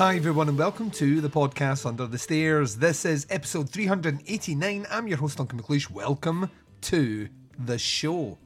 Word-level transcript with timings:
Hi, 0.00 0.16
everyone, 0.16 0.48
and 0.48 0.56
welcome 0.56 0.90
to 0.92 1.20
the 1.20 1.28
podcast 1.28 1.84
Under 1.84 2.06
the 2.06 2.16
Stairs. 2.16 2.76
This 2.76 3.04
is 3.04 3.26
episode 3.28 3.68
389. 3.68 4.86
I'm 4.90 5.06
your 5.06 5.18
host, 5.18 5.36
Duncan 5.36 5.60
McLeish. 5.60 5.90
Welcome 5.90 6.50
to 6.80 7.28
the 7.66 7.76
show. 7.76 8.38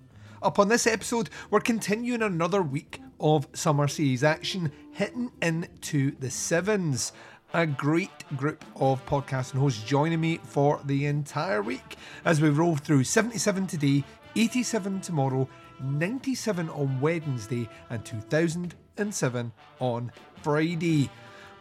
Up 0.42 0.58
on 0.58 0.66
this 0.66 0.88
episode, 0.88 1.30
we're 1.50 1.60
continuing 1.60 2.22
another 2.22 2.60
week 2.60 3.00
of 3.20 3.46
summer 3.52 3.86
series 3.86 4.24
action, 4.24 4.72
hitting 4.94 5.30
into 5.42 6.16
the 6.18 6.28
sevens. 6.28 7.12
A 7.52 7.64
great 7.68 8.24
group 8.36 8.64
of 8.74 9.06
podcasts 9.06 9.52
and 9.52 9.60
hosts 9.60 9.84
joining 9.84 10.20
me 10.20 10.40
for 10.42 10.80
the 10.86 11.06
entire 11.06 11.62
week 11.62 11.96
as 12.24 12.40
we 12.40 12.48
roll 12.48 12.74
through 12.74 13.04
77 13.04 13.68
today, 13.68 14.02
87 14.34 15.00
tomorrow, 15.02 15.48
97 15.80 16.68
on 16.70 17.00
Wednesday, 17.00 17.68
and 17.90 18.04
2007 18.04 19.52
on 19.78 20.10
Friday 20.42 21.10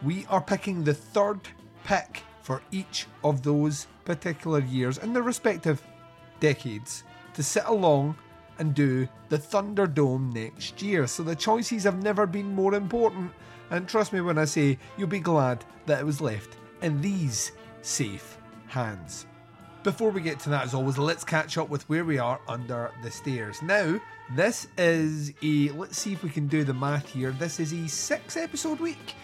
we 0.04 0.26
are 0.28 0.40
picking 0.40 0.84
the 0.84 0.94
third 0.94 1.40
pick 1.84 2.22
for 2.42 2.62
each 2.70 3.06
of 3.22 3.42
those 3.42 3.86
particular 4.04 4.60
years 4.60 4.98
in 4.98 5.12
their 5.12 5.22
respective 5.22 5.82
decades 6.40 7.04
to 7.32 7.42
sit 7.42 7.64
along 7.64 8.16
and 8.58 8.74
do 8.74 9.08
the 9.30 9.38
Thunderdome 9.38 10.32
next 10.32 10.80
year. 10.82 11.06
So 11.06 11.22
the 11.22 11.34
choices 11.34 11.84
have 11.84 12.02
never 12.02 12.26
been 12.26 12.54
more 12.54 12.74
important. 12.74 13.32
And 13.70 13.88
trust 13.88 14.12
me 14.12 14.20
when 14.20 14.38
I 14.38 14.44
say 14.44 14.78
you'll 14.96 15.08
be 15.08 15.20
glad 15.20 15.64
that 15.86 16.00
it 16.00 16.06
was 16.06 16.20
left 16.20 16.56
in 16.82 17.00
these 17.00 17.52
safe 17.82 18.38
hands. 18.66 19.26
Before 19.82 20.10
we 20.10 20.20
get 20.20 20.38
to 20.40 20.50
that, 20.50 20.64
as 20.64 20.74
always, 20.74 20.96
let's 20.96 21.24
catch 21.24 21.58
up 21.58 21.68
with 21.68 21.86
where 21.88 22.04
we 22.04 22.18
are 22.18 22.40
under 22.48 22.90
the 23.02 23.10
stairs. 23.10 23.60
Now, 23.60 24.00
this 24.34 24.66
is 24.78 25.32
a, 25.42 25.70
let's 25.70 25.98
see 25.98 26.12
if 26.12 26.22
we 26.22 26.30
can 26.30 26.46
do 26.46 26.64
the 26.64 26.72
math 26.72 27.08
here. 27.10 27.32
This 27.32 27.60
is 27.60 27.72
a 27.72 27.86
six 27.88 28.36
episode 28.36 28.80
week 28.80 29.14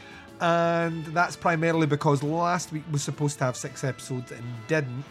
and 0.41 1.05
that's 1.07 1.37
primarily 1.37 1.87
because 1.87 2.23
last 2.23 2.73
week 2.73 2.85
was 2.91 3.03
supposed 3.03 3.39
to 3.39 3.45
have 3.45 3.57
six 3.57 3.85
episodes 3.85 4.33
and 4.33 4.45
didn't. 4.67 5.05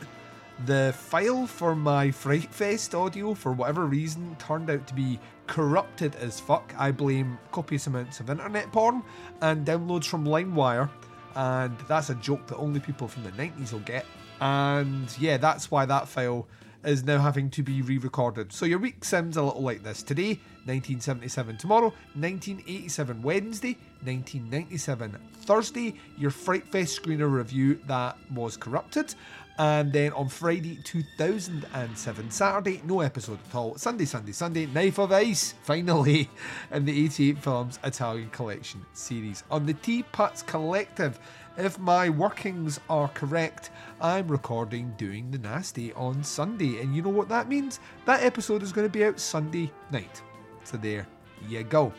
The 0.66 0.94
file 0.98 1.48
for 1.48 1.74
my 1.76 2.12
Fright 2.12 2.54
Fest 2.54 2.94
audio, 2.94 3.34
for 3.34 3.54
whatever 3.54 3.86
reason, 3.86 4.36
turned 4.40 4.70
out 4.70 4.86
to 4.88 4.94
be 4.94 5.20
corrupted 5.48 6.16
as 6.16 6.40
fuck. 6.40 6.74
I 6.78 6.92
blame 6.92 7.40
copious 7.52 7.88
amounts 7.88 8.20
of 8.20 8.30
internet 8.30 8.72
porn 8.72 9.04
and 9.42 9.66
downloads 9.66 10.06
from 10.06 10.26
LimeWire, 10.26 10.90
and 11.36 11.78
that's 11.88 12.10
a 12.10 12.16
joke 12.16 12.46
that 12.48 12.58
only 12.58 12.80
people 12.80 13.08
from 13.08 13.24
the 13.24 13.32
90s 13.32 13.72
will 13.72 13.80
get. 13.80 14.06
And 14.42 15.16
yeah, 15.18 15.38
that's 15.38 15.72
why 15.72 15.86
that 15.86 16.08
file 16.08 16.48
is 16.84 17.04
now 17.04 17.20
having 17.20 17.50
to 17.52 17.64
be 17.64 17.82
re 17.82 17.98
recorded. 17.98 18.54
So 18.54 18.66
your 18.66 18.80
week 18.80 19.04
sounds 19.04 19.38
a 19.38 19.44
little 19.44 19.62
like 19.62 19.84
this. 19.84 20.04
Today, 20.04 20.40
1977. 20.66 21.58
Tomorrow, 21.58 21.94
1987. 22.16 23.22
Wednesday, 23.22 23.78
1997. 24.04 25.18
Thursday, 25.42 25.96
your 26.18 26.32
Fright 26.32 26.68
Fest 26.68 27.02
screener 27.02 27.32
review 27.32 27.80
that 27.88 28.18
was 28.32 28.56
corrupted. 28.58 29.14
And 29.58 29.92
then 29.92 30.14
on 30.14 30.30
Friday, 30.30 30.80
2007. 30.86 32.32
Saturday, 32.32 32.82
no 32.86 33.02
episode 33.02 33.40
at 33.50 33.56
all. 33.56 33.76
Sunday, 33.78 34.06
Sunday, 34.06 34.32
Sunday, 34.32 34.66
Knife 34.68 35.00
of 35.00 35.12
Ice, 35.12 35.54
finally, 35.64 36.30
in 36.72 36.86
the 36.86 37.06
88 37.06 37.38
Films 37.40 37.80
Italian 37.84 38.30
Collection 38.30 38.86
series. 38.94 39.44
On 39.52 39.66
the 39.66 39.74
T 39.74 40.04
Putz 40.14 40.46
Collective, 40.46 41.20
if 41.60 41.78
my 41.78 42.10
workings 42.10 42.80
are 42.90 43.10
correct, 43.10 43.72
I'm 44.02 44.28
recording 44.28 44.94
Doing 44.98 45.30
the 45.32 45.38
Nasty 45.38 45.94
on 45.94 46.24
Sunday. 46.24 46.82
And 46.82 46.96
you 46.96 47.02
know 47.02 47.10
what 47.10 47.30
that 47.30 47.50
means? 47.50 47.80
That 48.06 48.24
episode 48.24 48.64
is 48.64 48.72
going 48.72 48.88
to 48.88 48.92
be 48.92 49.04
out 49.04 49.20
Sunday 49.20 49.72
night. 49.92 50.22
So 50.64 50.78
there 50.78 51.08
you 51.48 51.64
go. 51.64 51.94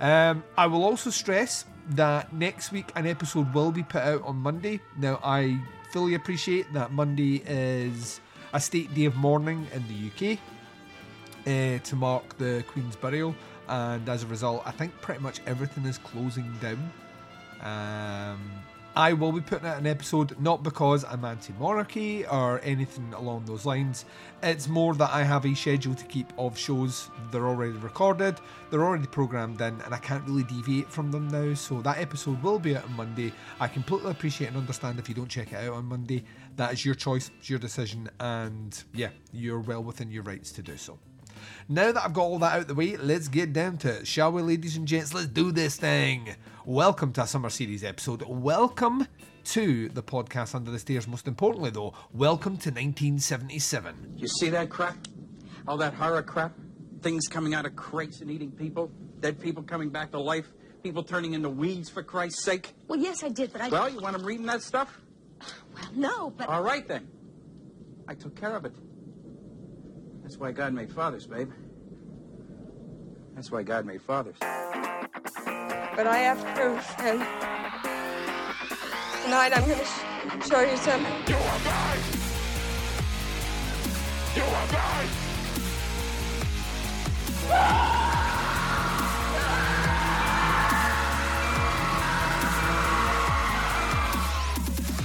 Um, 0.00 0.44
I 0.56 0.66
will 0.66 0.84
also 0.84 1.10
stress 1.10 1.64
that 1.90 2.32
next 2.32 2.72
week 2.72 2.92
an 2.94 3.06
episode 3.06 3.52
will 3.52 3.72
be 3.72 3.82
put 3.82 4.02
out 4.02 4.22
on 4.22 4.36
Monday. 4.36 4.80
Now, 4.96 5.20
I 5.22 5.60
fully 5.92 6.14
appreciate 6.14 6.72
that 6.72 6.92
Monday 6.92 7.42
is 7.46 8.20
a 8.52 8.60
state 8.60 8.94
day 8.94 9.04
of 9.06 9.16
mourning 9.16 9.66
in 9.74 9.84
the 9.88 10.34
UK 10.34 10.38
uh, 11.46 11.82
to 11.82 11.96
mark 11.96 12.36
the 12.38 12.64
Queen's 12.68 12.96
burial, 12.96 13.34
and 13.68 14.08
as 14.08 14.22
a 14.22 14.26
result, 14.26 14.62
I 14.64 14.70
think 14.70 14.92
pretty 15.00 15.20
much 15.20 15.40
everything 15.46 15.84
is 15.84 15.98
closing 15.98 16.52
down. 16.60 16.92
Um, 17.62 18.50
I 19.00 19.14
will 19.14 19.32
be 19.32 19.40
putting 19.40 19.66
out 19.66 19.78
an 19.78 19.86
episode 19.86 20.38
not 20.38 20.62
because 20.62 21.06
I'm 21.06 21.24
anti 21.24 21.54
monarchy 21.58 22.26
or 22.26 22.60
anything 22.62 23.14
along 23.14 23.46
those 23.46 23.64
lines. 23.64 24.04
It's 24.42 24.68
more 24.68 24.94
that 24.96 25.08
I 25.10 25.22
have 25.22 25.46
a 25.46 25.54
schedule 25.54 25.94
to 25.94 26.04
keep 26.04 26.30
of 26.36 26.58
shows. 26.58 27.08
They're 27.30 27.48
already 27.48 27.78
recorded, 27.78 28.38
they're 28.68 28.84
already 28.84 29.06
programmed 29.06 29.58
in, 29.62 29.80
and 29.80 29.94
I 29.94 29.96
can't 29.96 30.22
really 30.28 30.42
deviate 30.42 30.92
from 30.92 31.10
them 31.10 31.28
now. 31.28 31.54
So 31.54 31.80
that 31.80 31.96
episode 31.96 32.42
will 32.42 32.58
be 32.58 32.76
out 32.76 32.84
on 32.84 32.92
Monday. 32.92 33.32
I 33.58 33.68
completely 33.68 34.10
appreciate 34.10 34.48
and 34.48 34.58
understand 34.58 34.98
if 34.98 35.08
you 35.08 35.14
don't 35.14 35.30
check 35.30 35.54
it 35.54 35.66
out 35.66 35.76
on 35.76 35.86
Monday. 35.86 36.22
That 36.56 36.74
is 36.74 36.84
your 36.84 36.94
choice, 36.94 37.30
it's 37.38 37.48
your 37.48 37.58
decision, 37.58 38.10
and 38.20 38.84
yeah, 38.92 39.08
you're 39.32 39.60
well 39.60 39.82
within 39.82 40.10
your 40.10 40.24
rights 40.24 40.52
to 40.52 40.62
do 40.62 40.76
so. 40.76 40.98
Now 41.70 41.90
that 41.90 42.04
I've 42.04 42.12
got 42.12 42.24
all 42.24 42.38
that 42.40 42.58
out 42.58 42.68
the 42.68 42.74
way, 42.74 42.98
let's 42.98 43.28
get 43.28 43.54
down 43.54 43.78
to 43.78 44.00
it, 44.00 44.06
shall 44.06 44.30
we, 44.30 44.42
ladies 44.42 44.76
and 44.76 44.86
gents? 44.86 45.14
Let's 45.14 45.28
do 45.28 45.52
this 45.52 45.76
thing. 45.76 46.36
Welcome 46.66 47.14
to 47.14 47.22
a 47.22 47.26
summer 47.26 47.48
series 47.48 47.82
episode. 47.82 48.22
Welcome 48.28 49.06
to 49.44 49.88
the 49.88 50.02
podcast 50.02 50.54
Under 50.54 50.70
the 50.70 50.78
Stairs. 50.78 51.08
Most 51.08 51.26
importantly, 51.26 51.70
though, 51.70 51.94
welcome 52.12 52.58
to 52.58 52.68
1977. 52.68 54.14
You 54.16 54.28
see 54.28 54.50
that 54.50 54.68
crap? 54.68 54.96
All 55.66 55.78
that 55.78 55.94
horror 55.94 56.22
crap? 56.22 56.52
Things 57.00 57.28
coming 57.28 57.54
out 57.54 57.64
of 57.64 57.76
crates 57.76 58.20
and 58.20 58.30
eating 58.30 58.50
people? 58.50 58.90
Dead 59.20 59.40
people 59.40 59.62
coming 59.62 59.88
back 59.88 60.10
to 60.10 60.18
life? 60.20 60.48
People 60.82 61.02
turning 61.02 61.32
into 61.32 61.48
weeds, 61.48 61.88
for 61.88 62.02
Christ's 62.02 62.44
sake? 62.44 62.74
Well, 62.88 62.98
yes, 62.98 63.24
I 63.24 63.30
did, 63.30 63.52
but 63.52 63.62
I. 63.62 63.68
Well, 63.70 63.88
you 63.88 64.00
want 64.00 64.16
them 64.16 64.26
reading 64.26 64.46
that 64.46 64.62
stuff? 64.62 65.00
Well, 65.74 65.90
no, 65.94 66.30
but. 66.30 66.48
All 66.48 66.62
right, 66.62 66.86
then. 66.86 67.08
I 68.06 68.14
took 68.14 68.38
care 68.38 68.54
of 68.54 68.66
it. 68.66 68.74
That's 70.22 70.36
why 70.36 70.52
God 70.52 70.74
made 70.74 70.92
fathers, 70.92 71.26
babe. 71.26 71.50
That's 73.34 73.50
why 73.50 73.62
God 73.62 73.86
made 73.86 74.02
fathers. 74.02 74.36
But 75.96 76.06
I 76.06 76.18
have 76.18 76.38
proof, 76.54 76.94
and 77.00 77.18
tonight 79.24 79.52
I'm 79.54 79.66
going 79.66 79.78
to 79.78 79.84
sh- 79.84 80.48
show 80.48 80.60
you 80.60 80.76
something. 80.76 81.12
You 81.26 81.34
are 81.34 81.58
mine! 81.64 81.98
You 84.36 84.42
are 84.42 84.66
mine! 84.72 85.30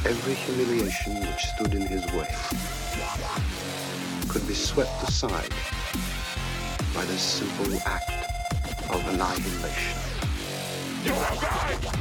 Every 0.05 0.35
humiliation 0.35 1.19
which 1.21 1.45
stood 1.55 1.73
in 1.73 1.81
his 1.81 2.05
way 2.13 2.29
could 4.29 4.47
be 4.47 4.53
swept 4.53 5.01
aside 5.09 5.49
by 6.93 7.03
this 7.05 7.21
simple 7.21 7.75
act 7.85 8.11
of 8.91 9.07
annihilation. 9.07 10.14
You! 11.05 11.13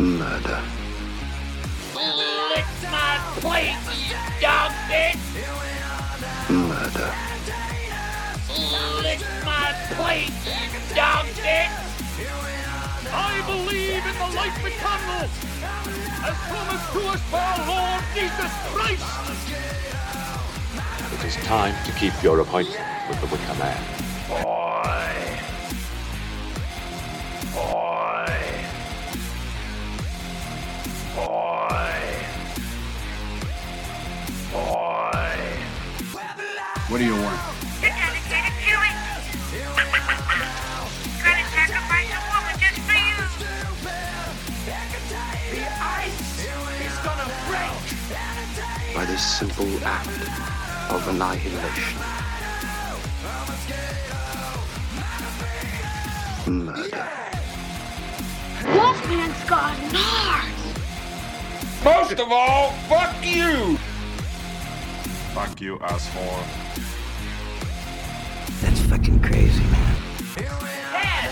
Murder. 0.02 0.62
Lick 1.92 2.64
my 2.90 3.20
plate, 3.36 3.76
you 4.08 4.16
dog 4.40 4.72
bitch! 4.88 5.20
Murder. 6.48 7.12
Lick 9.02 9.20
my 9.44 9.74
plate, 9.92 10.32
you 10.46 10.96
dog 10.96 11.26
bitch! 11.36 11.74
I 13.12 13.42
believe 13.46 14.06
in 14.06 14.16
the 14.16 14.30
life 14.34 14.56
eternal 14.64 15.28
as 16.24 16.36
promised 16.48 16.88
to 16.94 17.00
us 17.08 17.22
by 17.30 17.44
our 17.44 17.60
Lord 17.68 18.02
Jesus 18.14 18.52
Christ! 18.72 19.04
It 21.12 21.24
is 21.26 21.36
time 21.44 21.74
to 21.84 21.92
keep 21.92 22.14
your 22.22 22.40
appointment 22.40 22.80
with 23.10 23.20
the 23.20 23.26
Wicker 23.26 23.54
Man. 23.58 23.84
Boy! 24.30 24.63
Simple 49.24 49.66
act 49.84 50.06
of 50.90 51.08
annihilation. 51.08 51.98
Murder. 56.46 57.08
Wolfman's 58.76 59.44
got 59.48 59.78
NARS! 59.92 60.44
Most 61.82 62.20
of 62.20 62.30
all, 62.30 62.72
fuck 62.88 63.16
you! 63.24 63.78
Fuck 65.32 65.60
you, 65.60 65.78
asshole. 65.80 66.44
That's 68.60 68.80
fucking 68.82 69.20
crazy, 69.20 69.64
man. 69.64 69.96
Ted, 70.36 70.46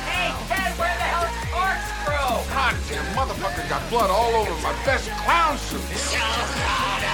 hey, 0.08 0.32
Ted, 0.48 0.72
where 0.78 0.96
the 0.96 1.08
hell 1.12 1.28
is 1.28 1.36
Corkscrew? 1.52 2.40
Goddamn 2.54 3.04
motherfucker 3.14 3.68
got 3.68 3.88
blood 3.90 4.10
all 4.10 4.34
over 4.34 4.54
my 4.62 4.72
best 4.86 5.10
clown 5.24 5.58
suit. 5.58 5.82
You 5.92 7.11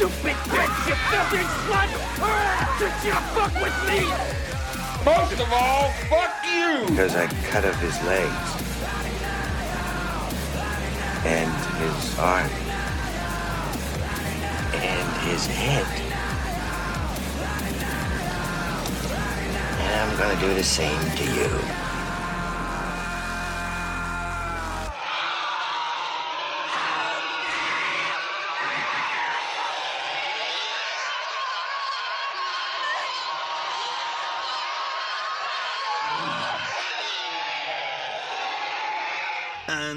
stupid 0.00 0.36
bitch, 0.48 0.88
you 0.88 0.94
filthy 1.12 1.44
slut! 1.60 1.90
Did 2.78 2.96
you 3.04 3.12
fuck 3.36 3.52
with 3.60 3.76
me? 3.86 4.00
Most 5.04 5.38
of 5.38 5.52
all, 5.52 5.90
fuck 6.08 6.32
you! 6.42 6.86
Because 6.88 7.14
I 7.14 7.26
cut 7.50 7.66
off 7.66 7.78
his 7.82 8.02
legs. 8.04 8.48
And 11.26 11.52
his 11.82 12.18
arm. 12.18 12.48
And 14.72 15.28
his 15.28 15.46
head. 15.46 15.84
And 19.82 19.92
I'm 20.00 20.16
gonna 20.18 20.40
do 20.40 20.54
the 20.54 20.64
same 20.64 20.98
to 21.10 21.24
you. 21.24 21.89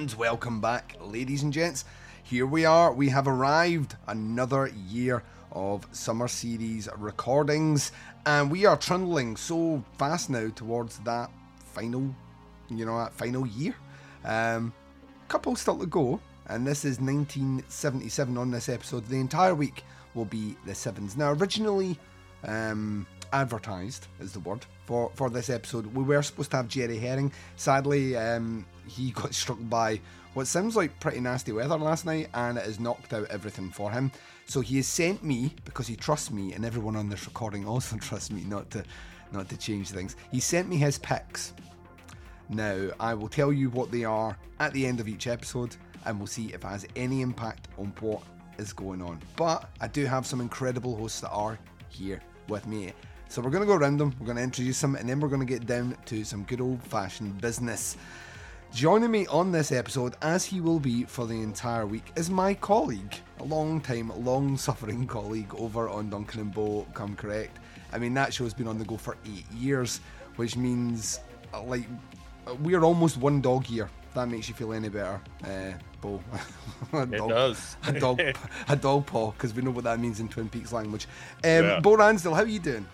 And 0.03 0.13
welcome 0.15 0.59
back, 0.59 0.97
ladies 0.99 1.43
and 1.43 1.53
gents. 1.53 1.85
Here 2.23 2.45
we 2.45 2.65
are, 2.65 2.91
we 2.91 3.07
have 3.07 3.25
arrived 3.25 3.95
another 4.05 4.69
year 4.89 5.23
of 5.53 5.87
summer 5.93 6.27
series 6.27 6.89
recordings, 6.97 7.93
and 8.25 8.51
we 8.51 8.65
are 8.65 8.75
trundling 8.75 9.37
so 9.37 9.81
fast 9.97 10.29
now 10.29 10.49
towards 10.49 10.99
that 11.05 11.31
final, 11.57 12.13
you 12.67 12.85
know, 12.85 12.97
that 12.97 13.13
final 13.13 13.47
year. 13.47 13.75
Um, 14.25 14.73
couple 15.29 15.55
still 15.55 15.79
to 15.79 15.85
go, 15.85 16.19
and 16.47 16.67
this 16.67 16.83
is 16.83 16.99
1977 16.99 18.37
on 18.37 18.51
this 18.51 18.67
episode. 18.67 19.05
The 19.05 19.21
entire 19.21 19.55
week 19.55 19.85
will 20.15 20.25
be 20.25 20.57
the 20.65 20.75
sevens. 20.75 21.15
Now, 21.15 21.31
originally 21.31 21.97
um, 22.43 23.07
advertised 23.31 24.07
is 24.19 24.33
the 24.33 24.41
word 24.41 24.65
for 24.85 25.11
for 25.15 25.29
this 25.29 25.49
episode. 25.49 25.85
We 25.95 26.03
were 26.03 26.21
supposed 26.21 26.51
to 26.51 26.57
have 26.57 26.67
Jerry 26.67 26.97
Herring. 26.97 27.31
Sadly, 27.55 28.17
um, 28.17 28.65
he 28.87 29.11
got 29.11 29.33
struck 29.33 29.59
by 29.61 29.99
what 30.33 30.47
sounds 30.47 30.75
like 30.75 30.99
pretty 30.99 31.19
nasty 31.19 31.51
weather 31.51 31.77
last 31.77 32.05
night, 32.05 32.29
and 32.33 32.57
it 32.57 32.65
has 32.65 32.79
knocked 32.79 33.13
out 33.13 33.27
everything 33.29 33.69
for 33.69 33.91
him. 33.91 34.11
So 34.45 34.61
he 34.61 34.77
has 34.77 34.87
sent 34.87 35.23
me 35.23 35.53
because 35.65 35.87
he 35.87 35.95
trusts 35.95 36.31
me, 36.31 36.53
and 36.53 36.65
everyone 36.65 36.95
on 36.95 37.09
this 37.09 37.25
recording 37.25 37.67
also 37.67 37.97
trusts 37.97 38.31
me 38.31 38.43
not 38.43 38.69
to 38.71 38.83
not 39.31 39.49
to 39.49 39.57
change 39.57 39.89
things. 39.89 40.15
He 40.31 40.39
sent 40.39 40.69
me 40.69 40.77
his 40.77 40.99
picks. 40.99 41.53
Now, 42.49 42.89
I 42.99 43.15
will 43.15 43.29
tell 43.29 43.51
you 43.51 43.71
what 43.71 43.89
they 43.89 44.03
are 44.03 44.37
at 44.59 44.73
the 44.73 44.85
end 44.85 44.99
of 44.99 45.07
each 45.07 45.25
episode, 45.25 45.75
and 46.05 46.19
we'll 46.19 46.27
see 46.27 46.47
if 46.47 46.55
it 46.55 46.63
has 46.63 46.85
any 46.95 47.21
impact 47.21 47.67
on 47.79 47.93
what 47.99 48.21
is 48.57 48.73
going 48.73 49.01
on. 49.01 49.19
But 49.35 49.69
I 49.81 49.87
do 49.87 50.05
have 50.05 50.27
some 50.27 50.41
incredible 50.41 50.95
hosts 50.95 51.21
that 51.21 51.31
are 51.31 51.57
here 51.89 52.21
with 52.47 52.67
me. 52.67 52.93
So 53.29 53.41
we're 53.41 53.49
going 53.49 53.63
to 53.63 53.67
go 53.67 53.75
around 53.75 53.97
them, 53.97 54.13
we're 54.19 54.27
going 54.27 54.37
to 54.37 54.43
introduce 54.43 54.79
them, 54.79 54.95
and 54.95 55.09
then 55.09 55.19
we're 55.19 55.29
going 55.29 55.39
to 55.39 55.45
get 55.47 55.65
down 55.65 55.97
to 56.05 56.23
some 56.23 56.43
good 56.43 56.61
old 56.61 56.83
fashioned 56.83 57.41
business. 57.41 57.97
Joining 58.73 59.11
me 59.11 59.27
on 59.27 59.51
this 59.51 59.71
episode, 59.71 60.15
as 60.23 60.43
he 60.45 60.59
will 60.59 60.79
be 60.79 61.03
for 61.03 61.27
the 61.27 61.35
entire 61.41 61.85
week, 61.85 62.11
is 62.15 62.31
my 62.31 62.55
colleague, 62.55 63.15
a 63.39 63.43
long 63.43 63.79
time, 63.79 64.11
long 64.25 64.57
suffering 64.57 65.05
colleague 65.05 65.53
over 65.55 65.89
on 65.89 66.09
Duncan 66.09 66.41
and 66.41 66.53
Bo 66.53 66.87
Come 66.95 67.15
Correct. 67.15 67.59
I 67.91 67.99
mean, 67.99 68.15
that 68.15 68.33
show's 68.33 68.53
been 68.53 68.67
on 68.67 68.79
the 68.79 68.85
go 68.85 68.97
for 68.97 69.15
eight 69.27 69.45
years, 69.51 69.99
which 70.37 70.57
means, 70.57 71.19
uh, 71.53 71.61
like, 71.61 71.85
we're 72.61 72.83
almost 72.83 73.17
one 73.17 73.41
dog 73.41 73.69
year. 73.69 73.89
If 74.07 74.15
that 74.15 74.27
makes 74.27 74.49
you 74.49 74.55
feel 74.55 74.73
any 74.73 74.89
better, 74.89 75.21
uh, 75.43 75.73
Bo. 76.01 76.19
a 76.93 77.03
It 77.03 77.11
dog, 77.11 77.29
does. 77.29 77.77
a 77.87 77.91
dog, 77.99 78.19
a 78.69 78.75
dog 78.75 79.05
paw, 79.05 79.31
because 79.31 79.53
we 79.53 79.61
know 79.61 79.71
what 79.71 79.83
that 79.83 79.99
means 79.99 80.19
in 80.19 80.27
Twin 80.29 80.49
Peaks 80.49 80.73
language. 80.73 81.05
Um, 81.43 81.49
Yeah. 81.63 81.79
Bo 81.79 81.95
Ransdale, 81.95 82.33
how 82.33 82.41
are 82.41 82.47
you 82.47 82.59
doing? 82.59 82.87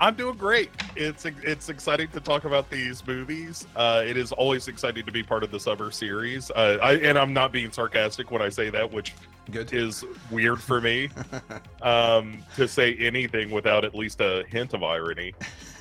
I'm 0.00 0.14
doing 0.14 0.36
great. 0.36 0.70
It's 0.96 1.24
it's 1.24 1.68
exciting 1.68 2.08
to 2.08 2.20
talk 2.20 2.44
about 2.44 2.68
these 2.70 3.06
movies. 3.06 3.66
Uh, 3.76 4.02
it 4.06 4.16
is 4.16 4.32
always 4.32 4.68
exciting 4.68 5.06
to 5.06 5.12
be 5.12 5.22
part 5.22 5.42
of 5.42 5.50
the 5.50 5.60
summer 5.60 5.90
series. 5.90 6.50
Uh, 6.50 6.78
I, 6.82 6.94
and 6.94 7.18
I'm 7.18 7.32
not 7.32 7.52
being 7.52 7.70
sarcastic 7.70 8.30
when 8.30 8.42
I 8.42 8.48
say 8.48 8.70
that, 8.70 8.92
which 8.92 9.14
Good. 9.50 9.72
is 9.72 10.04
weird 10.30 10.60
for 10.60 10.80
me 10.80 11.10
um, 11.82 12.42
to 12.56 12.66
say 12.66 12.94
anything 12.96 13.50
without 13.50 13.84
at 13.84 13.94
least 13.94 14.20
a 14.20 14.44
hint 14.48 14.74
of 14.74 14.82
irony. 14.82 15.34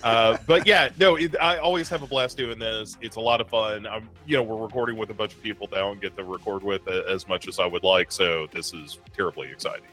Uh, 0.04 0.38
but 0.46 0.68
yeah, 0.68 0.90
no, 1.00 1.16
it, 1.16 1.36
I 1.42 1.58
always 1.58 1.90
have 1.90 2.04
a 2.04 2.08
blast 2.08 2.38
doing 2.38 2.60
this. 2.60 2.98
It's 3.02 3.16
a 3.16 3.22
lot 3.22 3.42
of 3.42 3.50
fun. 3.50 3.88
I'm, 3.88 4.10
you 4.26 4.36
know, 4.36 4.44
we're 4.44 4.62
recording 4.62 4.98
with 4.98 5.10
a 5.10 5.14
bunch 5.14 5.34
of 5.34 5.42
people 5.42 5.70
now 5.72 5.92
and 5.92 6.02
get 6.02 6.18
to 6.18 6.24
record 6.24 6.62
with 6.62 6.88
uh, 6.88 7.04
as 7.10 7.28
much 7.28 7.48
as 7.48 7.58
I 7.60 7.66
would 7.66 7.84
like. 7.84 8.12
So 8.12 8.48
this 8.52 8.74
is 8.74 9.00
terribly 9.16 9.50
exciting. 9.50 9.86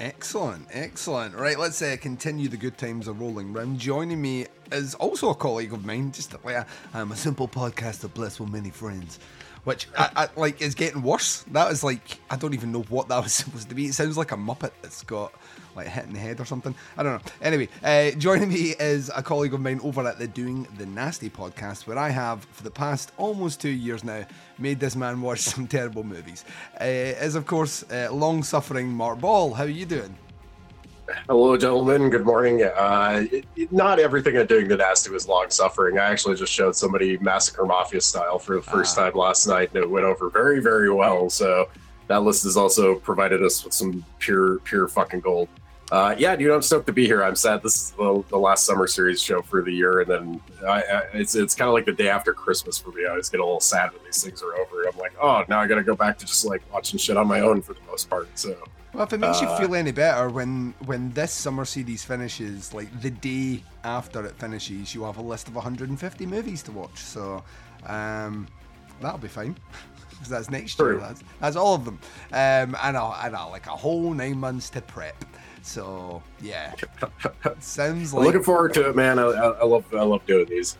Excellent, 0.00 0.66
excellent. 0.72 1.34
Right, 1.34 1.58
let's 1.58 1.80
uh, 1.80 1.96
continue 2.00 2.48
the 2.48 2.56
good 2.56 2.76
times 2.76 3.08
are 3.08 3.12
rolling 3.12 3.52
round. 3.52 3.78
Joining 3.78 4.20
me 4.20 4.46
is 4.72 4.94
also 4.96 5.30
a 5.30 5.34
colleague 5.34 5.72
of 5.72 5.84
mine, 5.84 6.12
just 6.12 6.34
like 6.44 6.66
I'm 6.92 7.12
a 7.12 7.16
simple 7.16 7.46
podcaster 7.46 8.12
blessed 8.12 8.40
with 8.40 8.50
many 8.50 8.70
friends, 8.70 9.18
which 9.64 9.86
I, 9.96 10.10
I, 10.16 10.28
like 10.40 10.60
is 10.60 10.74
getting 10.74 11.02
worse. 11.02 11.42
That 11.52 11.70
is 11.70 11.84
like 11.84 12.18
I 12.30 12.36
don't 12.36 12.54
even 12.54 12.72
know 12.72 12.82
what 12.82 13.08
that 13.08 13.22
was 13.22 13.32
supposed 13.34 13.68
to 13.68 13.74
be. 13.74 13.86
It 13.86 13.94
sounds 13.94 14.16
like 14.16 14.32
a 14.32 14.36
muppet 14.36 14.72
that's 14.80 15.02
got 15.02 15.32
like 15.74 15.86
hit 15.86 16.04
in 16.04 16.12
the 16.12 16.18
head 16.18 16.40
or 16.40 16.44
something. 16.44 16.74
I 16.96 17.02
don't 17.02 17.14
know. 17.24 17.32
Anyway, 17.40 17.68
uh, 17.82 18.10
joining 18.18 18.48
me 18.50 18.74
is 18.78 19.10
a 19.14 19.22
colleague 19.22 19.54
of 19.54 19.60
mine 19.60 19.80
over 19.82 20.06
at 20.06 20.18
the 20.18 20.28
Doing 20.28 20.66
the 20.78 20.86
Nasty 20.86 21.30
podcast, 21.30 21.86
where 21.86 21.98
I 21.98 22.10
have 22.10 22.44
for 22.52 22.62
the 22.62 22.70
past 22.70 23.12
almost 23.16 23.60
two 23.60 23.70
years 23.70 24.04
now 24.04 24.24
made 24.58 24.80
this 24.80 24.96
man 24.96 25.20
watch 25.20 25.40
some 25.52 25.66
terrible 25.66 26.04
movies. 26.04 26.44
Uh, 26.80 26.84
is 26.84 27.34
of 27.34 27.46
course 27.46 27.84
uh, 27.90 28.08
long-suffering 28.12 28.88
Mark 28.88 29.20
Ball. 29.20 29.54
How 29.54 29.64
are 29.64 29.68
you 29.68 29.86
doing? 29.86 30.16
Hello, 31.26 31.56
gentlemen. 31.56 32.08
Good 32.10 32.24
morning. 32.24 32.62
Uh, 32.62 33.24
it, 33.30 33.44
it- 33.56 33.72
not 33.72 33.98
everything 33.98 34.36
at 34.36 34.48
Doing 34.48 34.68
the 34.68 34.76
Nasty 34.76 35.10
was 35.10 35.28
long 35.28 35.50
suffering. 35.50 35.98
I 35.98 36.04
actually 36.10 36.36
just 36.36 36.52
showed 36.52 36.74
somebody 36.76 37.18
Massacre 37.18 37.64
Mafia 37.66 38.00
style 38.00 38.38
for 38.38 38.56
the 38.56 38.62
first 38.62 38.96
time 38.96 39.12
last 39.14 39.46
night, 39.46 39.70
and 39.74 39.82
it 39.82 39.90
went 39.90 40.06
over 40.06 40.30
very, 40.30 40.60
very 40.60 40.90
well. 40.90 41.28
So 41.28 41.68
that 42.06 42.22
list 42.22 42.44
has 42.44 42.56
also 42.56 42.94
provided 42.94 43.42
us 43.42 43.64
with 43.64 43.74
some 43.74 44.04
pure, 44.20 44.58
pure 44.60 44.88
fucking 44.88 45.20
gold. 45.20 45.48
Uh, 45.92 46.14
yeah, 46.16 46.34
dude, 46.34 46.50
I'm 46.50 46.62
stoked 46.62 46.86
to 46.86 46.92
be 46.92 47.04
here. 47.04 47.22
I'm 47.22 47.36
sad 47.36 47.62
this 47.62 47.76
is 47.76 47.90
the, 47.90 48.24
the 48.30 48.38
last 48.38 48.64
summer 48.64 48.86
series 48.86 49.20
show 49.20 49.42
for 49.42 49.62
the 49.62 49.70
year, 49.70 50.00
and 50.00 50.10
then 50.10 50.40
I, 50.66 50.82
I, 50.82 51.00
it's 51.12 51.34
it's 51.34 51.54
kind 51.54 51.68
of 51.68 51.74
like 51.74 51.84
the 51.84 51.92
day 51.92 52.08
after 52.08 52.32
Christmas 52.32 52.78
for 52.78 52.92
me. 52.92 53.04
I 53.04 53.10
always 53.10 53.28
get 53.28 53.40
a 53.40 53.44
little 53.44 53.60
sad 53.60 53.92
when 53.92 54.02
these 54.02 54.24
things 54.24 54.42
are 54.42 54.54
over. 54.54 54.84
I'm 54.84 54.98
like, 54.98 55.12
oh, 55.20 55.44
now 55.50 55.60
I 55.60 55.66
got 55.66 55.74
to 55.74 55.82
go 55.82 55.94
back 55.94 56.16
to 56.20 56.24
just 56.24 56.46
like 56.46 56.62
watching 56.72 56.98
shit 56.98 57.18
on 57.18 57.26
my 57.26 57.40
own 57.40 57.60
for 57.60 57.74
the 57.74 57.82
most 57.86 58.08
part. 58.08 58.26
So 58.38 58.56
Well, 58.94 59.04
if 59.04 59.12
it 59.12 59.18
makes 59.20 59.42
you 59.42 59.48
Uh, 59.48 59.58
feel 59.60 59.74
any 59.74 59.92
better, 59.92 60.30
when 60.30 60.72
when 60.86 61.10
this 61.10 61.30
summer 61.30 61.66
series 61.66 62.02
finishes, 62.02 62.72
like 62.72 62.88
the 63.02 63.10
day 63.10 63.62
after 63.84 64.24
it 64.24 64.34
finishes, 64.38 64.94
you 64.94 65.04
have 65.04 65.18
a 65.18 65.22
list 65.22 65.46
of 65.46 65.54
150 65.56 66.24
movies 66.24 66.62
to 66.62 66.72
watch. 66.72 66.96
So 66.96 67.44
um, 67.84 68.48
that'll 69.02 69.18
be 69.18 69.28
fine. 69.28 69.56
that's 70.30 70.50
next 70.50 70.78
year. 70.78 70.96
That's, 70.98 71.22
that's 71.40 71.56
all 71.56 71.74
of 71.74 71.84
them. 71.84 71.98
Um, 72.32 72.76
and 72.82 72.96
I 72.96 73.26
and 73.26 73.36
I 73.36 73.44
like 73.44 73.66
a 73.66 73.76
whole 73.76 74.14
nine 74.14 74.38
months 74.38 74.70
to 74.70 74.80
prep. 74.80 75.22
So 75.62 76.22
yeah, 76.40 76.74
sounds 77.60 78.12
like 78.12 78.26
looking 78.26 78.42
forward 78.42 78.74
to 78.74 78.88
it, 78.88 78.96
man. 78.96 79.18
I, 79.18 79.22
I, 79.22 79.64
love 79.64 79.84
I 79.94 80.02
love 80.02 80.26
doing 80.26 80.46
these. 80.46 80.76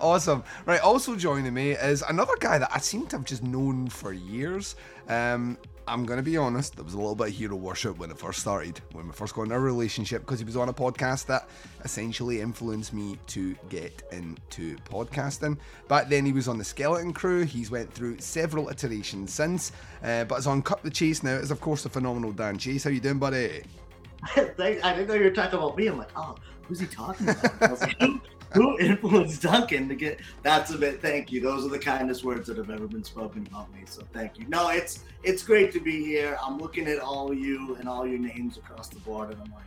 Awesome. 0.00 0.42
Right, 0.66 0.80
also 0.80 1.14
joining 1.14 1.54
me 1.54 1.72
is 1.72 2.02
another 2.02 2.34
guy 2.40 2.58
that 2.58 2.70
I 2.72 2.78
seem 2.78 3.06
to 3.08 3.16
have 3.16 3.24
just 3.24 3.42
known 3.42 3.88
for 3.88 4.12
years. 4.12 4.76
Um, 5.08 5.56
I'm 5.86 6.06
going 6.06 6.16
to 6.16 6.22
be 6.22 6.36
honest, 6.36 6.76
there 6.76 6.84
was 6.84 6.94
a 6.94 6.98
little 6.98 7.14
bit 7.14 7.28
of 7.28 7.34
hero 7.34 7.56
worship 7.56 7.98
when 7.98 8.10
it 8.10 8.18
first 8.18 8.40
started, 8.40 8.80
when 8.92 9.06
we 9.06 9.12
first 9.12 9.34
got 9.34 9.42
in 9.42 9.52
our 9.52 9.60
relationship, 9.60 10.22
because 10.22 10.38
he 10.38 10.44
was 10.44 10.56
on 10.56 10.70
a 10.70 10.72
podcast 10.72 11.26
that 11.26 11.48
essentially 11.84 12.40
influenced 12.40 12.94
me 12.94 13.18
to 13.28 13.54
get 13.68 14.02
into 14.10 14.76
podcasting. 14.78 15.58
Back 15.88 16.08
then, 16.08 16.24
he 16.24 16.32
was 16.32 16.48
on 16.48 16.56
the 16.56 16.64
Skeleton 16.64 17.12
Crew. 17.12 17.44
He's 17.44 17.70
went 17.70 17.92
through 17.92 18.18
several 18.20 18.70
iterations 18.70 19.32
since, 19.32 19.72
uh, 20.02 20.24
but 20.24 20.38
is 20.38 20.46
on 20.46 20.62
Cut 20.62 20.82
the 20.82 20.90
Chase 20.90 21.22
now. 21.22 21.34
Is 21.34 21.50
of 21.50 21.60
course 21.60 21.82
the 21.82 21.90
phenomenal 21.90 22.32
Dan 22.32 22.56
Chase. 22.56 22.84
How 22.84 22.90
you 22.90 23.00
doing, 23.00 23.18
buddy? 23.18 23.62
I 24.36 24.94
didn't 24.94 25.08
know 25.08 25.14
you 25.14 25.24
were 25.24 25.30
talking 25.30 25.58
about 25.58 25.76
me. 25.76 25.86
I'm 25.86 25.98
like, 25.98 26.10
oh, 26.16 26.36
who's 26.62 26.80
he 26.80 26.86
talking 26.86 27.28
about? 27.28 27.80
Like, 27.80 28.00
who 28.52 28.78
influenced 28.78 29.42
Duncan 29.42 29.88
to 29.88 29.94
get? 29.94 30.20
That's 30.42 30.70
a 30.70 30.78
bit. 30.78 31.02
Thank 31.02 31.32
you. 31.32 31.40
Those 31.40 31.64
are 31.64 31.68
the 31.68 31.78
kindest 31.78 32.24
words 32.24 32.46
that 32.48 32.56
have 32.56 32.70
ever 32.70 32.86
been 32.86 33.04
spoken 33.04 33.46
about 33.46 33.72
me. 33.72 33.80
So 33.86 34.02
thank 34.12 34.38
you. 34.38 34.46
No, 34.48 34.70
it's 34.70 35.04
it's 35.22 35.42
great 35.42 35.72
to 35.72 35.80
be 35.80 36.04
here. 36.04 36.38
I'm 36.42 36.58
looking 36.58 36.86
at 36.86 36.98
all 36.98 37.34
you 37.34 37.76
and 37.76 37.88
all 37.88 38.06
your 38.06 38.18
names 38.18 38.56
across 38.56 38.88
the 38.88 39.00
board, 39.00 39.30
and 39.30 39.40
I'm 39.40 39.52
like, 39.52 39.64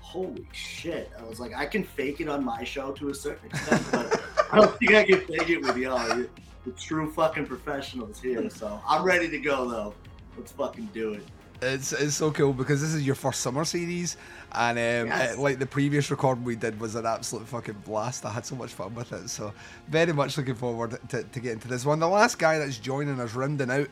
holy 0.00 0.46
shit! 0.52 1.10
I 1.18 1.24
was 1.24 1.40
like, 1.40 1.54
I 1.54 1.66
can 1.66 1.82
fake 1.82 2.20
it 2.20 2.28
on 2.28 2.44
my 2.44 2.62
show 2.64 2.92
to 2.92 3.08
a 3.08 3.14
certain 3.14 3.46
extent, 3.46 3.82
but 3.90 4.22
I 4.52 4.60
don't 4.60 4.76
think 4.78 4.94
I 4.94 5.04
can 5.04 5.20
fake 5.20 5.50
it 5.50 5.62
with 5.62 5.76
y'all. 5.76 6.06
You're 6.16 6.28
the 6.64 6.72
true 6.72 7.10
fucking 7.12 7.46
professionals 7.46 8.20
here. 8.20 8.50
So 8.50 8.80
I'm 8.86 9.02
ready 9.02 9.28
to 9.30 9.38
go 9.38 9.68
though. 9.68 9.94
Let's 10.36 10.52
fucking 10.52 10.90
do 10.92 11.14
it. 11.14 11.24
It's, 11.62 11.92
it's 11.92 12.14
so 12.16 12.30
cool 12.32 12.52
because 12.52 12.82
this 12.82 12.92
is 12.92 13.06
your 13.06 13.14
first 13.14 13.40
summer 13.40 13.64
series, 13.64 14.16
and 14.52 14.78
um, 14.78 15.08
Yes. 15.08 15.36
uh, 15.36 15.40
like 15.40 15.58
the 15.58 15.66
previous 15.66 16.10
recording 16.10 16.44
we 16.44 16.54
did 16.54 16.78
was 16.78 16.94
an 16.94 17.06
absolute 17.06 17.46
fucking 17.48 17.82
blast. 17.86 18.26
I 18.26 18.30
had 18.30 18.44
so 18.44 18.56
much 18.56 18.72
fun 18.74 18.94
with 18.94 19.12
it, 19.12 19.30
so 19.30 19.52
very 19.88 20.12
much 20.12 20.36
looking 20.36 20.54
forward 20.54 20.98
to, 21.08 21.22
to 21.22 21.40
getting 21.40 21.58
to 21.60 21.68
this 21.68 21.84
one. 21.86 21.98
The 21.98 22.08
last 22.08 22.38
guy 22.38 22.58
that's 22.58 22.76
joining 22.78 23.18
us, 23.20 23.34
rounding 23.34 23.70
out 23.70 23.88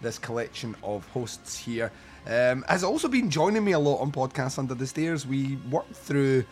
this 0.00 0.16
collection 0.18 0.76
of 0.84 1.06
hosts 1.08 1.56
here, 1.58 1.90
um, 2.28 2.64
has 2.68 2.84
also 2.84 3.08
been 3.08 3.30
joining 3.30 3.64
me 3.64 3.72
a 3.72 3.78
lot 3.80 4.00
on 4.00 4.12
podcasts 4.12 4.58
under 4.58 4.74
the 4.74 4.86
stairs. 4.86 5.26
We 5.26 5.56
worked 5.70 5.96
through 5.96 6.44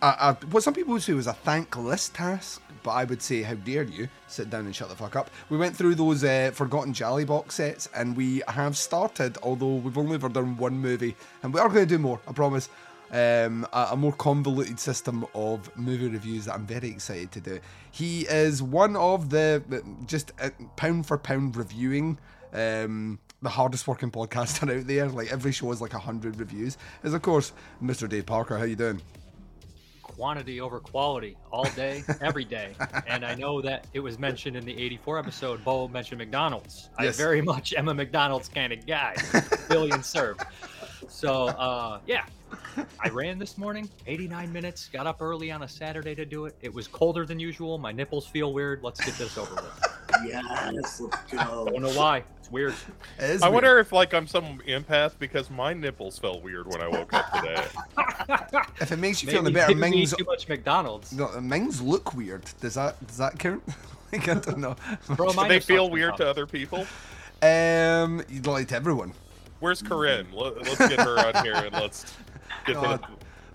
a, 0.00 0.06
a, 0.06 0.46
what 0.50 0.62
some 0.62 0.72
people 0.72 0.94
would 0.94 1.02
say 1.02 1.12
was 1.12 1.26
a 1.26 1.34
thankless 1.34 2.08
task, 2.08 2.62
but 2.82 2.92
I 2.92 3.04
would 3.04 3.22
say, 3.22 3.42
how 3.42 3.54
dare 3.54 3.82
you 3.82 4.08
sit 4.26 4.50
down 4.50 4.66
and 4.66 4.74
shut 4.74 4.88
the 4.88 4.96
fuck 4.96 5.16
up. 5.16 5.30
We 5.48 5.58
went 5.58 5.76
through 5.76 5.94
those 5.94 6.24
uh, 6.24 6.50
Forgotten 6.54 6.92
Gialli 6.92 7.24
box 7.24 7.56
sets, 7.56 7.88
and 7.94 8.16
we 8.16 8.42
have 8.48 8.76
started, 8.76 9.38
although 9.42 9.76
we've 9.76 9.98
only 9.98 10.14
ever 10.14 10.28
done 10.28 10.56
one 10.56 10.74
movie, 10.74 11.14
and 11.42 11.52
we 11.52 11.60
are 11.60 11.68
going 11.68 11.86
to 11.86 11.94
do 11.94 11.98
more, 11.98 12.20
I 12.26 12.32
promise. 12.32 12.68
Um, 13.10 13.66
a, 13.74 13.88
a 13.90 13.96
more 13.96 14.14
convoluted 14.14 14.80
system 14.80 15.26
of 15.34 15.74
movie 15.76 16.08
reviews 16.08 16.46
that 16.46 16.54
I'm 16.54 16.64
very 16.64 16.88
excited 16.88 17.30
to 17.32 17.40
do. 17.40 17.60
He 17.90 18.22
is 18.22 18.62
one 18.62 18.96
of 18.96 19.28
the 19.28 19.62
just 20.06 20.32
uh, 20.40 20.48
pound 20.76 21.04
for 21.04 21.18
pound 21.18 21.54
reviewing 21.54 22.18
um, 22.54 23.18
the 23.42 23.50
hardest 23.50 23.86
working 23.86 24.10
podcaster 24.10 24.78
out 24.78 24.86
there. 24.86 25.08
Like 25.08 25.30
every 25.30 25.52
show 25.52 25.70
is 25.72 25.82
like 25.82 25.92
hundred 25.92 26.40
reviews. 26.40 26.78
Is 27.02 27.12
of 27.12 27.20
course 27.20 27.52
Mr. 27.82 28.08
Dave 28.08 28.24
Parker. 28.24 28.56
How 28.56 28.64
you 28.64 28.76
doing? 28.76 29.02
Quantity 30.14 30.60
over 30.60 30.80
quality 30.80 31.36
all 31.50 31.64
day, 31.70 32.04
every 32.20 32.44
day. 32.44 32.74
And 33.06 33.24
I 33.24 33.34
know 33.34 33.60
that 33.62 33.86
it 33.92 34.00
was 34.00 34.18
mentioned 34.18 34.56
in 34.56 34.64
the 34.64 34.76
84 34.76 35.18
episode, 35.18 35.64
Bo 35.64 35.88
mentioned 35.88 36.18
McDonald's. 36.18 36.90
Yes. 37.00 37.18
I 37.18 37.22
very 37.22 37.40
much 37.42 37.72
am 37.74 37.88
a 37.88 37.94
McDonald's 37.94 38.48
kind 38.48 38.72
of 38.72 38.86
guy, 38.86 39.16
billion 39.68 40.02
served. 40.02 40.42
So, 41.08 41.46
uh, 41.48 42.00
yeah, 42.06 42.24
I 43.04 43.08
ran 43.08 43.38
this 43.38 43.58
morning, 43.58 43.88
89 44.06 44.52
minutes, 44.52 44.88
got 44.88 45.06
up 45.06 45.20
early 45.20 45.50
on 45.50 45.62
a 45.62 45.68
Saturday 45.68 46.14
to 46.14 46.24
do 46.24 46.46
it. 46.46 46.56
It 46.60 46.72
was 46.72 46.86
colder 46.86 47.26
than 47.26 47.38
usual. 47.40 47.78
My 47.78 47.92
nipples 47.92 48.26
feel 48.26 48.52
weird. 48.52 48.82
Let's 48.82 49.04
get 49.04 49.14
this 49.14 49.36
over 49.36 49.54
with. 49.54 49.92
Yes, 50.26 51.00
let's 51.00 51.32
go. 51.32 51.64
Don't 51.70 51.82
know 51.82 51.92
why. 51.92 52.24
It's 52.38 52.50
weird. 52.50 52.74
I 53.20 53.48
wonder 53.48 53.78
if 53.78 53.92
like 53.92 54.14
I'm 54.14 54.26
some 54.26 54.58
empath 54.68 55.12
because 55.18 55.50
my 55.50 55.72
nipples 55.72 56.18
felt 56.18 56.42
weird 56.42 56.66
when 56.66 56.80
I 56.80 56.88
woke 56.88 57.12
up 57.12 57.32
today. 57.32 57.64
If 58.80 58.92
it 58.92 58.98
makes 58.98 59.22
you 59.22 59.26
Maybe 59.26 59.38
feel 59.38 59.46
any 59.46 59.54
better, 59.54 59.72
you 59.72 59.78
Mings. 59.78 60.14
too 60.16 60.24
much 60.24 60.48
McDonald's. 60.48 61.12
No, 61.12 61.40
Mings 61.40 61.80
look 61.80 62.14
weird. 62.14 62.44
Does 62.60 62.74
that 62.74 63.04
does 63.06 63.16
that 63.18 63.38
count? 63.38 63.62
like, 64.12 64.28
I 64.28 64.34
don't 64.34 64.58
know. 64.58 64.76
Bro, 65.16 65.32
Do 65.32 65.48
they 65.48 65.60
feel 65.60 65.84
soft 65.84 65.92
weird 65.92 66.16
to 66.18 66.28
other 66.28 66.46
people? 66.46 66.86
Um, 67.42 68.22
you'd 68.28 68.46
like 68.46 68.68
to 68.68 68.76
everyone. 68.76 69.12
Where's 69.60 69.80
Corinne? 69.80 70.26
Let, 70.32 70.58
us 70.66 70.78
get 70.78 71.00
her 71.00 71.18
on 71.18 71.44
here 71.44 71.54
and 71.54 71.72
let's 71.72 72.04
get 72.04 72.12
to 72.16 72.31
God. 72.66 73.04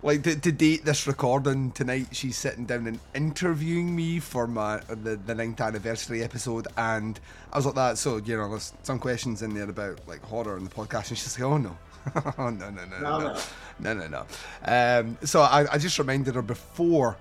Like 0.04 0.22
to, 0.24 0.40
to 0.40 0.52
date 0.52 0.86
this 0.86 1.08
recording 1.08 1.72
tonight, 1.72 2.08
she's 2.12 2.38
sitting 2.38 2.66
down 2.66 2.86
and 2.86 3.00
interviewing 3.16 3.96
me 3.96 4.20
for 4.20 4.46
my 4.46 4.78
the 4.88 5.16
the 5.16 5.34
ninth 5.34 5.60
anniversary 5.60 6.24
episode, 6.24 6.68
and 6.78 7.20
I 7.52 7.58
was 7.58 7.66
like 7.66 7.76
that. 7.76 7.98
So 7.98 8.18
you 8.18 8.38
know, 8.38 8.48
there's 8.50 8.74
some 8.84 9.00
questions 9.00 9.42
in 9.42 9.56
there 9.56 9.68
about 9.70 10.00
like 10.08 10.22
horror 10.22 10.56
in 10.56 10.64
the 10.64 10.70
podcast, 10.70 11.10
and 11.10 11.18
she's 11.18 11.38
like, 11.40 11.50
"Oh 11.50 11.58
no, 11.58 11.78
oh 12.38 12.50
no, 12.52 12.70
no, 12.70 12.86
no, 12.86 13.00
no, 13.00 13.20
no, 13.20 13.40
no, 13.80 13.94
no, 13.94 14.08
no." 14.08 14.26
Um, 14.66 15.18
so 15.24 15.42
I, 15.42 15.66
I 15.74 15.78
just 15.80 15.98
reminded 15.98 16.36
her 16.36 16.44
before 16.44 17.18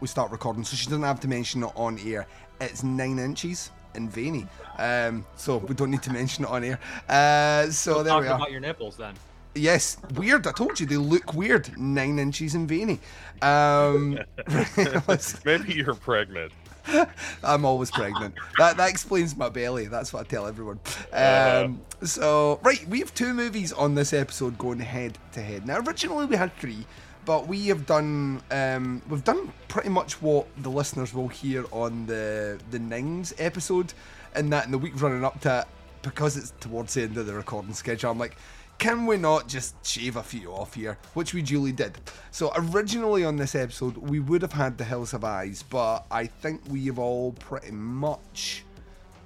we 0.00 0.06
start 0.06 0.30
recording, 0.30 0.64
so 0.64 0.76
she 0.76 0.84
doesn't 0.84 1.02
have 1.02 1.20
to 1.20 1.28
mention 1.28 1.62
it 1.64 1.72
on 1.76 1.98
air. 2.06 2.26
It's 2.60 2.82
nine 2.84 3.18
inches 3.18 3.70
and 3.94 4.10
veiny, 4.10 4.46
um, 4.78 5.24
so 5.36 5.56
we 5.56 5.74
don't 5.74 5.90
need 5.90 6.02
to 6.02 6.12
mention 6.12 6.44
it 6.44 6.50
on 6.50 6.62
air. 6.62 6.78
Uh, 7.08 7.70
so 7.70 8.02
there 8.02 8.20
we 8.20 8.28
are. 8.28 8.36
about 8.36 8.52
your 8.52 8.60
nipples 8.60 8.98
then. 8.98 9.14
Yes, 9.58 9.96
weird. 10.14 10.46
I 10.46 10.52
told 10.52 10.78
you 10.80 10.86
they 10.86 10.96
look 10.96 11.34
weird. 11.34 11.76
Nine 11.78 12.18
inches 12.18 12.54
and 12.54 12.68
veiny. 12.68 13.00
Um, 13.42 14.18
maybe 15.44 15.74
you're 15.74 15.94
pregnant. 15.94 16.52
I'm 17.44 17.64
always 17.64 17.90
pregnant. 17.90 18.34
That 18.56 18.76
that 18.76 18.88
explains 18.88 19.36
my 19.36 19.48
belly. 19.48 19.86
That's 19.86 20.12
what 20.12 20.26
I 20.26 20.28
tell 20.28 20.46
everyone. 20.46 20.80
Uh-huh. 21.12 21.64
Um, 21.66 21.80
so 22.02 22.60
right, 22.62 22.86
we 22.88 23.00
have 23.00 23.14
two 23.14 23.34
movies 23.34 23.72
on 23.72 23.94
this 23.94 24.12
episode 24.12 24.58
going 24.58 24.80
head 24.80 25.18
to 25.32 25.42
head. 25.42 25.66
Now 25.66 25.78
originally 25.80 26.26
we 26.26 26.36
had 26.36 26.54
three, 26.56 26.86
but 27.24 27.46
we 27.46 27.66
have 27.68 27.86
done 27.86 28.40
um, 28.50 29.02
we've 29.08 29.24
done 29.24 29.52
pretty 29.68 29.90
much 29.90 30.20
what 30.22 30.46
the 30.62 30.70
listeners 30.70 31.12
will 31.12 31.28
hear 31.28 31.64
on 31.72 32.06
the 32.06 32.58
the 32.70 32.78
Nings 32.78 33.34
episode, 33.38 33.92
and 34.34 34.52
that 34.52 34.66
in 34.66 34.72
the 34.72 34.78
week 34.78 35.00
running 35.00 35.24
up 35.24 35.40
to 35.42 35.60
it, 35.60 35.66
because 36.02 36.36
it's 36.36 36.52
towards 36.60 36.94
the 36.94 37.02
end 37.02 37.16
of 37.16 37.26
the 37.26 37.34
recording 37.34 37.74
schedule. 37.74 38.10
I'm 38.10 38.18
like. 38.18 38.36
Can 38.78 39.06
we 39.06 39.16
not 39.16 39.48
just 39.48 39.84
shave 39.84 40.14
a 40.14 40.22
few 40.22 40.52
off 40.52 40.74
here? 40.74 40.98
Which 41.14 41.34
we 41.34 41.42
duly 41.42 41.72
did. 41.72 41.98
So 42.30 42.52
originally 42.54 43.24
on 43.24 43.34
this 43.34 43.56
episode, 43.56 43.96
we 43.96 44.20
would 44.20 44.40
have 44.42 44.52
had 44.52 44.78
The 44.78 44.84
Hills 44.84 45.10
Have 45.10 45.24
Eyes, 45.24 45.64
but 45.68 46.06
I 46.12 46.26
think 46.26 46.60
we 46.68 46.86
have 46.86 47.00
all 47.00 47.32
pretty 47.32 47.72
much, 47.72 48.62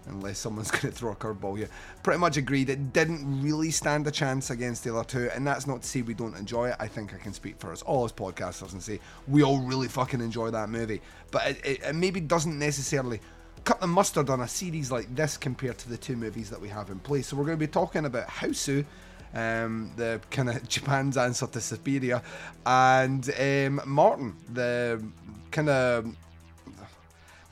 unless 0.07 0.39
someone's 0.39 0.71
going 0.71 0.81
to 0.81 0.91
throw 0.91 1.13
a 1.13 1.17
curveball 1.17 1.59
here, 1.59 1.69
pretty 2.03 2.19
much 2.19 2.39
agreed 2.39 2.71
it 2.71 2.95
didn't 2.95 3.43
really 3.43 3.71
stand 3.71 4.07
a 4.07 4.11
chance 4.11 4.49
against 4.49 4.85
the 4.85 4.97
other 4.97 5.05
two. 5.05 5.29
And 5.35 5.47
that's 5.47 5.67
not 5.67 5.83
to 5.83 5.89
say 5.89 6.01
we 6.01 6.15
don't 6.15 6.35
enjoy 6.35 6.71
it. 6.71 6.77
I 6.81 6.89
think 6.89 7.13
I 7.13 7.19
can 7.19 7.35
speak 7.35 7.59
for 7.59 7.73
us 7.73 7.83
all 7.83 8.07
as 8.07 8.13
podcasters 8.13 8.73
and 8.73 8.83
say 8.83 9.01
we 9.29 9.43
all 9.43 9.61
really 9.61 9.89
fucking 9.89 10.23
enjoy 10.23 10.51
that 10.51 10.71
movie. 10.71 11.03
But 11.31 11.47
it, 11.49 11.67
it, 11.67 11.83
it 11.83 11.95
maybe 11.95 12.21
doesn't 12.21 12.59
necessarily 12.59 13.21
cut 13.65 13.83
the 13.83 13.87
mustard 13.87 14.31
on 14.31 14.41
a 14.41 14.49
series 14.49 14.91
like 14.91 15.15
this 15.15 15.37
compared 15.37 15.77
to 15.77 15.91
the 15.91 15.99
two 15.99 16.17
movies 16.17 16.49
that 16.49 16.61
we 16.61 16.69
have 16.69 16.89
in 16.89 16.99
place. 17.01 17.27
So 17.27 17.37
we're 17.37 17.45
going 17.45 17.59
to 17.59 17.67
be 17.67 17.71
talking 17.71 18.07
about 18.07 18.27
Hausu 18.29 18.87
um, 19.35 19.91
the 19.97 20.21
kind 20.31 20.51
of 20.51 20.69
Japan's 20.69 21.17
answer 21.17 21.47
to 21.47 21.61
Suspiria, 21.61 22.23
and 22.67 23.29
um, 23.39 23.81
Martin, 23.87 24.37
the 24.53 25.03
kind 25.51 25.69
of 25.69 26.17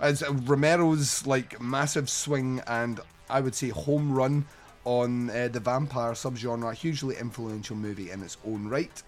as 0.01 0.23
Romero's 0.23 1.27
like 1.27 1.61
massive 1.61 2.09
swing 2.09 2.63
and 2.67 3.01
I 3.29 3.41
would 3.41 3.55
say 3.55 3.69
home 3.69 4.13
run 4.13 4.47
on 4.85 5.31
uh, 5.31 5.49
the 5.49 5.61
vampire 5.61 6.13
subgenre, 6.13 6.75
hugely 6.75 7.17
influential 7.17 7.77
movie 7.77 8.11
in 8.11 8.23
its 8.23 8.39
own 8.47 8.69
right. 8.69 9.03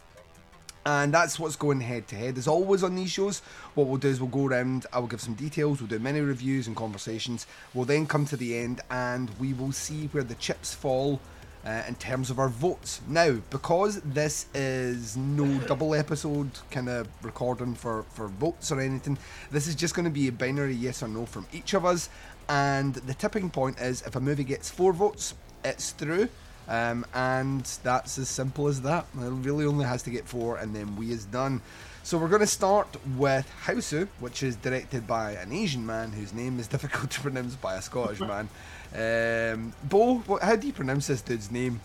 And 0.84 1.14
that's 1.14 1.38
what's 1.38 1.54
going 1.54 1.80
head 1.80 2.08
to 2.08 2.16
head. 2.16 2.36
As 2.36 2.48
always 2.48 2.82
on 2.82 2.96
these 2.96 3.10
shows, 3.10 3.40
what 3.74 3.86
we'll 3.86 3.98
do 3.98 4.08
is 4.08 4.20
we'll 4.20 4.30
go 4.30 4.46
around, 4.46 4.84
I 4.92 4.98
will 4.98 5.06
give 5.06 5.20
some 5.20 5.34
details, 5.34 5.80
we'll 5.80 5.88
do 5.88 6.00
many 6.00 6.20
reviews 6.20 6.66
and 6.66 6.76
conversations. 6.76 7.46
We'll 7.72 7.84
then 7.84 8.06
come 8.06 8.26
to 8.26 8.36
the 8.36 8.58
end 8.58 8.80
and 8.90 9.30
we 9.38 9.52
will 9.52 9.72
see 9.72 10.08
where 10.08 10.24
the 10.24 10.34
chips 10.36 10.74
fall 10.74 11.20
uh, 11.64 11.82
in 11.86 11.94
terms 11.94 12.30
of 12.30 12.38
our 12.38 12.48
votes. 12.48 13.00
Now, 13.06 13.36
because 13.50 14.00
this 14.00 14.46
is 14.54 15.16
no 15.16 15.58
double 15.66 15.94
episode 15.94 16.50
kind 16.70 16.88
of 16.88 17.08
recording 17.22 17.74
for, 17.74 18.04
for 18.14 18.28
votes 18.28 18.72
or 18.72 18.80
anything, 18.80 19.18
this 19.50 19.66
is 19.66 19.74
just 19.74 19.94
going 19.94 20.04
to 20.04 20.10
be 20.10 20.28
a 20.28 20.32
binary 20.32 20.74
yes 20.74 21.02
or 21.02 21.08
no 21.08 21.26
from 21.26 21.46
each 21.52 21.74
of 21.74 21.84
us. 21.84 22.08
And 22.48 22.94
the 22.94 23.14
tipping 23.14 23.50
point 23.50 23.78
is 23.78 24.02
if 24.02 24.16
a 24.16 24.20
movie 24.20 24.44
gets 24.44 24.70
four 24.70 24.92
votes, 24.92 25.34
it's 25.64 25.90
through. 25.92 26.28
Um, 26.68 27.04
and 27.12 27.64
that's 27.82 28.18
as 28.18 28.28
simple 28.28 28.68
as 28.68 28.82
that. 28.82 29.06
It 29.16 29.20
really 29.20 29.64
only 29.64 29.84
has 29.84 30.02
to 30.04 30.10
get 30.10 30.26
four, 30.26 30.58
and 30.58 30.74
then 30.74 30.96
we 30.96 31.10
is 31.10 31.24
done. 31.24 31.60
So 32.04 32.18
we're 32.18 32.28
going 32.28 32.40
to 32.40 32.46
start 32.46 32.88
with 33.16 33.50
Hausu, 33.64 34.08
which 34.18 34.42
is 34.42 34.56
directed 34.56 35.06
by 35.06 35.32
an 35.32 35.52
Asian 35.52 35.86
man 35.86 36.10
whose 36.10 36.32
name 36.32 36.58
is 36.58 36.66
difficult 36.74 37.10
to 37.12 37.20
pronounce 37.20 37.54
by 37.54 37.76
a 37.76 37.82
Scottish 37.82 38.20
man. 38.32 38.48
Um, 38.94 39.72
Bo, 39.84 40.18
what, 40.26 40.42
how 40.42 40.56
do 40.56 40.66
you 40.66 40.72
pronounce 40.72 41.06
this 41.06 41.22
dude's 41.22 41.50
name? 41.50 41.80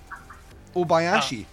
Obayashi. 0.76 1.46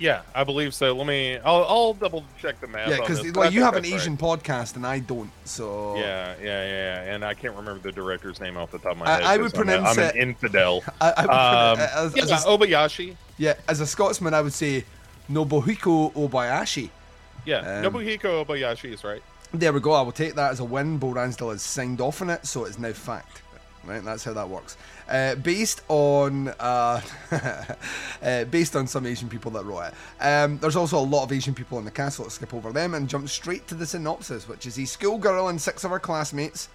Yeah, 0.00 0.22
I 0.32 0.44
believe 0.44 0.74
so. 0.74 0.94
Let 0.94 1.08
me. 1.08 1.38
I'll, 1.38 1.64
I'll 1.64 1.94
double 1.94 2.22
check 2.40 2.60
the 2.60 2.68
math. 2.68 2.88
yeah, 2.90 3.00
because 3.00 3.18
I 3.26 3.30
like 3.30 3.52
you 3.52 3.62
have 3.64 3.74
an 3.74 3.82
that's 3.82 3.92
right. 3.92 4.00
Asian 4.00 4.16
podcast 4.16 4.76
and 4.76 4.86
I 4.86 5.00
don't. 5.00 5.30
So 5.44 5.96
Yeah, 5.96 6.34
yeah, 6.40 6.44
yeah, 6.44 7.04
yeah, 7.06 7.14
and 7.14 7.24
I 7.24 7.34
can't 7.34 7.56
remember 7.56 7.80
the 7.80 7.90
director's 7.90 8.40
name 8.40 8.56
off 8.56 8.70
the 8.70 8.78
top 8.78 8.92
of 8.92 8.98
my 8.98 9.06
I- 9.06 9.10
head. 9.14 9.22
I 9.24 9.36
'cause 9.38 9.42
would 9.42 9.54
I'm 9.54 9.60
a- 9.60 9.64
pronounce 9.64 9.98
I'm, 9.98 10.04
it- 10.04 10.14
an 10.14 10.20
infidel. 10.20 10.84
I- 11.00 11.12
I 11.16 11.22
would 11.22 11.30
um, 11.30 11.76
pronounce- 11.88 11.92
as- 12.14 12.16
yeah, 12.28 12.36
as 12.36 12.44
a- 12.44 12.48
Obayashi. 12.48 13.16
yeah, 13.38 13.54
as 13.68 13.80
a 13.80 13.86
Scotsman, 13.86 14.34
I 14.34 14.40
would 14.40 14.52
say 14.52 14.84
Nobuhiko 15.28 16.12
Obayashi. 16.12 16.90
Yeah, 17.48 17.60
Um, 17.60 17.84
Nobuhiko 17.84 18.44
Obayashi 18.44 18.92
is 18.92 19.04
right. 19.04 19.22
There 19.54 19.72
we 19.72 19.80
go. 19.80 19.92
I 19.92 20.02
will 20.02 20.12
take 20.12 20.34
that 20.34 20.50
as 20.52 20.60
a 20.60 20.64
win. 20.64 20.98
Bo 20.98 21.14
Ransdell 21.14 21.50
has 21.50 21.62
signed 21.62 22.02
off 22.02 22.20
on 22.20 22.28
it, 22.28 22.46
so 22.46 22.66
it's 22.66 22.78
now 22.78 22.92
fact. 22.92 23.40
Right, 23.84 24.04
that's 24.04 24.22
how 24.22 24.34
that 24.34 24.46
works. 24.50 24.76
Uh, 25.08 25.34
based 25.36 25.80
on 25.88 26.48
uh, 26.60 27.00
uh, 28.22 28.44
based 28.44 28.76
on 28.76 28.86
some 28.86 29.06
Asian 29.06 29.30
people 29.30 29.50
that 29.52 29.64
wrote 29.64 29.84
it. 29.92 29.94
Um, 30.22 30.58
there's 30.58 30.76
also 30.76 30.98
a 30.98 31.00
lot 31.00 31.22
of 31.22 31.32
Asian 31.32 31.54
people 31.54 31.78
in 31.78 31.86
the 31.86 31.90
castle. 31.90 32.24
Let's 32.24 32.34
skip 32.34 32.52
over 32.52 32.70
them 32.70 32.92
and 32.92 33.08
jump 33.08 33.26
straight 33.30 33.66
to 33.68 33.74
the 33.74 33.86
synopsis, 33.86 34.46
which 34.46 34.66
is 34.66 34.78
a 34.78 34.84
schoolgirl 34.84 35.48
and 35.48 35.58
six 35.58 35.84
of 35.84 35.90
her 35.92 35.98
classmates, 35.98 36.68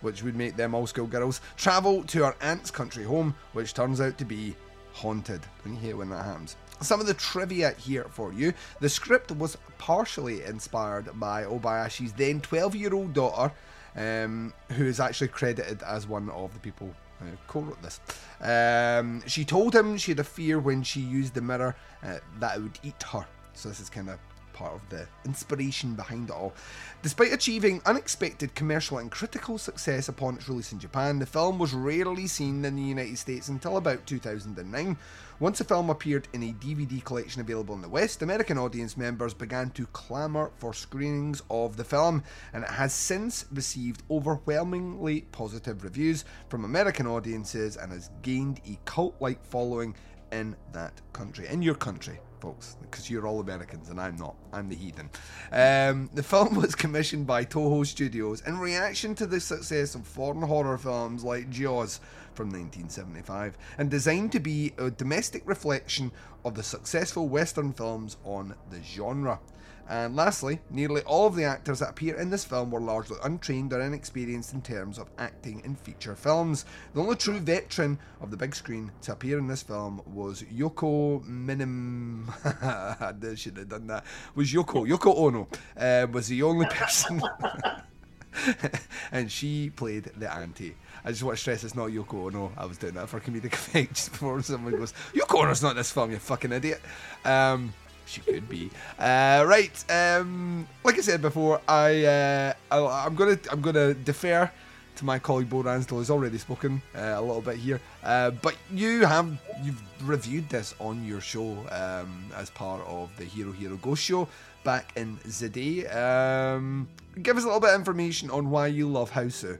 which 0.00 0.22
would 0.22 0.36
make 0.36 0.54
them 0.56 0.76
all 0.76 0.86
schoolgirls, 0.86 1.40
travel 1.56 2.04
to 2.04 2.22
her 2.22 2.36
aunt's 2.40 2.70
country 2.70 3.02
home, 3.02 3.34
which 3.52 3.74
turns 3.74 4.00
out 4.00 4.16
to 4.18 4.24
be 4.24 4.54
haunted. 4.92 5.40
When 5.64 5.74
you 5.74 5.80
hear 5.80 5.96
when 5.96 6.10
that 6.10 6.24
happens. 6.24 6.54
Some 6.84 7.00
of 7.00 7.06
the 7.06 7.14
trivia 7.14 7.72
here 7.72 8.06
for 8.10 8.32
you. 8.32 8.52
The 8.80 8.88
script 8.88 9.30
was 9.32 9.56
partially 9.78 10.42
inspired 10.44 11.08
by 11.18 11.44
Obayashi's 11.44 12.12
then 12.12 12.40
12 12.40 12.76
year 12.76 12.94
old 12.94 13.12
daughter, 13.12 13.52
um, 13.96 14.52
who 14.72 14.84
is 14.84 15.00
actually 15.00 15.28
credited 15.28 15.82
as 15.82 16.06
one 16.06 16.28
of 16.30 16.52
the 16.52 16.60
people 16.60 16.94
who 17.20 17.26
co 17.46 17.60
wrote 17.60 17.82
this. 17.82 18.00
Um, 18.40 19.22
she 19.26 19.44
told 19.44 19.74
him 19.74 19.96
she 19.96 20.10
had 20.10 20.20
a 20.20 20.24
fear 20.24 20.58
when 20.58 20.82
she 20.82 21.00
used 21.00 21.34
the 21.34 21.40
mirror 21.40 21.74
uh, 22.02 22.18
that 22.38 22.56
it 22.56 22.62
would 22.62 22.78
eat 22.82 23.02
her. 23.12 23.26
So, 23.54 23.68
this 23.68 23.80
is 23.80 23.88
kind 23.88 24.10
of 24.10 24.18
part 24.54 24.72
of 24.72 24.88
the 24.88 25.06
inspiration 25.26 25.94
behind 25.94 26.30
it 26.30 26.32
all. 26.32 26.54
Despite 27.02 27.32
achieving 27.32 27.82
unexpected 27.84 28.54
commercial 28.54 28.98
and 28.98 29.10
critical 29.10 29.58
success 29.58 30.08
upon 30.08 30.36
its 30.36 30.48
release 30.48 30.72
in 30.72 30.78
Japan, 30.78 31.18
the 31.18 31.26
film 31.26 31.58
was 31.58 31.74
rarely 31.74 32.26
seen 32.26 32.64
in 32.64 32.76
the 32.76 32.82
United 32.82 33.18
States 33.18 33.48
until 33.48 33.76
about 33.76 34.06
2009. 34.06 34.96
Once 35.40 35.58
the 35.58 35.64
film 35.64 35.90
appeared 35.90 36.28
in 36.32 36.42
a 36.44 36.52
DVD 36.54 37.04
collection 37.04 37.40
available 37.40 37.74
in 37.74 37.82
the 37.82 37.88
West, 37.88 38.22
American 38.22 38.56
audience 38.56 38.96
members 38.96 39.34
began 39.34 39.68
to 39.70 39.84
clamour 39.86 40.50
for 40.56 40.72
screenings 40.72 41.42
of 41.50 41.76
the 41.76 41.84
film, 41.84 42.22
and 42.52 42.62
it 42.62 42.70
has 42.70 42.94
since 42.94 43.44
received 43.52 44.02
overwhelmingly 44.10 45.22
positive 45.32 45.82
reviews 45.82 46.24
from 46.48 46.64
American 46.64 47.06
audiences 47.06 47.76
and 47.76 47.90
has 47.92 48.10
gained 48.22 48.60
a 48.66 48.78
cult 48.84 49.16
like 49.20 49.44
following 49.44 49.94
in 50.30 50.54
that 50.72 51.00
country, 51.12 51.48
in 51.48 51.60
your 51.62 51.74
country 51.74 52.18
folks, 52.44 52.76
because 52.82 53.08
you're 53.08 53.26
all 53.26 53.40
Americans 53.40 53.88
and 53.88 53.98
I'm 53.98 54.16
not. 54.16 54.34
I'm 54.52 54.68
the 54.68 54.76
heathen. 54.76 55.08
Um, 55.50 56.10
the 56.12 56.22
film 56.22 56.54
was 56.60 56.74
commissioned 56.74 57.26
by 57.26 57.46
Toho 57.46 57.86
Studios 57.86 58.42
in 58.46 58.58
reaction 58.58 59.14
to 59.14 59.26
the 59.26 59.40
success 59.40 59.94
of 59.94 60.06
foreign 60.06 60.42
horror 60.42 60.76
films 60.76 61.24
like 61.24 61.48
Jaws 61.48 62.00
from 62.34 62.48
1975 62.48 63.56
and 63.78 63.90
designed 63.90 64.32
to 64.32 64.40
be 64.40 64.74
a 64.76 64.90
domestic 64.90 65.42
reflection 65.46 66.12
of 66.44 66.54
the 66.54 66.62
successful 66.62 67.28
Western 67.28 67.72
films 67.72 68.18
on 68.24 68.54
the 68.70 68.82
genre. 68.82 69.40
And 69.88 70.16
lastly, 70.16 70.60
nearly 70.70 71.02
all 71.02 71.26
of 71.26 71.36
the 71.36 71.44
actors 71.44 71.80
that 71.80 71.90
appear 71.90 72.16
in 72.16 72.30
this 72.30 72.44
film 72.44 72.70
were 72.70 72.80
largely 72.80 73.18
untrained 73.22 73.72
or 73.72 73.80
inexperienced 73.80 74.54
in 74.54 74.62
terms 74.62 74.98
of 74.98 75.10
acting 75.18 75.60
in 75.64 75.76
feature 75.76 76.14
films. 76.14 76.64
The 76.94 77.02
only 77.02 77.16
true 77.16 77.38
veteran 77.38 77.98
of 78.20 78.30
the 78.30 78.36
big 78.36 78.54
screen 78.54 78.90
to 79.02 79.12
appear 79.12 79.38
in 79.38 79.46
this 79.46 79.62
film 79.62 80.00
was 80.06 80.42
Yoko 80.44 81.24
Minim. 81.26 82.32
I 82.44 83.12
should 83.34 83.58
have 83.58 83.68
done 83.68 83.86
that. 83.88 84.04
Was 84.34 84.52
Yoko 84.52 84.88
Yoko 84.88 85.14
Ono 85.16 85.48
uh, 85.76 86.06
was 86.10 86.28
the 86.28 86.42
only 86.42 86.66
person. 86.66 87.22
and 89.12 89.30
she 89.30 89.70
played 89.70 90.04
the 90.16 90.32
auntie. 90.32 90.74
I 91.04 91.10
just 91.10 91.22
want 91.22 91.36
to 91.36 91.40
stress 91.40 91.64
it's 91.64 91.74
not 91.74 91.90
Yoko 91.90 92.26
Ono. 92.26 92.52
I 92.56 92.64
was 92.64 92.78
doing 92.78 92.94
that 92.94 93.08
for 93.08 93.20
comedic 93.20 93.44
effect 93.52 93.94
just 93.94 94.12
before 94.12 94.40
someone 94.42 94.76
goes, 94.76 94.94
Yoko 95.12 95.42
Ono's 95.42 95.62
not 95.62 95.72
in 95.72 95.76
this 95.76 95.92
film, 95.92 96.10
you 96.10 96.18
fucking 96.18 96.52
idiot. 96.52 96.80
Um, 97.24 97.74
she 98.06 98.20
could 98.20 98.48
be. 98.48 98.70
Uh, 98.98 99.44
right. 99.46 99.84
Um, 99.90 100.66
like 100.84 100.98
I 100.98 101.00
said 101.00 101.22
before, 101.22 101.60
I, 101.68 102.04
uh, 102.04 102.52
I 102.70 103.06
am 103.06 103.14
gonna 103.14 103.38
I'm 103.50 103.60
gonna 103.60 103.94
defer 103.94 104.50
to 104.96 105.04
my 105.04 105.18
colleague 105.18 105.50
Bo 105.50 105.62
Ransdell, 105.62 105.98
who's 105.98 106.10
already 106.10 106.38
spoken 106.38 106.80
uh, 106.94 107.14
a 107.16 107.20
little 107.20 107.42
bit 107.42 107.56
here. 107.56 107.80
Uh, 108.02 108.30
but 108.30 108.56
you 108.72 109.04
have 109.04 109.28
you've 109.62 109.82
reviewed 110.02 110.48
this 110.48 110.74
on 110.78 111.04
your 111.04 111.20
show 111.20 111.56
um, 111.70 112.30
as 112.36 112.50
part 112.50 112.86
of 112.86 113.10
the 113.16 113.24
Hero 113.24 113.52
Hero 113.52 113.76
Ghost 113.76 114.02
show 114.02 114.28
back 114.62 114.92
in 114.96 115.18
the 115.40 115.48
day. 115.48 115.86
Um, 115.86 116.88
give 117.22 117.36
us 117.36 117.44
a 117.44 117.46
little 117.46 117.60
bit 117.60 117.70
of 117.70 117.78
information 117.78 118.30
on 118.30 118.50
why 118.50 118.68
you 118.68 118.88
love 118.88 119.10
Hausu. 119.10 119.58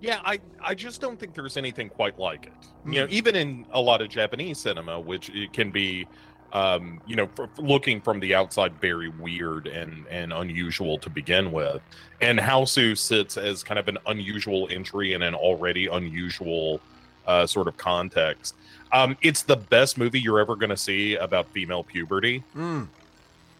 Yeah, 0.00 0.20
I, 0.24 0.40
I 0.60 0.74
just 0.74 1.00
don't 1.00 1.18
think 1.18 1.32
there's 1.32 1.56
anything 1.56 1.88
quite 1.88 2.18
like 2.18 2.46
it. 2.46 2.52
You 2.84 3.02
know, 3.02 3.06
even 3.08 3.36
in 3.36 3.64
a 3.70 3.80
lot 3.80 4.02
of 4.02 4.08
Japanese 4.08 4.58
cinema, 4.58 4.98
which 4.98 5.30
it 5.30 5.52
can 5.52 5.70
be 5.70 6.08
um, 6.52 7.00
you 7.06 7.16
know, 7.16 7.28
for, 7.34 7.46
for 7.48 7.62
looking 7.62 8.00
from 8.00 8.20
the 8.20 8.34
outside, 8.34 8.72
very 8.80 9.08
weird 9.08 9.66
and 9.66 10.06
and 10.08 10.32
unusual 10.32 10.98
to 10.98 11.10
begin 11.10 11.50
with. 11.50 11.80
And 12.20 12.38
Hausu 12.38 12.96
sits 12.96 13.36
as 13.36 13.62
kind 13.62 13.78
of 13.78 13.88
an 13.88 13.98
unusual 14.06 14.68
entry 14.70 15.14
in 15.14 15.22
an 15.22 15.34
already 15.34 15.86
unusual 15.86 16.80
uh, 17.26 17.46
sort 17.46 17.68
of 17.68 17.76
context. 17.76 18.54
Um, 18.92 19.16
it's 19.22 19.42
the 19.42 19.56
best 19.56 19.96
movie 19.96 20.20
you're 20.20 20.40
ever 20.40 20.54
going 20.54 20.70
to 20.70 20.76
see 20.76 21.16
about 21.16 21.48
female 21.48 21.82
puberty, 21.82 22.44
mm. 22.54 22.86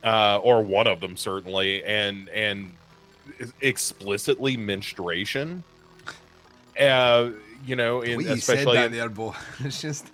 uh, 0.04 0.38
or 0.38 0.62
one 0.62 0.86
of 0.86 1.00
them 1.00 1.16
certainly, 1.16 1.82
and 1.84 2.28
and 2.28 2.72
explicitly 3.62 4.58
menstruation. 4.58 5.64
Uh, 6.78 7.30
you 7.64 7.76
know, 7.76 8.02
in, 8.02 8.18
we 8.18 8.26
especially 8.26 8.76
said 8.76 8.92
that 8.92 9.14
there. 9.14 9.32
It's 9.60 9.80
just. 9.80 10.06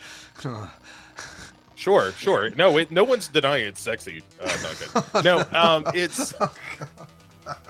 Sure, 1.88 2.12
sure. 2.12 2.50
No, 2.50 2.76
it, 2.76 2.90
no 2.90 3.02
one's 3.02 3.28
denying 3.28 3.66
it's 3.66 3.80
sexy. 3.80 4.22
Uh, 4.38 5.22
no, 5.24 5.38
um, 5.52 5.84
it's 5.94 6.34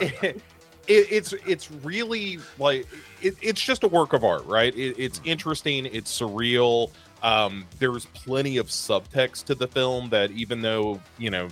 it, 0.00 0.22
it, 0.22 0.42
it's 0.88 1.32
it's 1.46 1.70
really 1.70 2.40
like 2.58 2.84
it, 3.22 3.36
it's 3.40 3.60
just 3.60 3.84
a 3.84 3.86
work 3.86 4.14
of 4.14 4.24
art, 4.24 4.44
right? 4.46 4.74
it's 4.76 5.20
interesting. 5.24 5.86
It's 5.86 6.18
surreal. 6.18 6.90
Um, 7.22 7.64
there's 7.78 8.06
plenty 8.06 8.56
of 8.56 8.66
subtext 8.66 9.44
to 9.44 9.54
the 9.54 9.68
film 9.68 10.08
that 10.10 10.32
even 10.32 10.62
though 10.62 11.00
you 11.16 11.30
know 11.30 11.48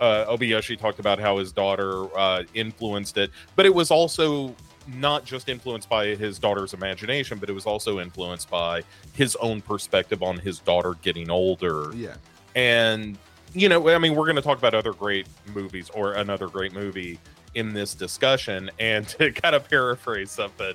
uh, 0.00 0.24
Obayashi 0.24 0.78
talked 0.78 0.98
about 0.98 1.18
how 1.18 1.36
his 1.36 1.52
daughter 1.52 2.06
uh, 2.18 2.44
influenced 2.54 3.18
it, 3.18 3.30
but 3.56 3.66
it 3.66 3.74
was 3.74 3.90
also 3.90 4.54
not 4.86 5.24
just 5.24 5.48
influenced 5.48 5.88
by 5.88 6.14
his 6.14 6.38
daughter's 6.38 6.74
imagination, 6.74 7.38
but 7.38 7.50
it 7.50 7.52
was 7.52 7.66
also 7.66 8.00
influenced 8.00 8.50
by 8.50 8.82
his 9.12 9.36
own 9.36 9.60
perspective 9.60 10.22
on 10.22 10.38
his 10.38 10.58
daughter 10.60 10.94
getting 11.02 11.30
older. 11.30 11.92
Yeah. 11.94 12.14
And, 12.54 13.18
you 13.52 13.68
know, 13.68 13.88
I 13.88 13.98
mean, 13.98 14.14
we're 14.14 14.26
going 14.26 14.36
to 14.36 14.42
talk 14.42 14.58
about 14.58 14.74
other 14.74 14.92
great 14.92 15.26
movies 15.54 15.90
or 15.90 16.14
another 16.14 16.48
great 16.48 16.72
movie 16.72 17.18
in 17.54 17.72
this 17.72 17.94
discussion. 17.94 18.70
And 18.78 19.08
to 19.10 19.32
kind 19.32 19.54
of 19.54 19.68
paraphrase 19.68 20.30
something 20.30 20.74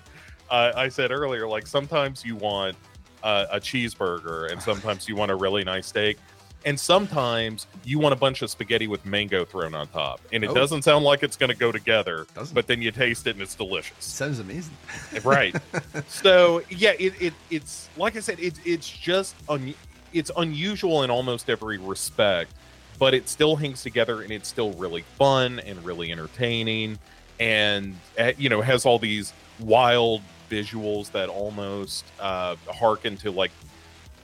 uh, 0.52 0.74
I 0.76 0.89
said 0.89 1.12
earlier, 1.12 1.47
like 1.47 1.65
sometimes 1.65 2.26
you 2.26 2.36
want 2.36 2.76
uh, 3.24 3.45
a 3.52 3.60
cheeseburger 3.60 4.52
and 4.52 4.62
sometimes 4.62 5.08
you 5.08 5.15
want 5.15 5.32
a 5.32 5.36
really 5.36 5.63
nice 5.63 5.88
steak 5.88 6.17
and 6.65 6.80
sometimes 6.80 7.67
you 7.84 8.00
want 8.00 8.13
a 8.13 8.15
bunch 8.15 8.41
of 8.41 8.50
spaghetti 8.50 8.88
with 8.88 9.06
mango 9.06 9.43
thrown 9.43 9.74
on 9.74 9.88
top 9.88 10.21
and 10.32 10.43
it 10.43 10.50
oh. 10.50 10.54
doesn't 10.54 10.84
sound 10.84 11.04
like 11.04 11.24
it's 11.24 11.36
going 11.36 11.50
to 11.50 11.56
go 11.56 11.71
together 11.71 12.26
doesn't. 12.36 12.54
but 12.54 12.67
then 12.67 12.82
you 12.82 12.91
taste 12.91 13.26
it 13.28 13.32
and 13.32 13.41
it's 13.41 13.56
delicious 13.56 13.95
sounds 14.00 14.39
amazing 14.39 14.76
right 15.24 15.56
so 16.08 16.62
yeah 16.69 16.93
it, 17.00 17.19
it 17.21 17.34
it's 17.50 17.89
like 17.97 18.15
i 18.15 18.19
said 18.19 18.39
it, 18.39 18.54
it's 18.65 18.89
just 18.89 19.36
un, 19.50 19.74
it's 20.13 20.32
unusual 20.38 21.04
in 21.04 21.10
almost 21.10 21.50
every 21.50 21.78
respect 21.78 22.52
but 23.00 23.13
it 23.13 23.28
still 23.28 23.56
hangs 23.56 23.82
together 23.82 24.21
and 24.21 24.32
it's 24.32 24.47
still 24.47 24.74
really 24.74 25.02
fun 25.17 25.60
and 25.60 25.84
really 25.84 26.12
entertaining 26.12 26.97
and 27.39 27.95
eh, 28.17 28.34
you 28.38 28.50
know 28.50 28.62
has 28.62 28.86
all 28.86 29.00
these 29.00 29.34
wild 29.60 30.21
visuals 30.50 31.12
that 31.12 31.30
almost 31.30 32.04
uh 32.19 32.56
harken 32.67 33.15
to 33.15 33.32
like 33.32 33.52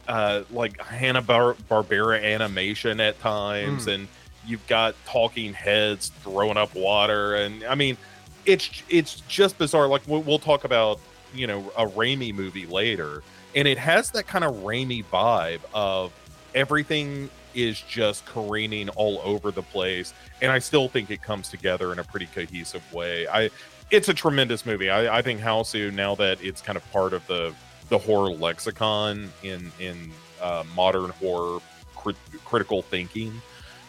uh, 0.07 0.43
like 0.51 0.81
Hanna 0.81 1.21
Barbera 1.21 2.23
animation 2.23 2.99
at 2.99 3.19
times, 3.19 3.85
mm. 3.85 3.95
and 3.95 4.07
you've 4.45 4.65
got 4.67 4.95
talking 5.05 5.53
heads 5.53 6.11
throwing 6.23 6.57
up 6.57 6.73
water, 6.75 7.35
and 7.35 7.63
I 7.65 7.75
mean, 7.75 7.97
it's 8.45 8.83
it's 8.89 9.21
just 9.21 9.57
bizarre. 9.57 9.87
Like 9.87 10.01
we'll, 10.07 10.21
we'll 10.21 10.39
talk 10.39 10.63
about 10.63 10.99
you 11.33 11.47
know 11.47 11.71
a 11.77 11.85
Raimi 11.85 12.33
movie 12.33 12.65
later, 12.65 13.23
and 13.55 13.67
it 13.67 13.77
has 13.77 14.11
that 14.11 14.27
kind 14.27 14.43
of 14.43 14.55
Raimi 14.55 15.03
vibe 15.05 15.59
of 15.73 16.13
everything 16.55 17.29
is 17.53 17.81
just 17.81 18.25
careening 18.25 18.89
all 18.89 19.19
over 19.23 19.51
the 19.51 19.63
place, 19.63 20.13
and 20.41 20.51
I 20.51 20.59
still 20.59 20.87
think 20.87 21.11
it 21.11 21.21
comes 21.21 21.49
together 21.49 21.91
in 21.91 21.99
a 21.99 22.03
pretty 22.03 22.27
cohesive 22.27 22.93
way. 22.93 23.27
I 23.27 23.49
it's 23.89 24.09
a 24.09 24.13
tremendous 24.13 24.65
movie. 24.65 24.89
I, 24.89 25.19
I 25.19 25.21
think 25.21 25.39
Hausu 25.41 25.93
now 25.93 26.15
that 26.15 26.41
it's 26.41 26.61
kind 26.61 26.75
of 26.77 26.91
part 26.91 27.13
of 27.13 27.25
the 27.27 27.53
the 27.89 27.97
horror 27.97 28.31
lexicon 28.31 29.31
in 29.43 29.71
in 29.79 30.11
uh, 30.41 30.63
modern 30.75 31.09
horror 31.11 31.59
crit- 31.95 32.15
critical 32.45 32.81
thinking. 32.81 33.41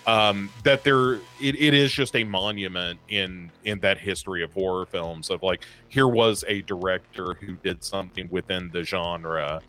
Um, 0.06 0.48
that 0.64 0.84
there 0.84 1.14
it, 1.14 1.20
it 1.40 1.74
is 1.74 1.92
just 1.92 2.16
a 2.16 2.24
monument 2.24 2.98
in 3.08 3.50
in 3.64 3.78
that 3.80 3.98
history 3.98 4.42
of 4.42 4.52
horror 4.52 4.87
films 4.87 5.28
of 5.28 5.42
like 5.42 5.64
here 5.88 6.08
was 6.08 6.44
a 6.48 6.62
director 6.62 7.34
who 7.34 7.56
did 7.56 7.84
something 7.84 8.26
within 8.30 8.70
the 8.72 8.84
genre 8.84 9.61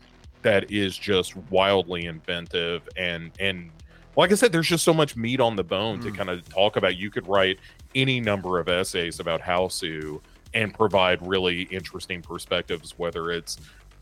that 0.42 0.72
is 0.72 0.98
just 0.98 1.36
wildly 1.50 2.06
inventive 2.06 2.88
and 2.96 3.32
and 3.40 3.70
like 4.16 4.32
I 4.32 4.36
said, 4.36 4.52
there's 4.52 4.68
just 4.68 4.84
so 4.84 4.94
much 4.94 5.16
meat 5.16 5.40
on 5.40 5.56
the 5.56 5.64
bone 5.64 6.00
mm. 6.00 6.04
to 6.04 6.12
kind 6.12 6.30
of 6.30 6.48
talk 6.50 6.76
about. 6.76 6.98
You 6.98 7.10
could 7.10 7.28
write 7.28 7.60
any 7.96 8.20
number 8.20 8.60
of 8.60 8.68
essays 8.68 9.20
about 9.20 9.42
Hausu 9.42 10.20
and 10.54 10.74
provide 10.74 11.26
really 11.26 11.64
interesting 11.64 12.22
perspectives, 12.22 12.96
whether 12.98 13.32
it's 13.32 13.58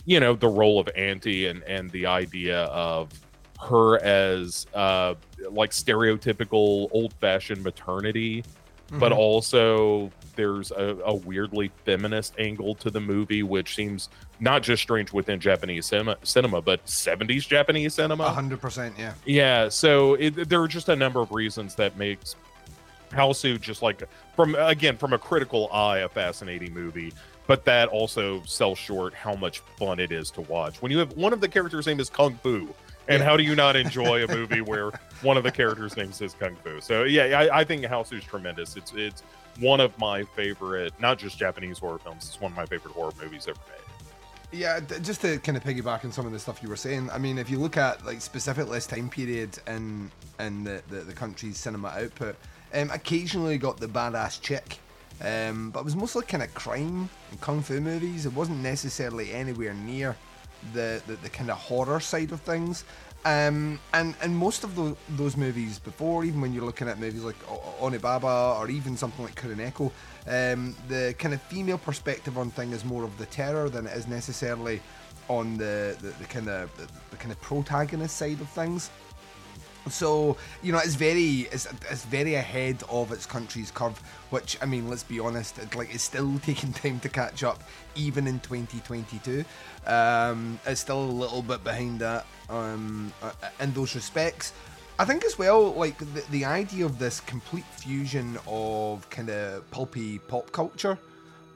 you 0.07 0.19
know 0.19 0.33
the 0.33 0.47
role 0.47 0.79
of 0.79 0.89
Auntie 0.95 1.45
and 1.47 1.61
and 1.63 1.91
the 1.91 2.05
idea 2.07 2.63
of 2.65 3.09
her 3.61 3.99
as 4.03 4.65
uh 4.73 5.13
like 5.51 5.71
stereotypical 5.71 6.87
old-fashioned 6.91 7.63
maternity 7.63 8.43
but 8.91 9.11
Mhm. 9.11 9.15
also 9.17 10.11
there's 10.37 10.71
a, 10.71 10.95
a 11.03 11.13
weirdly 11.13 11.69
feminist 11.83 12.33
angle 12.39 12.73
to 12.75 12.89
the 12.89 13.01
movie 13.01 13.43
which 13.43 13.75
seems 13.75 14.07
not 14.39 14.61
just 14.63 14.81
strange 14.83 15.11
within 15.11 15.39
japanese 15.39 15.85
cinema, 15.87 16.15
cinema 16.23 16.61
but 16.61 16.85
70s 16.85 17.45
japanese 17.47 17.95
cinema 17.95 18.25
A 18.25 18.29
hundred 18.29 18.61
percent, 18.61 18.93
yeah. 18.97 19.13
yeah, 19.25 19.67
so 19.69 20.13
it, 20.13 20.47
there 20.47 20.61
are 20.61 20.67
just 20.69 20.87
a 20.89 20.95
number 20.95 21.19
of 21.19 21.31
reasons 21.31 21.75
that 21.75 21.97
makes 21.97 22.35
Hausu 23.11 23.59
just 23.59 23.81
like 23.81 24.03
from 24.35 24.53
again 24.55 24.97
from 24.97 25.13
a 25.13 25.17
critical 25.17 25.69
eye 25.71 25.99
a 25.99 26.09
fascinating 26.09 26.73
movie, 26.73 27.13
but 27.47 27.65
that 27.65 27.87
also 27.87 28.43
sells 28.43 28.77
short 28.77 29.13
how 29.13 29.35
much 29.35 29.59
fun 29.77 29.99
it 29.99 30.11
is 30.11 30.29
to 30.31 30.41
watch. 30.41 30.81
When 30.81 30.91
you 30.91 30.99
have 30.99 31.13
one 31.13 31.33
of 31.33 31.41
the 31.41 31.47
characters' 31.47 31.87
name 31.87 31.99
is 31.99 32.09
Kung 32.09 32.35
Fu, 32.43 32.67
and 33.07 33.23
how 33.23 33.37
do 33.37 33.43
you 33.43 33.55
not 33.55 33.75
enjoy 33.75 34.23
a 34.23 34.27
movie 34.27 34.61
where 34.61 34.91
one 35.21 35.37
of 35.37 35.43
the 35.43 35.51
characters' 35.51 35.95
names 35.95 36.21
is 36.21 36.33
Kung 36.33 36.55
Fu? 36.57 36.81
So 36.81 37.03
yeah, 37.03 37.39
I, 37.39 37.59
I 37.59 37.63
think 37.63 37.83
Hausu 37.83 38.17
is 38.17 38.23
tremendous. 38.23 38.75
It's 38.75 38.93
it's 38.93 39.23
one 39.59 39.79
of 39.79 39.97
my 39.97 40.23
favorite, 40.23 40.93
not 40.99 41.17
just 41.17 41.37
Japanese 41.37 41.79
horror 41.79 41.99
films. 41.99 42.25
It's 42.27 42.41
one 42.41 42.51
of 42.51 42.57
my 42.57 42.65
favorite 42.65 42.93
horror 42.93 43.13
movies 43.21 43.47
ever 43.47 43.59
made. 43.69 44.59
Yeah, 44.59 44.79
just 44.79 45.21
to 45.21 45.39
kind 45.39 45.57
of 45.57 45.63
piggyback 45.63 46.05
on 46.05 46.11
some 46.11 46.25
of 46.25 46.31
the 46.31 46.39
stuff 46.39 46.63
you 46.63 46.69
were 46.69 46.77
saying. 46.77 47.09
I 47.11 47.17
mean, 47.17 47.37
if 47.37 47.49
you 47.49 47.59
look 47.59 47.75
at 47.75 48.05
like 48.05 48.21
specific 48.21 48.69
this 48.69 48.87
time 48.87 49.09
period 49.09 49.57
in 49.67 50.11
in 50.39 50.63
the, 50.63 50.81
the, 50.89 50.97
the 50.97 51.13
country's 51.13 51.57
cinema 51.57 51.89
output, 51.89 52.35
um, 52.73 52.89
occasionally 52.91 53.57
got 53.57 53.77
the 53.77 53.87
badass 53.87 54.41
chick, 54.41 54.79
um, 55.21 55.71
but 55.71 55.79
it 55.79 55.85
was 55.85 55.95
mostly 55.95 56.25
kind 56.25 56.43
of 56.43 56.53
crime 56.53 57.09
and 57.31 57.41
kung 57.41 57.61
fu 57.61 57.79
movies. 57.79 58.25
It 58.25 58.33
wasn't 58.33 58.59
necessarily 58.59 59.31
anywhere 59.33 59.73
near 59.73 60.15
the 60.73 61.01
the, 61.07 61.15
the 61.15 61.29
kind 61.29 61.49
of 61.49 61.57
horror 61.57 61.99
side 61.99 62.31
of 62.31 62.41
things. 62.41 62.83
Um, 63.25 63.79
and 63.93 64.15
and 64.21 64.37
most 64.37 64.63
of 64.63 64.75
tho- 64.75 64.97
those 65.09 65.35
movies 65.35 65.79
before, 65.79 66.23
even 66.23 66.39
when 66.39 66.53
you're 66.53 66.63
looking 66.63 66.87
at 66.87 66.99
movies 66.99 67.23
like 67.23 67.39
Onibaba 67.81 68.59
or 68.59 68.69
even 68.69 68.95
something 68.95 69.25
like 69.25 69.35
Kuroneko, 69.35 69.91
um, 70.27 70.75
the 70.87 71.15
kind 71.17 71.33
of 71.33 71.41
female 71.41 71.77
perspective 71.77 72.37
on 72.37 72.51
thing 72.51 72.71
is 72.71 72.85
more 72.85 73.03
of 73.03 73.17
the 73.17 73.25
terror 73.25 73.69
than 73.69 73.87
it 73.87 73.97
is 73.97 74.07
necessarily 74.07 74.81
on 75.29 75.57
the 75.57 75.97
the, 75.99 76.09
the 76.19 76.25
kind 76.25 76.47
of 76.47 76.75
the, 76.77 76.87
the 77.11 77.17
kind 77.17 77.31
of 77.31 77.41
protagonist 77.41 78.15
side 78.15 78.39
of 78.39 78.49
things. 78.49 78.91
So 79.89 80.37
you 80.61 80.71
know, 80.71 80.79
it's 80.79 80.95
very 80.95 81.47
it's, 81.51 81.67
it's 81.89 82.05
very 82.05 82.35
ahead 82.35 82.83
of 82.89 83.11
its 83.11 83.25
country's 83.25 83.71
curve. 83.71 83.97
Which 84.29 84.57
I 84.61 84.65
mean, 84.65 84.89
let's 84.89 85.03
be 85.03 85.19
honest, 85.19 85.57
it, 85.57 85.75
like 85.75 85.93
it's 85.93 86.03
still 86.03 86.39
taking 86.43 86.73
time 86.73 86.99
to 87.01 87.09
catch 87.09 87.43
up, 87.43 87.63
even 87.95 88.27
in 88.27 88.39
2022. 88.39 89.45
Um, 89.85 90.59
it's 90.65 90.81
still 90.81 91.01
a 91.01 91.17
little 91.23 91.41
bit 91.41 91.63
behind 91.63 91.99
that 91.99 92.25
um, 92.49 93.13
uh, 93.21 93.31
in 93.59 93.73
those 93.73 93.95
respects. 93.95 94.53
I 94.99 95.05
think 95.05 95.23
as 95.25 95.37
well, 95.37 95.73
like 95.73 95.99
the, 95.99 96.23
the 96.31 96.45
idea 96.45 96.83
of 96.83 96.97
this 96.97 97.19
complete 97.19 97.65
fusion 97.65 98.39
of 98.47 99.07
kind 99.11 99.29
of 99.29 99.69
pulpy 99.69 100.17
pop 100.17 100.51
culture 100.51 100.97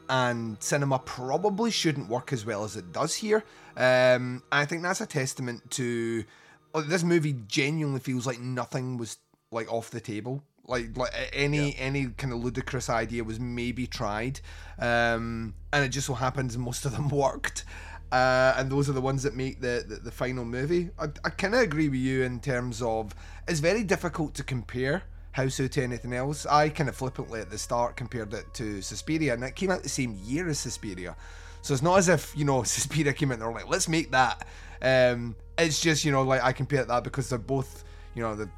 and 0.10 0.58
cinema 0.60 1.00
probably 1.00 1.72
shouldn't 1.72 2.10
work 2.10 2.34
as 2.34 2.46
well 2.46 2.63
as 2.63 2.76
it 2.76 2.91
does 2.91 3.15
here. 3.15 3.44
Um, 3.78 4.44
I 4.52 4.65
think 4.65 4.84
that's 4.84 5.02
a 5.02 5.06
testament 5.06 5.72
to 5.72 6.24
like, 6.73 6.88
this 6.88 7.03
movie. 7.03 7.36
Genuinely 7.47 7.99
feels 7.99 8.25
like 8.25 8.39
nothing 8.39 8.97
was 8.97 9.17
like 9.51 9.71
off 9.71 9.89
the 9.89 10.01
table. 10.01 10.43
Like 10.67 10.95
like 10.95 11.12
any 11.34 11.75
any 11.77 12.07
kind 12.07 12.31
of 12.31 12.43
ludicrous 12.43 12.89
idea 12.89 13.23
was 13.23 13.39
maybe 13.39 13.88
tried, 13.88 14.39
um, 14.79 15.55
and 15.73 15.84
it 15.84 15.89
just 15.89 16.07
so 16.07 16.13
happens 16.13 16.57
most 16.57 16.86
of 16.86 16.93
them 16.93 17.10
worked. 17.10 17.65
Uh, 18.12 18.53
and 18.57 18.69
those 18.69 18.89
are 18.89 18.93
the 18.93 19.01
ones 19.01 19.23
that 19.23 19.36
make 19.36 19.62
the, 19.62 19.86
the, 19.88 19.95
the 19.95 20.12
final 20.12 20.43
movie. 20.43 20.89
I, 20.99 21.05
I 21.23 21.29
kind 21.29 21.55
of 21.55 21.62
agree 21.62 21.88
with 21.88 22.01
you 22.01 22.23
in 22.23 22.41
terms 22.41 22.81
of 22.81 23.15
it's 23.47 23.62
very 23.62 23.86
difficult 23.86 24.34
to 24.36 24.43
compare 24.43 25.03
House 25.31 25.55
to 25.55 25.81
anything 25.81 26.12
else. 26.13 26.45
I 26.45 26.67
kind 26.69 26.89
of 26.89 26.95
flippantly 26.95 27.39
at 27.39 27.49
the 27.49 27.57
start 27.57 27.95
compared 27.95 28.34
it 28.34 28.53
to 28.55 28.81
Suspiria, 28.81 29.34
and 29.34 29.43
it 29.43 29.55
came 29.55 29.71
out 29.71 29.81
the 29.81 29.89
same 29.89 30.19
year 30.25 30.49
as 30.49 30.60
Suspiria. 30.60 31.15
So 31.62 31.73
it's 31.73 31.84
not 31.84 31.97
as 31.99 32.10
if, 32.10 32.34
you 32.36 32.43
know, 32.43 32.63
Suspiria 32.63 33.13
came 33.13 33.31
out 33.31 33.36
and 33.36 33.43
they're 33.43 33.51
like, 33.51 33.69
let's 33.69 33.88
make 33.88 34.12
that. 34.12 34.45
Um, 34.81 35.36
it's 35.62 35.80
just, 35.80 36.06
you 36.06 36.12
know, 36.12 36.24
like 36.24 36.43
I 36.43 36.52
compare 36.52 36.84
that 36.86 37.04
because 37.04 37.30
they're 37.30 37.39
both, 37.39 37.84
you 38.13 38.21
know, 38.21 38.36
the 38.36 38.50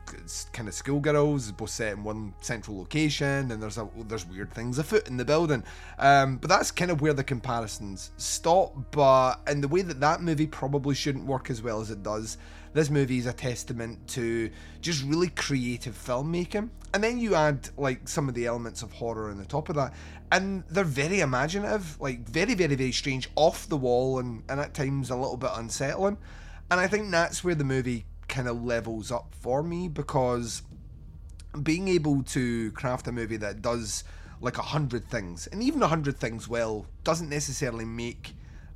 kind 0.52 0.68
of 0.68 0.74
schoolgirls, 0.74 1.52
both 1.52 1.70
set 1.70 1.94
in 1.94 2.04
one 2.04 2.34
central 2.42 2.78
location, 2.78 3.52
and 3.52 3.62
there's 3.62 3.78
a, 3.78 3.88
there's 4.08 4.26
weird 4.26 4.52
things 4.52 4.80
afoot 4.80 5.08
in 5.08 5.18
the 5.18 5.26
building. 5.26 5.64
Um, 6.00 6.38
but 6.38 6.50
that's 6.50 6.72
kind 6.72 6.90
of 6.90 7.02
where 7.02 7.14
the 7.14 7.24
comparisons 7.24 8.12
stop. 8.18 8.74
But 8.92 9.42
in 9.48 9.62
the 9.62 9.68
way 9.68 9.82
that 9.84 10.00
that 10.00 10.22
movie 10.22 10.48
probably 10.48 10.96
shouldn't 10.96 11.26
work 11.26 11.50
as 11.50 11.62
well 11.62 11.82
as 11.82 11.92
it 11.92 12.02
does, 12.02 12.38
this 12.74 12.90
movie 12.90 13.20
is 13.20 13.28
a 13.28 13.34
testament 13.34 14.08
to 14.08 14.50
just 14.82 15.04
really 15.04 15.30
creative 15.30 15.96
filmmaking. 15.96 16.70
And 16.96 17.04
then 17.04 17.20
you 17.20 17.36
add 17.36 17.70
like 17.78 18.08
some 18.08 18.28
of 18.28 18.34
the 18.34 18.48
elements 18.48 18.82
of 18.82 18.92
horror 18.92 19.30
on 19.30 19.38
the 19.38 19.46
top 19.46 19.70
of 19.70 19.76
that. 19.76 19.94
And 20.32 20.64
they're 20.70 20.84
very 20.84 21.20
imaginative, 21.20 22.02
like 22.02 22.28
very, 22.28 22.56
very, 22.56 22.74
very 22.74 22.92
strange, 22.92 23.30
off 23.36 23.70
the 23.70 23.78
wall, 23.78 24.18
and, 24.18 24.42
and 24.50 24.60
at 24.60 24.74
times 24.74 25.12
a 25.12 25.16
little 25.16 25.38
bit 25.38 25.52
unsettling. 25.54 26.18
And 26.72 26.80
I 26.80 26.88
think 26.88 27.12
that's 27.12 27.44
where 27.44 27.56
the 27.56 27.64
movie 27.64 28.06
kind 28.28 28.48
of 28.48 28.64
levels 28.64 29.12
up 29.12 29.34
for 29.40 29.62
me 29.62 29.88
because 29.88 30.64
being 31.62 31.88
able 31.88 32.24
to 32.24 32.72
craft 32.72 33.08
a 33.08 33.12
movie 33.12 33.38
that 33.38 33.62
does 33.62 34.04
like 34.42 34.58
a 34.58 34.64
hundred 34.64 35.08
things, 35.10 35.48
and 35.48 35.64
even 35.64 35.82
a 35.82 35.88
hundred 35.88 36.18
things 36.18 36.48
well, 36.48 36.86
doesn't 37.04 37.30
necessarily 37.30 37.86
make 37.86 38.34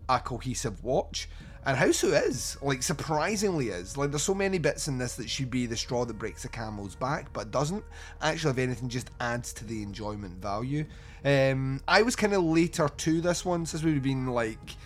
a 0.08 0.20
cohesive 0.20 0.84
watch. 0.84 1.28
And 1.66 1.78
Hausu 1.78 2.26
is, 2.26 2.58
like, 2.62 2.82
surprisingly 2.82 3.68
is. 3.68 3.98
Like, 3.98 4.12
there's 4.12 4.24
so 4.24 4.34
many 4.34 4.58
bits 4.58 4.88
in 4.88 4.98
this 4.98 5.18
that 5.18 5.30
should 5.30 5.52
be 5.52 5.66
the 5.66 5.76
straw 5.76 6.06
that 6.06 6.18
breaks 6.18 6.44
the 6.44 6.48
camel's 6.48 6.96
back, 6.96 7.34
but 7.34 7.52
doesn't. 7.52 7.84
Actually, 8.22 8.52
if 8.52 8.58
anything, 8.60 8.88
just 8.88 9.12
adds 9.20 9.52
to 9.52 9.66
the 9.66 9.84
enjoyment 9.84 10.42
value. 10.42 10.86
Um, 11.26 11.82
I 11.86 12.04
was 12.04 12.16
kind 12.16 12.34
of 12.34 12.44
later 12.46 12.88
to 12.88 13.20
this 13.20 13.44
one, 13.44 13.66
since 13.66 13.84
we've 13.84 14.02
been 14.02 14.28
like, 14.28 14.78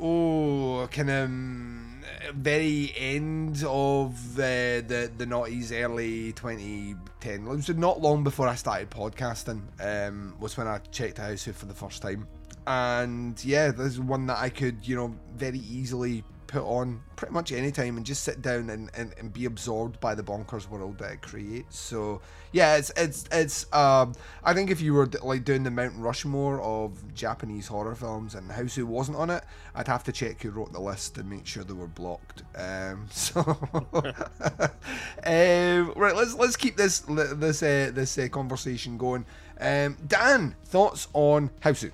oh, 0.00 0.88
kind 0.90 1.10
of 1.10 1.24
um, 1.24 2.02
very 2.34 2.92
end 2.96 3.64
of 3.66 4.36
the 4.36 4.84
the 4.86 5.10
the 5.16 5.26
noughties, 5.26 5.72
early 5.72 6.32
2010. 6.32 7.46
It 7.46 7.48
was 7.48 7.68
not 7.70 8.00
long 8.00 8.24
before 8.24 8.48
I 8.48 8.54
started 8.54 8.90
podcasting. 8.90 9.62
Um, 9.80 10.34
was 10.38 10.56
when 10.56 10.66
I 10.66 10.78
checked 10.90 11.18
out 11.18 11.28
House 11.30 11.44
for 11.44 11.66
the 11.66 11.74
first 11.74 12.02
time, 12.02 12.26
and 12.66 13.42
yeah, 13.44 13.70
this 13.70 13.92
is 13.92 14.00
one 14.00 14.26
that 14.26 14.38
I 14.38 14.48
could 14.48 14.86
you 14.86 14.96
know 14.96 15.14
very 15.36 15.58
easily 15.58 16.24
put 16.52 16.64
on 16.64 17.00
pretty 17.16 17.32
much 17.32 17.50
any 17.50 17.72
time 17.72 17.96
and 17.96 18.04
just 18.04 18.22
sit 18.22 18.42
down 18.42 18.68
and, 18.68 18.90
and, 18.94 19.14
and 19.18 19.32
be 19.32 19.46
absorbed 19.46 19.98
by 20.00 20.14
the 20.14 20.22
bonkers 20.22 20.68
world 20.68 20.98
that 20.98 21.12
it 21.12 21.22
creates. 21.22 21.78
So 21.78 22.20
yeah, 22.52 22.76
it's 22.76 22.92
it's 22.94 23.24
it's 23.32 23.72
um 23.72 24.12
I 24.44 24.52
think 24.52 24.70
if 24.70 24.82
you 24.82 24.92
were 24.92 25.08
like 25.22 25.44
doing 25.44 25.62
the 25.62 25.70
Mount 25.70 25.94
Rushmore 25.96 26.60
of 26.60 27.14
Japanese 27.14 27.66
horror 27.66 27.94
films 27.94 28.34
and 28.34 28.50
Hausu 28.50 28.84
wasn't 28.84 29.16
on 29.16 29.30
it, 29.30 29.42
I'd 29.74 29.88
have 29.88 30.04
to 30.04 30.12
check 30.12 30.42
who 30.42 30.50
wrote 30.50 30.72
the 30.72 30.80
list 30.80 31.16
and 31.16 31.28
make 31.28 31.46
sure 31.46 31.64
they 31.64 31.72
were 31.72 31.86
blocked. 31.86 32.42
Um, 32.54 33.06
so 33.10 33.40
um, 33.94 35.92
right, 35.96 36.14
let's 36.14 36.34
let's 36.34 36.56
keep 36.56 36.76
this 36.76 37.00
this 37.00 37.62
uh, 37.62 37.90
this 37.94 38.18
uh, 38.18 38.28
conversation 38.28 38.98
going. 38.98 39.24
Um, 39.58 39.96
Dan, 40.06 40.54
thoughts 40.66 41.08
on 41.14 41.50
Hausu? 41.62 41.92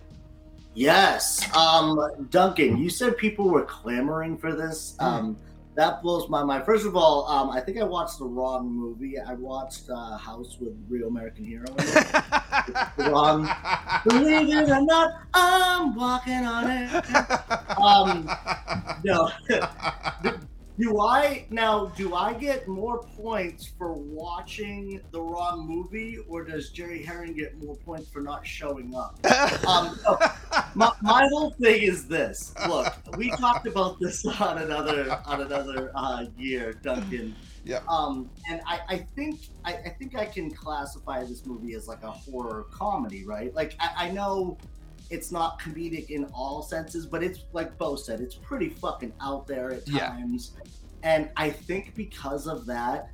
Yes. 0.79 1.45
Um, 1.57 2.29
Duncan, 2.31 2.79
you 2.79 2.89
said 2.89 3.17
people 3.17 3.49
were 3.49 3.65
clamoring 3.65 4.39
for 4.39 4.55
this. 4.55 4.95
Um, 5.01 5.37
that 5.75 6.03
blows 6.03 6.29
my 6.29 6.45
mind. 6.45 6.65
First 6.65 6.87
of 6.87 6.95
all, 6.95 7.27
um, 7.27 7.51
I 7.51 7.61
think 7.61 7.79
I 7.79 7.85
watched 7.85 8.21
the 8.21 8.27
wrong 8.27 8.71
movie. 8.71 9.19
I 9.19 9.35
watched 9.35 9.91
uh, 9.91 10.17
House 10.17 10.57
with 10.61 10.75
Real 10.89 11.09
American 11.09 11.45
Hero. 11.45 11.67
in 11.67 11.75
it. 11.81 11.87
It's 11.87 12.97
the 12.97 13.11
wrong. 13.11 13.49
Believe 14.05 14.57
it 14.57 14.69
or 14.69 14.81
not, 14.83 15.15
I'm 15.35 15.97
walking 15.97 16.47
on 16.47 16.71
it. 16.71 17.05
Um, 17.79 18.29
no. 19.05 19.31
do 20.79 21.01
I 21.01 21.47
now? 21.51 21.87
Do 21.97 22.15
I 22.15 22.33
get 22.33 22.69
more 22.69 23.03
points 23.03 23.67
for 23.67 23.93
watching 23.95 25.01
the 25.11 25.21
wrong 25.21 25.67
movie, 25.67 26.19
or 26.29 26.45
does 26.45 26.71
Jerry 26.71 27.03
Herring 27.03 27.35
get 27.35 27.61
more 27.63 27.77
points 27.77 28.09
for 28.09 28.21
not 28.21 28.47
showing 28.47 28.95
up? 28.95 29.19
Um, 29.69 29.99
so 30.03 30.19
my, 30.75 30.93
my 31.03 31.27
whole 31.31 31.51
thing 31.51 31.83
is 31.83 32.07
this. 32.07 32.55
Look, 32.69 32.95
we 33.17 33.31
talked 33.31 33.67
about 33.67 33.99
this 33.99 34.25
on 34.41 34.59
another 34.59 35.21
on 35.27 35.43
another 35.43 35.91
uh, 35.95 36.27
year, 36.37 36.73
Duncan. 36.73 37.35
Yeah. 37.65 37.81
Um, 37.89 38.31
and 38.49 38.61
I, 38.67 38.81
I 38.89 38.99
think 38.99 39.41
I, 39.65 39.75
I 39.75 39.89
think 39.99 40.17
I 40.17 40.25
can 40.25 40.51
classify 40.51 41.25
this 41.25 41.45
movie 41.45 41.75
as 41.75 41.87
like 41.89 42.03
a 42.03 42.11
horror 42.11 42.67
comedy, 42.71 43.25
right? 43.27 43.55
Like 43.55 43.75
I, 43.81 44.07
I 44.07 44.11
know 44.11 44.57
it's 45.11 45.33
not 45.33 45.61
comedic 45.61 46.11
in 46.11 46.25
all 46.35 46.63
senses, 46.63 47.07
but 47.07 47.23
it's 47.23 47.41
like 47.53 47.77
Bo 47.79 47.97
said, 47.97 48.21
it's 48.21 48.35
pretty 48.35 48.69
fucking 48.69 49.13
out 49.21 49.47
there 49.47 49.73
at 49.73 49.89
Yeah. 49.89 50.09
times. 50.11 50.53
And 51.03 51.31
I 51.37 51.51
think 51.51 51.95
because 51.95 52.47
of 52.47 52.67
that, 52.67 53.11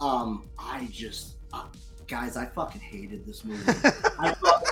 um, 0.00 0.48
I 0.58 0.88
just 0.90 1.36
uh, 1.52 1.64
guys, 2.08 2.36
I 2.36 2.46
fucking 2.46 2.80
hated 2.80 3.24
this 3.26 3.44
movie. 3.44 3.62
I 4.18 4.32
thought 4.34 4.64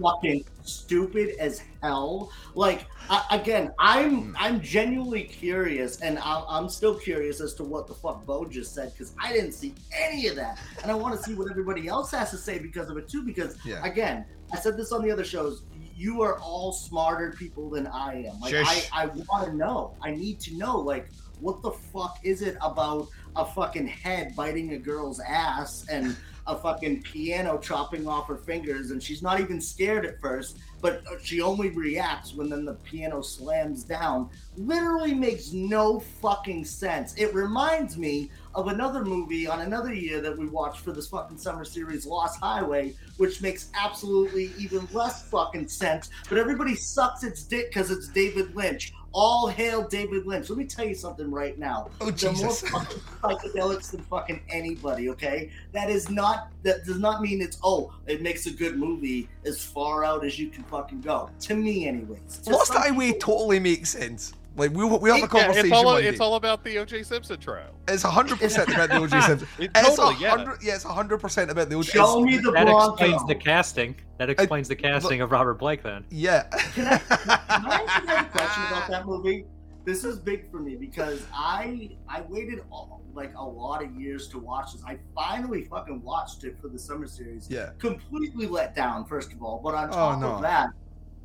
fucking 0.00 0.44
stupid 0.64 1.36
as 1.38 1.62
hell. 1.82 2.30
Like 2.54 2.86
I, 3.08 3.24
again, 3.30 3.72
I'm 3.78 4.22
Hmm. 4.30 4.36
I'm 4.38 4.60
genuinely 4.60 5.24
curious, 5.24 6.00
and 6.00 6.18
I'm, 6.20 6.44
I'm 6.48 6.68
still 6.68 6.94
curious 6.96 7.40
as 7.40 7.54
to 7.54 7.64
what 7.64 7.86
the 7.86 7.94
fuck 7.94 8.24
Bo 8.26 8.44
just 8.46 8.74
said 8.74 8.92
because 8.92 9.14
I 9.22 9.32
didn't 9.32 9.52
see 9.52 9.74
any 9.96 10.26
of 10.28 10.36
that, 10.36 10.58
and 10.82 10.90
I 10.90 10.94
want 10.94 11.16
to 11.16 11.22
see 11.22 11.34
what 11.34 11.50
everybody 11.50 11.86
else 11.88 12.10
has 12.12 12.30
to 12.30 12.36
say 12.38 12.58
because 12.58 12.88
of 12.90 12.96
it 12.96 13.08
too. 13.08 13.22
Because 13.22 13.56
Yeah. 13.64 13.84
again, 13.84 14.24
I 14.52 14.56
said 14.58 14.76
this 14.76 14.90
on 14.92 15.02
the 15.02 15.10
other 15.10 15.24
shows. 15.24 15.62
You 15.96 16.22
are 16.22 16.38
all 16.38 16.72
smarter 16.72 17.34
people 17.38 17.70
than 17.70 17.86
I 17.86 18.24
am. 18.24 18.40
Like 18.40 18.52
Shush. 18.52 18.88
I, 18.92 19.04
I 19.04 19.06
want 19.06 19.46
to 19.46 19.54
know. 19.54 19.96
I 20.02 20.10
need 20.10 20.40
to 20.40 20.54
know. 20.56 20.78
Like 20.78 21.08
what 21.40 21.62
the 21.62 21.70
fuck 21.70 22.18
is 22.22 22.42
it 22.42 22.56
about 22.60 23.08
a 23.36 23.44
fucking 23.44 23.86
head 23.86 24.34
biting 24.36 24.72
a 24.72 24.78
girl's 24.78 25.20
ass 25.20 25.86
and 25.90 26.16
a 26.46 26.56
fucking 26.56 27.02
piano 27.02 27.58
chopping 27.58 28.06
off 28.06 28.28
her 28.28 28.36
fingers 28.36 28.90
and 28.90 29.02
she's 29.02 29.22
not 29.22 29.40
even 29.40 29.60
scared 29.60 30.04
at 30.04 30.20
first 30.20 30.58
but 30.82 31.02
uh, 31.06 31.16
she 31.22 31.40
only 31.40 31.70
reacts 31.70 32.34
when 32.34 32.50
then 32.50 32.64
the 32.64 32.74
piano 32.74 33.22
slams 33.22 33.82
down 33.82 34.28
literally 34.56 35.14
makes 35.14 35.52
no 35.52 36.00
fucking 36.00 36.64
sense 36.64 37.14
it 37.14 37.32
reminds 37.34 37.96
me 37.96 38.30
of 38.54 38.68
another 38.68 39.04
movie 39.04 39.46
on 39.46 39.60
another 39.60 39.92
year 39.92 40.20
that 40.20 40.36
we 40.36 40.46
watched 40.46 40.80
for 40.80 40.92
this 40.92 41.08
fucking 41.08 41.38
summer 41.38 41.64
series 41.64 42.06
lost 42.06 42.40
highway 42.40 42.94
which 43.16 43.42
makes 43.42 43.70
absolutely 43.74 44.52
even 44.58 44.86
less 44.92 45.28
fucking 45.28 45.68
sense 45.68 46.10
but 46.28 46.38
everybody 46.38 46.74
sucks 46.74 47.24
its 47.24 47.42
dick 47.42 47.70
because 47.70 47.90
it's 47.90 48.08
david 48.08 48.54
lynch 48.54 48.92
all 49.14 49.46
hail 49.46 49.86
David 49.86 50.26
Lynch. 50.26 50.50
Let 50.50 50.58
me 50.58 50.64
tell 50.64 50.84
you 50.84 50.94
something 50.94 51.30
right 51.30 51.56
now. 51.58 51.88
Oh, 52.00 52.10
the 52.10 52.32
more 52.32 52.50
Jesus. 52.50 52.68
fucking 52.68 52.98
psychedelics 53.22 53.92
than 53.92 54.02
fucking 54.02 54.42
anybody, 54.50 55.08
okay? 55.10 55.50
That 55.72 55.88
is 55.88 56.10
not 56.10 56.48
that 56.64 56.84
does 56.84 56.98
not 56.98 57.22
mean 57.22 57.40
it's 57.40 57.58
oh, 57.62 57.94
it 58.06 58.20
makes 58.20 58.46
a 58.46 58.50
good 58.50 58.76
movie 58.76 59.28
as 59.46 59.64
far 59.64 60.04
out 60.04 60.24
as 60.24 60.38
you 60.38 60.50
can 60.50 60.64
fucking 60.64 61.00
go. 61.00 61.30
To 61.42 61.54
me 61.54 61.86
anyways. 61.86 62.40
To 62.44 62.50
Lost 62.50 62.74
Highway 62.74 63.12
people- 63.12 63.20
totally 63.38 63.60
makes 63.60 63.90
sense. 63.90 64.34
Like 64.56 64.70
we 64.72 64.84
we 64.84 65.10
have 65.10 65.18
a 65.18 65.20
Yeah, 65.22 65.26
conversation 65.26 65.66
it's 65.66 65.72
all 65.72 65.96
it's 65.96 66.20
all 66.20 66.34
about 66.36 66.62
the 66.62 66.78
O.J. 66.78 67.02
Simpson 67.02 67.40
trial. 67.40 67.74
It's 67.88 68.04
hundred 68.04 68.38
percent 68.38 68.68
about 68.68 68.88
the 68.88 68.96
O.J. 68.98 69.20
Simpson. 69.26 69.48
It 69.58 69.70
It's 69.74 69.96
totally, 69.96 70.14
a 70.14 70.18
yeah. 70.18 70.30
hundred. 70.30 70.62
Yeah, 70.62 70.74
it's 70.76 70.84
hundred 70.84 71.18
percent 71.18 71.50
about 71.50 71.68
the 71.70 71.74
O.J. 71.76 71.90
Show 71.90 72.20
me 72.20 72.36
the 72.36 72.52
that 72.52 72.66
Bronco. 72.66 72.92
explains 72.92 73.26
the 73.26 73.34
casting. 73.34 73.96
That 74.18 74.30
explains 74.30 74.68
the 74.68 74.76
casting 74.76 75.20
of 75.22 75.32
Robert 75.32 75.54
Blake. 75.54 75.82
Then 75.82 76.04
Yeah. 76.10 76.44
Can 76.74 76.86
I, 76.86 76.98
can 76.98 77.10
I 77.48 77.84
ask 77.86 78.00
you 78.02 78.06
guys 78.06 78.26
a 78.26 78.28
question 78.30 78.62
about 78.68 78.88
that 78.90 79.06
movie? 79.06 79.44
This 79.84 80.04
is 80.04 80.18
big 80.18 80.50
for 80.50 80.60
me 80.60 80.76
because 80.76 81.26
I 81.34 81.90
I 82.08 82.22
waited 82.28 82.60
all, 82.70 83.02
like 83.12 83.34
a 83.36 83.44
lot 83.44 83.82
of 83.82 83.92
years 84.00 84.28
to 84.28 84.38
watch 84.38 84.72
this. 84.72 84.82
I 84.86 84.98
finally 85.16 85.64
fucking 85.64 86.00
watched 86.02 86.44
it 86.44 86.56
for 86.60 86.68
the 86.68 86.78
summer 86.78 87.06
series. 87.08 87.50
Yeah. 87.50 87.70
Completely 87.80 88.46
let 88.46 88.74
down, 88.76 89.04
first 89.04 89.32
of 89.32 89.42
all. 89.42 89.60
But 89.62 89.74
on 89.74 89.88
Oh, 89.90 89.92
top 89.92 90.20
no. 90.20 90.28
of 90.36 90.42
that, 90.42 90.70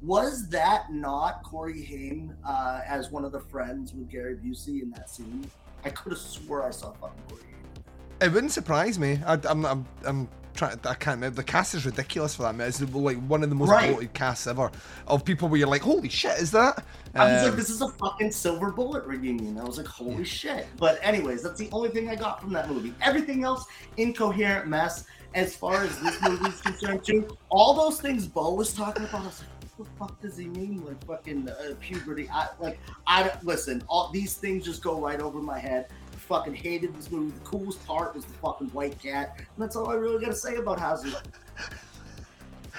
was 0.01 0.47
that 0.49 0.91
not 0.91 1.43
Corey 1.43 1.83
Haim 1.83 2.33
uh, 2.45 2.81
as 2.88 3.12
one 3.12 3.25
of 3.25 3.31
the 3.31 3.39
friends 3.39 3.93
with 3.93 4.09
Gary 4.09 4.35
Busey 4.35 4.81
in 4.81 4.89
that 4.91 5.09
scene? 5.09 5.49
I 5.83 5.89
could 5.89 6.12
have 6.13 6.21
swore 6.21 6.63
I 6.65 6.71
saw 6.71 6.91
fucking 6.93 7.21
Corey 7.27 7.41
Haim. 7.43 7.83
It 8.21 8.33
wouldn't 8.33 8.51
surprise 8.51 8.97
me. 8.99 9.19
I, 9.25 9.39
I'm, 9.47 9.65
I'm, 9.65 9.85
I'm 10.05 10.27
trying. 10.53 10.79
I 10.85 10.93
can't 10.93 11.15
remember. 11.17 11.35
The 11.38 11.43
cast 11.43 11.73
is 11.75 11.85
ridiculous 11.85 12.35
for 12.35 12.43
that. 12.43 12.55
Man. 12.55 12.67
It's 12.67 12.81
like 12.81 13.17
one 13.27 13.43
of 13.43 13.49
the 13.49 13.55
most 13.55 13.69
Right. 13.69 13.91
bloated 13.91 14.13
casts 14.13 14.45
ever 14.47 14.71
of 15.07 15.23
people 15.23 15.47
where 15.47 15.57
you're 15.59 15.67
like, 15.69 15.81
holy 15.81 16.09
shit, 16.09 16.38
is 16.39 16.51
that? 16.51 16.83
I 17.15 17.33
was 17.33 17.43
like, 17.43 17.51
Um, 17.51 17.57
this 17.57 17.69
is 17.69 17.81
a 17.81 17.88
fucking 17.89 18.31
silver 18.31 18.71
bullet 18.71 19.05
reunion. 19.05 19.57
I 19.57 19.63
was 19.63 19.77
like, 19.77 19.88
holy 19.88 20.23
shit. 20.25 20.67
But 20.77 20.99
anyways, 21.01 21.43
that's 21.43 21.59
the 21.59 21.69
only 21.71 21.89
thing 21.89 22.09
I 22.09 22.15
got 22.15 22.41
from 22.41 22.51
that 22.53 22.69
movie. 22.69 22.93
Everything 23.01 23.43
else, 23.43 23.65
incoherent 23.97 24.67
mess. 24.67 25.05
As 25.35 25.55
far 25.55 25.83
as 25.83 25.97
this 25.99 26.19
movie's 26.23 26.59
concerned, 26.63 27.05
too, 27.05 27.38
all 27.49 27.73
those 27.75 28.01
things 28.01 28.25
Bo 28.27 28.53
was 28.55 28.73
talking 28.73 29.03
about, 29.03 29.21
I 29.21 29.25
was 29.27 29.39
like, 29.41 29.49
the 29.79 29.85
fuck 29.97 30.21
does 30.21 30.37
he 30.37 30.47
mean? 30.47 30.85
Like 30.85 31.03
fucking 31.05 31.49
uh, 31.49 31.73
puberty? 31.79 32.29
I 32.31 32.47
like, 32.59 32.79
I 33.07 33.23
don't- 33.23 33.43
listen. 33.43 33.81
All 33.87 34.11
these 34.11 34.35
things 34.35 34.65
just 34.65 34.83
go 34.83 34.99
right 35.01 35.19
over 35.21 35.39
my 35.39 35.57
head. 35.57 35.87
Fucking 36.27 36.53
hated 36.53 36.95
this 36.95 37.09
movie. 37.09 37.31
The 37.31 37.39
coolest 37.45 37.83
part 37.87 38.13
was 38.13 38.23
the 38.25 38.33
fucking 38.33 38.67
white 38.67 38.99
cat, 39.01 39.35
and 39.37 39.47
that's 39.57 39.75
all 39.75 39.89
I 39.89 39.95
really 39.95 40.23
gotta 40.23 40.35
say 40.35 40.57
about 40.57 40.79
Hazard. 40.79 41.15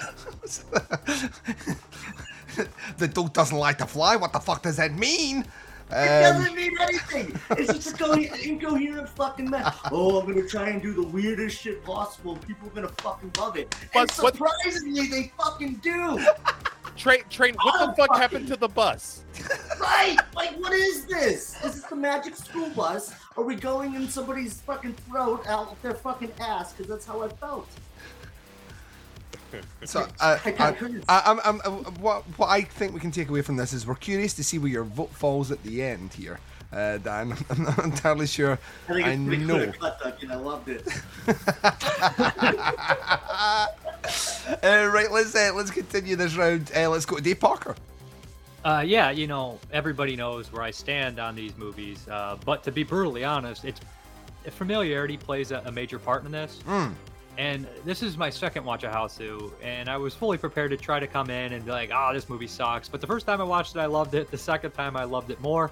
the 2.97 3.07
dude 3.07 3.33
doesn't 3.33 3.57
like 3.57 3.77
to 3.79 3.85
fly. 3.85 4.15
What 4.15 4.31
the 4.33 4.39
fuck 4.39 4.63
does 4.63 4.77
that 4.77 4.93
mean? 4.93 5.45
It 5.89 5.93
Um, 5.93 6.37
doesn't 6.37 6.55
mean 6.55 6.71
anything. 6.79 7.37
It's 7.51 7.73
just 7.73 7.95
a 7.95 7.97
co- 7.97 8.13
incoherent 8.13 9.09
fucking 9.09 9.49
mess. 9.49 9.75
Oh, 9.91 10.21
I'm 10.21 10.25
gonna 10.31 10.47
try 10.47 10.69
and 10.69 10.81
do 10.81 10.93
the 10.93 11.03
weirdest 11.03 11.61
shit 11.61 11.83
possible. 11.83 12.37
People 12.37 12.69
are 12.69 12.71
gonna 12.71 12.87
fucking 12.99 13.31
love 13.37 13.57
it. 13.57 13.75
And 13.93 14.07
But 14.07 14.11
what- 14.23 14.35
surprisingly, 14.37 15.07
they 15.07 15.33
fucking 15.37 15.75
do. 15.83 16.25
Train, 16.97 17.21
train. 17.29 17.55
What 17.61 17.79
the 17.79 17.85
Oh, 17.85 17.87
fuck 17.95 17.97
fucking- 18.09 18.15
happened 18.21 18.47
to 18.47 18.55
the 18.55 18.67
bus? 18.67 19.23
Right? 19.79 20.17
Like, 20.35 20.51
what 20.59 20.73
is 20.73 21.05
this? 21.05 21.55
Is 21.63 21.73
this 21.75 21.83
the 21.85 21.95
magic 21.95 22.35
school 22.35 22.69
bus? 22.69 23.13
Are 23.35 23.43
we 23.43 23.55
going 23.55 23.95
in 23.95 24.07
somebody's 24.09 24.61
fucking 24.61 24.93
throat 24.93 25.47
out 25.47 25.71
of 25.71 25.81
their 25.81 25.95
fucking 25.95 26.31
ass? 26.39 26.71
Because 26.73 26.87
that's 26.87 27.05
how 27.05 27.23
I 27.23 27.29
felt. 27.29 27.67
So 29.85 30.01
uh, 30.19 30.37
I 30.45 30.51
I. 30.59 30.75
I, 31.09 31.21
I'm, 31.25 31.39
I'm, 31.43 31.61
uh, 31.65 31.71
what, 31.99 32.23
what 32.37 32.47
I 32.47 32.61
think 32.61 32.93
we 32.93 32.99
can 32.99 33.11
take 33.11 33.29
away 33.29 33.41
from 33.41 33.57
this 33.57 33.73
is 33.73 33.85
we're 33.87 33.95
curious 33.95 34.33
to 34.35 34.43
see 34.43 34.59
where 34.59 34.69
your 34.71 34.83
vote 34.83 35.09
falls 35.09 35.51
at 35.51 35.61
the 35.63 35.81
end 35.81 36.13
here, 36.13 36.39
uh, 36.73 36.97
Dan. 36.97 37.35
I'm 37.49 37.63
not 37.63 37.83
entirely 37.83 38.27
sure. 38.27 38.57
I 38.87 38.93
think 38.93 39.07
it's 39.07 39.25
pretty 39.25 39.45
know. 39.45 39.55
clear 39.55 39.71
cut, 39.73 39.99
Duck, 40.01 40.23
and 40.23 40.31
I 40.31 40.35
loved 40.35 40.69
it. 40.69 40.87
Uh, 44.63 44.89
right, 44.91 45.11
let's 45.11 45.35
uh, 45.35 45.51
let's 45.55 45.71
continue 45.71 46.15
this 46.15 46.35
round. 46.35 46.71
Uh, 46.75 46.89
let's 46.89 47.05
go 47.05 47.17
to 47.17 47.21
Dave 47.21 47.39
Parker. 47.39 47.75
Uh, 48.65 48.83
yeah, 48.85 49.11
you 49.11 49.27
know, 49.27 49.59
everybody 49.71 50.15
knows 50.15 50.51
where 50.51 50.61
I 50.61 50.71
stand 50.71 51.19
on 51.19 51.35
these 51.35 51.55
movies. 51.57 52.07
Uh, 52.07 52.37
but 52.45 52.63
to 52.63 52.71
be 52.71 52.83
brutally 52.83 53.23
honest, 53.23 53.63
it's 53.63 53.79
familiarity 54.49 55.17
plays 55.17 55.51
a, 55.51 55.61
a 55.65 55.71
major 55.71 55.99
part 55.99 56.25
in 56.25 56.31
this. 56.31 56.59
Mm. 56.67 56.93
And 57.37 57.67
this 57.85 58.03
is 58.03 58.17
my 58.17 58.29
second 58.29 58.65
watch 58.65 58.83
of 58.83 58.91
Hausu, 58.91 59.51
and 59.63 59.89
I 59.89 59.97
was 59.97 60.13
fully 60.13 60.37
prepared 60.37 60.71
to 60.71 60.77
try 60.77 60.99
to 60.99 61.07
come 61.07 61.29
in 61.29 61.53
and 61.53 61.63
be 61.63 61.71
like, 61.71 61.89
"Oh, 61.93 62.11
this 62.13 62.27
movie 62.27 62.47
sucks." 62.47 62.89
But 62.89 63.01
the 63.01 63.07
first 63.07 63.25
time 63.25 63.39
I 63.39 63.45
watched 63.45 63.75
it, 63.75 63.79
I 63.79 63.85
loved 63.85 64.15
it. 64.15 64.29
The 64.29 64.37
second 64.37 64.71
time, 64.71 64.97
I 64.97 65.05
loved 65.05 65.31
it 65.31 65.39
more. 65.41 65.71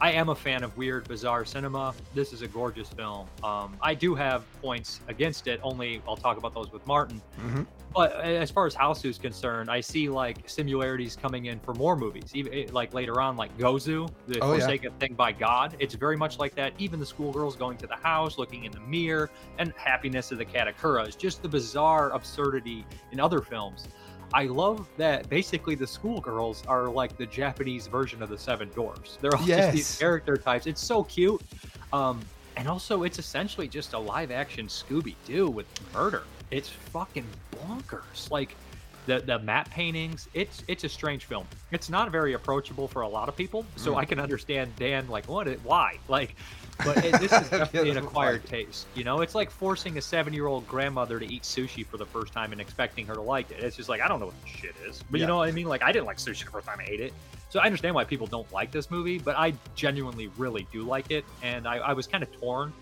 I 0.00 0.12
am 0.12 0.28
a 0.28 0.34
fan 0.34 0.62
of 0.62 0.76
weird, 0.76 1.08
bizarre 1.08 1.44
cinema. 1.44 1.94
This 2.14 2.32
is 2.32 2.42
a 2.42 2.48
gorgeous 2.48 2.88
film. 2.88 3.26
Um, 3.42 3.76
I 3.80 3.94
do 3.94 4.14
have 4.14 4.44
points 4.60 5.00
against 5.08 5.46
it. 5.46 5.58
Only 5.62 6.02
I'll 6.06 6.16
talk 6.16 6.36
about 6.36 6.54
those 6.54 6.70
with 6.70 6.86
Martin. 6.86 7.22
Mm-hmm. 7.38 7.62
But 7.94 8.20
as 8.20 8.50
far 8.50 8.66
as 8.66 8.74
House 8.74 9.06
is 9.06 9.16
concerned, 9.16 9.70
I 9.70 9.80
see 9.80 10.10
like 10.10 10.50
similarities 10.50 11.16
coming 11.16 11.46
in 11.46 11.58
for 11.60 11.72
more 11.72 11.96
movies. 11.96 12.32
Even 12.34 12.52
eh, 12.52 12.66
like 12.70 12.92
later 12.92 13.22
on, 13.22 13.38
like 13.38 13.56
Gozu, 13.56 14.10
the 14.28 14.38
Oh, 14.40 14.52
yeah. 14.52 14.58
Forsaken 14.58 14.92
Thing 15.00 15.14
by 15.14 15.32
God. 15.32 15.74
It's 15.78 15.94
very 15.94 16.16
much 16.16 16.38
like 16.38 16.54
that. 16.56 16.74
Even 16.76 17.00
the 17.00 17.06
schoolgirls 17.06 17.56
going 17.56 17.78
to 17.78 17.86
the 17.86 17.96
house, 17.96 18.36
looking 18.36 18.64
in 18.64 18.72
the 18.72 18.80
mirror, 18.80 19.30
and 19.58 19.72
happiness 19.78 20.30
of 20.30 20.36
the 20.36 20.44
Katakuras. 20.44 21.16
Just 21.16 21.40
the 21.40 21.48
bizarre 21.48 22.10
absurdity 22.10 22.84
in 23.12 23.20
other 23.20 23.40
films. 23.40 23.88
I 24.34 24.44
love 24.44 24.88
that 24.96 25.28
basically 25.28 25.74
the 25.74 25.86
schoolgirls 25.86 26.62
are 26.66 26.88
like 26.88 27.16
the 27.16 27.26
Japanese 27.26 27.86
version 27.86 28.22
of 28.22 28.28
the 28.28 28.38
Seven 28.38 28.68
Dwarfs. 28.70 29.18
They're 29.20 29.34
all 29.34 29.44
just 29.44 29.72
these 29.72 29.98
character 29.98 30.36
types. 30.36 30.66
It's 30.66 30.82
so 30.82 31.04
cute. 31.04 31.40
Um, 31.92 32.20
and 32.56 32.68
also, 32.68 33.02
it's 33.02 33.18
essentially 33.18 33.68
just 33.68 33.92
a 33.92 33.98
live 33.98 34.30
action 34.30 34.66
Scooby 34.66 35.14
Doo 35.26 35.48
with 35.48 35.66
murder. 35.92 36.24
It's 36.50 36.68
fucking 36.68 37.26
bonkers. 37.52 38.30
Like 38.30 38.56
the 39.06 39.20
the 39.20 39.38
matte 39.40 39.70
paintings. 39.70 40.28
It's 40.34 40.62
it's 40.66 40.84
a 40.84 40.88
strange 40.88 41.26
film. 41.26 41.46
It's 41.70 41.88
not 41.90 42.10
very 42.10 42.32
approachable 42.32 42.88
for 42.88 43.02
a 43.02 43.08
lot 43.08 43.28
of 43.28 43.36
people. 43.36 43.64
So 43.76 43.92
Mm. 43.92 43.98
I 43.98 44.04
can 44.04 44.18
understand 44.18 44.74
Dan 44.76 45.06
like 45.08 45.28
what? 45.28 45.46
Why? 45.64 45.98
Like, 46.08 46.34
but 46.84 47.04
it, 47.04 47.12
this 47.20 47.32
is 47.32 47.48
definitely 47.50 47.90
an 47.90 47.98
acquired 47.98 48.44
taste. 48.46 48.86
You 48.94 49.04
know, 49.04 49.20
it's 49.20 49.34
like 49.34 49.50
forcing 49.50 49.96
a 49.98 50.00
seven 50.00 50.32
year 50.32 50.46
old 50.46 50.66
grandmother 50.68 51.18
to 51.18 51.26
eat 51.32 51.42
sushi 51.42 51.84
for 51.86 51.96
the 51.96 52.06
first 52.06 52.32
time 52.32 52.52
and 52.52 52.60
expecting 52.60 53.06
her 53.06 53.14
to 53.14 53.22
like 53.22 53.50
it. 53.50 53.62
It's 53.62 53.76
just 53.76 53.88
like 53.88 54.00
I 54.00 54.08
don't 54.08 54.20
know 54.20 54.26
what 54.26 54.42
this 54.42 54.52
shit 54.52 54.74
is. 54.86 55.02
But 55.10 55.18
Yeah. 55.20 55.24
you 55.24 55.28
know 55.28 55.36
what 55.38 55.48
I 55.48 55.52
mean? 55.52 55.66
Like 55.66 55.82
I 55.82 55.92
didn't 55.92 56.06
like 56.06 56.18
sushi 56.18 56.44
the 56.44 56.50
first 56.50 56.66
time 56.66 56.78
I 56.80 56.84
ate 56.88 57.00
it. 57.00 57.12
So 57.48 57.60
I 57.60 57.64
understand 57.64 57.94
why 57.94 58.04
people 58.04 58.26
don't 58.26 58.50
like 58.52 58.72
this 58.72 58.90
movie, 58.90 59.18
but 59.18 59.36
I 59.36 59.54
genuinely 59.74 60.28
really 60.36 60.66
do 60.72 60.82
like 60.82 61.10
it, 61.12 61.24
and 61.42 61.66
I, 61.66 61.76
I 61.76 61.92
was 61.92 62.06
kind 62.08 62.22
of 62.24 62.30
torn 62.40 62.72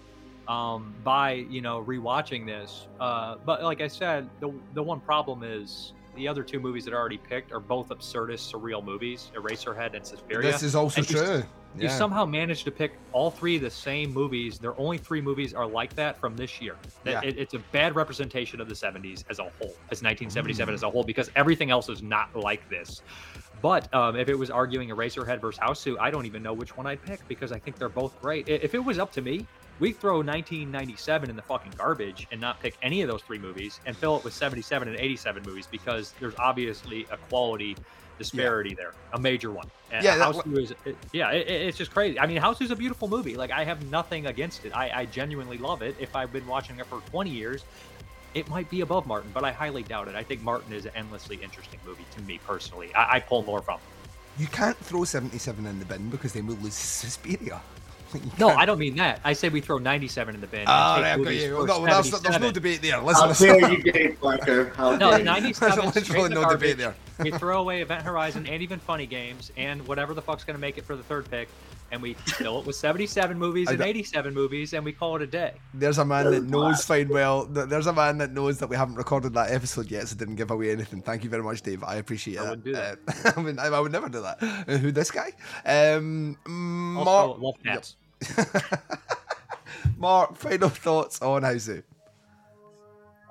um, 0.49 0.95
by 1.05 1.33
you 1.33 1.61
know 1.61 1.85
rewatching 1.85 2.47
this. 2.47 2.87
Uh, 2.99 3.37
but 3.45 3.63
like 3.63 3.81
I 3.81 3.89
said, 3.89 4.29
the 4.41 4.53
the 4.73 4.83
one 4.83 5.01
problem 5.01 5.43
is 5.45 5.93
the 6.17 6.27
other 6.29 6.43
two 6.43 6.61
movies 6.61 6.85
that 6.87 6.95
I 6.95 6.97
already 6.97 7.19
picked 7.19 7.53
are 7.53 7.61
both 7.61 7.89
absurdist, 7.91 8.53
surreal 8.53 8.83
movies, 8.85 9.31
Eraserhead 9.35 9.95
and 9.95 10.07
Suspiria. 10.07 10.51
This 10.53 10.63
is 10.63 10.75
also 10.75 11.01
And 11.01 11.11
you- 11.11 11.17
true. 11.19 11.43
You 11.77 11.85
Yeah. 11.89 11.99
somehow 11.99 12.25
managed 12.25 12.65
to 12.67 12.71
pick 12.71 12.93
all 13.13 13.31
three 13.31 13.57
of 13.57 13.63
the 13.63 13.71
same 13.71 14.13
movies. 14.13 14.59
Their 14.59 14.79
only 14.79 14.97
three 14.99 15.21
movies 15.21 15.53
are 15.55 15.67
like 15.67 15.95
that 15.97 16.19
from 16.21 16.37
this 16.37 16.61
year. 16.61 16.77
That- 17.03 17.25
Yeah. 17.25 17.29
it- 17.31 17.39
it's 17.39 17.55
a 17.55 17.59
bad 17.59 17.97
representation 17.97 18.61
of 18.61 18.69
the 18.69 18.75
70s 18.77 19.25
as 19.29 19.41
a 19.41 19.45
whole, 19.59 19.75
as 19.91 20.01
1977 20.03 20.73
Mm. 20.73 20.77
as 20.77 20.83
a 20.85 20.91
whole, 20.91 21.03
because 21.03 21.31
everything 21.35 21.71
else 21.73 21.89
is 21.89 22.01
not 22.03 22.35
like 22.37 22.69
this. 22.69 23.03
But 23.61 23.93
um, 23.95 24.15
if 24.15 24.29
it 24.29 24.35
was 24.39 24.51
arguing 24.51 24.91
Eraserhead 24.91 25.41
versus 25.41 25.59
Hausu, 25.59 25.97
I 25.99 26.11
don't 26.11 26.27
even 26.27 26.43
know 26.43 26.53
which 26.53 26.77
one 26.77 26.87
I'd 26.87 27.03
pick 27.03 27.27
because 27.29 27.51
I 27.51 27.59
think 27.59 27.77
they're 27.79 27.89
both 27.89 28.21
great. 28.21 28.49
If 28.49 28.75
it 28.75 28.85
was 28.85 28.99
up 28.99 29.11
to 29.13 29.23
me, 29.23 29.47
We 29.81 29.91
throw 29.91 30.23
1997 30.23 31.29
in 31.31 31.35
the 31.35 31.43
fucking 31.43 31.73
garbage 31.77 32.29
and 32.31 32.41
not 32.41 32.61
pick 32.61 32.77
any 32.81 33.03
of 33.03 33.09
those 33.09 33.23
three 33.23 33.41
movies 33.41 33.81
and 33.87 33.97
fill 33.97 34.17
it 34.17 34.23
with 34.23 34.33
77 34.33 34.87
and 34.87 34.97
87 34.97 35.43
movies 35.45 35.67
because 35.69 36.15
there's 36.21 36.37
obviously 36.39 37.09
a 37.11 37.17
quality 37.17 37.77
disparity 38.19 38.75
there, 38.75 38.93
a 39.13 39.19
major 39.19 39.51
one. 39.51 39.71
And 39.91 40.05
Yeah, 40.05 40.17
House 40.19 40.41
is, 40.47 40.73
it- 40.85 40.97
yeah, 41.13 41.31
it- 41.31 41.49
it's 41.49 41.79
just 41.79 41.93
crazy. 41.93 42.19
I 42.19 42.27
mean, 42.27 42.39
House 42.39 42.61
is 42.61 42.71
a 42.71 42.77
beautiful 42.77 43.09
movie. 43.09 43.37
Like, 43.37 43.51
I 43.51 43.65
have 43.65 43.85
nothing 43.91 44.27
against 44.27 44.65
it. 44.65 44.73
I, 44.75 44.91
I 45.01 45.07
genuinely 45.07 45.59
love 45.59 45.83
it. 45.83 45.95
If 46.01 46.15
I've 46.17 46.33
been 46.33 46.47
watching 46.47 46.79
it 46.79 46.87
for 46.87 47.01
20 47.11 47.31
years, 47.31 47.65
it 48.35 48.49
might 48.49 48.69
be 48.71 48.81
above 48.81 49.07
Martin, 49.07 49.31
but 49.33 49.45
I 49.45 49.53
highly 49.53 49.83
doubt 49.85 50.09
it. 50.09 50.15
I 50.17 50.23
think 50.25 50.43
Martin 50.43 50.73
is 50.73 50.87
an 50.87 50.93
endlessly 50.97 51.37
interesting 51.43 51.79
movie 51.87 52.05
to 52.17 52.23
me 52.23 52.41
personally. 52.47 52.93
I, 52.95 53.17
I 53.17 53.21
pull 53.21 53.43
more 53.45 53.63
from. 53.63 53.79
You 54.39 54.49
can't 54.49 54.77
throw 54.79 55.05
77 55.05 55.65
in 55.67 55.79
the 55.79 55.85
bin 55.85 56.11
because 56.11 56.33
then 56.33 56.47
we'll 56.47 56.57
lose 56.57 56.75
Suspiria. 56.75 57.61
You 58.15 58.21
No, 58.39 58.49
I 58.49 58.65
don't 58.65 58.79
mean 58.79 58.97
that. 58.97 59.21
I 59.25 59.33
say 59.33 59.49
we 59.49 59.61
throw 59.61 59.79
97 59.79 60.35
in 60.35 60.41
the 60.41 60.47
bin. 60.47 60.61
and 60.61 60.69
Ah, 60.69 60.97
take 60.97 61.05
right, 61.05 61.13
okay, 61.13 61.19
movies 61.21 61.51
No, 61.51 61.57
well, 61.81 61.85
that's- 61.85 62.21
there's 62.21 62.41
no 62.41 62.51
debate 62.53 62.81
there. 62.83 62.93
How 63.01 63.05
Listen, 63.27 63.59
dare 63.61 63.73
you, 63.73 63.83
Dave 63.83 64.21
Parker? 64.21 64.73
How 64.77 64.97
No, 64.97 65.11
dare 65.11 65.19
you. 65.19 65.25
97 65.25 65.79
There's 65.81 65.95
literally 65.95 66.35
no 66.35 66.49
debate 66.49 66.79
there. 66.79 66.95
we 67.21 67.31
throw 67.31 67.61
away 67.61 67.83
Event 67.83 68.03
Horizon 68.03 68.47
and 68.47 68.63
even 68.63 68.79
Funny 68.79 69.07
Games 69.07 69.53
and 69.57 69.87
whatever 69.87 70.15
the 70.15 70.23
fuck's 70.23 70.45
going 70.45 70.57
to 70.57 70.61
make 70.61 70.79
it 70.79 70.85
for 70.85 70.97
the 70.97 71.03
third 71.03 71.31
pick, 71.31 71.49
and 71.93 72.03
we 72.03 72.15
fill 72.15 72.59
it 72.59 72.67
with 72.67 72.75
77 72.75 73.39
movies 73.39 73.69
and 73.71 73.81
87 73.81 74.35
movies, 74.35 74.73
and 74.73 74.85
we 74.85 74.93
call 74.93 75.15
it 75.17 75.23
a 75.23 75.27
day. 75.27 75.53
There's 75.75 75.99
a 75.99 76.05
man 76.05 76.31
that 76.33 76.43
knows 76.45 76.85
fine 76.85 77.09
well. 77.09 77.45
There's 77.45 77.87
a 77.87 77.93
man 77.93 78.19
that 78.19 78.33
knows 78.33 78.59
that 78.59 78.69
we 78.69 78.75
haven't 78.77 78.97
recorded 78.97 79.33
that 79.35 79.53
episode 79.53 79.91
yet, 79.91 80.09
so 80.09 80.17
didn't 80.17 80.35
give 80.37 80.51
away 80.51 80.73
anything. 80.73 81.03
Thank 81.03 81.23
you 81.23 81.31
very 81.31 81.43
much, 81.45 81.63
Dave. 81.63 81.85
I 81.85 81.97
appreciate 81.97 82.35
it. 82.35 82.41
I 82.41 82.43
that. 82.45 82.51
wouldn't 82.51 82.65
do 82.65 82.73
that. 82.73 82.99
Uh, 83.07 83.33
I, 83.37 83.41
would, 83.41 83.59
I 83.61 83.81
would 83.81 83.93
never 83.93 84.09
do 84.09 84.23
that. 84.23 84.43
Uh, 84.43 84.79
Who 84.79 84.91
this 84.91 85.11
guy? 85.13 85.31
Um, 85.65 86.37
Also, 86.97 87.05
Mark, 87.05 87.39
love 87.41 87.55
cats. 87.65 87.97
Mark, 89.99 90.37
final 90.37 90.69
thoughts 90.69 91.21
on 91.23 91.43
Hausu. 91.43 91.83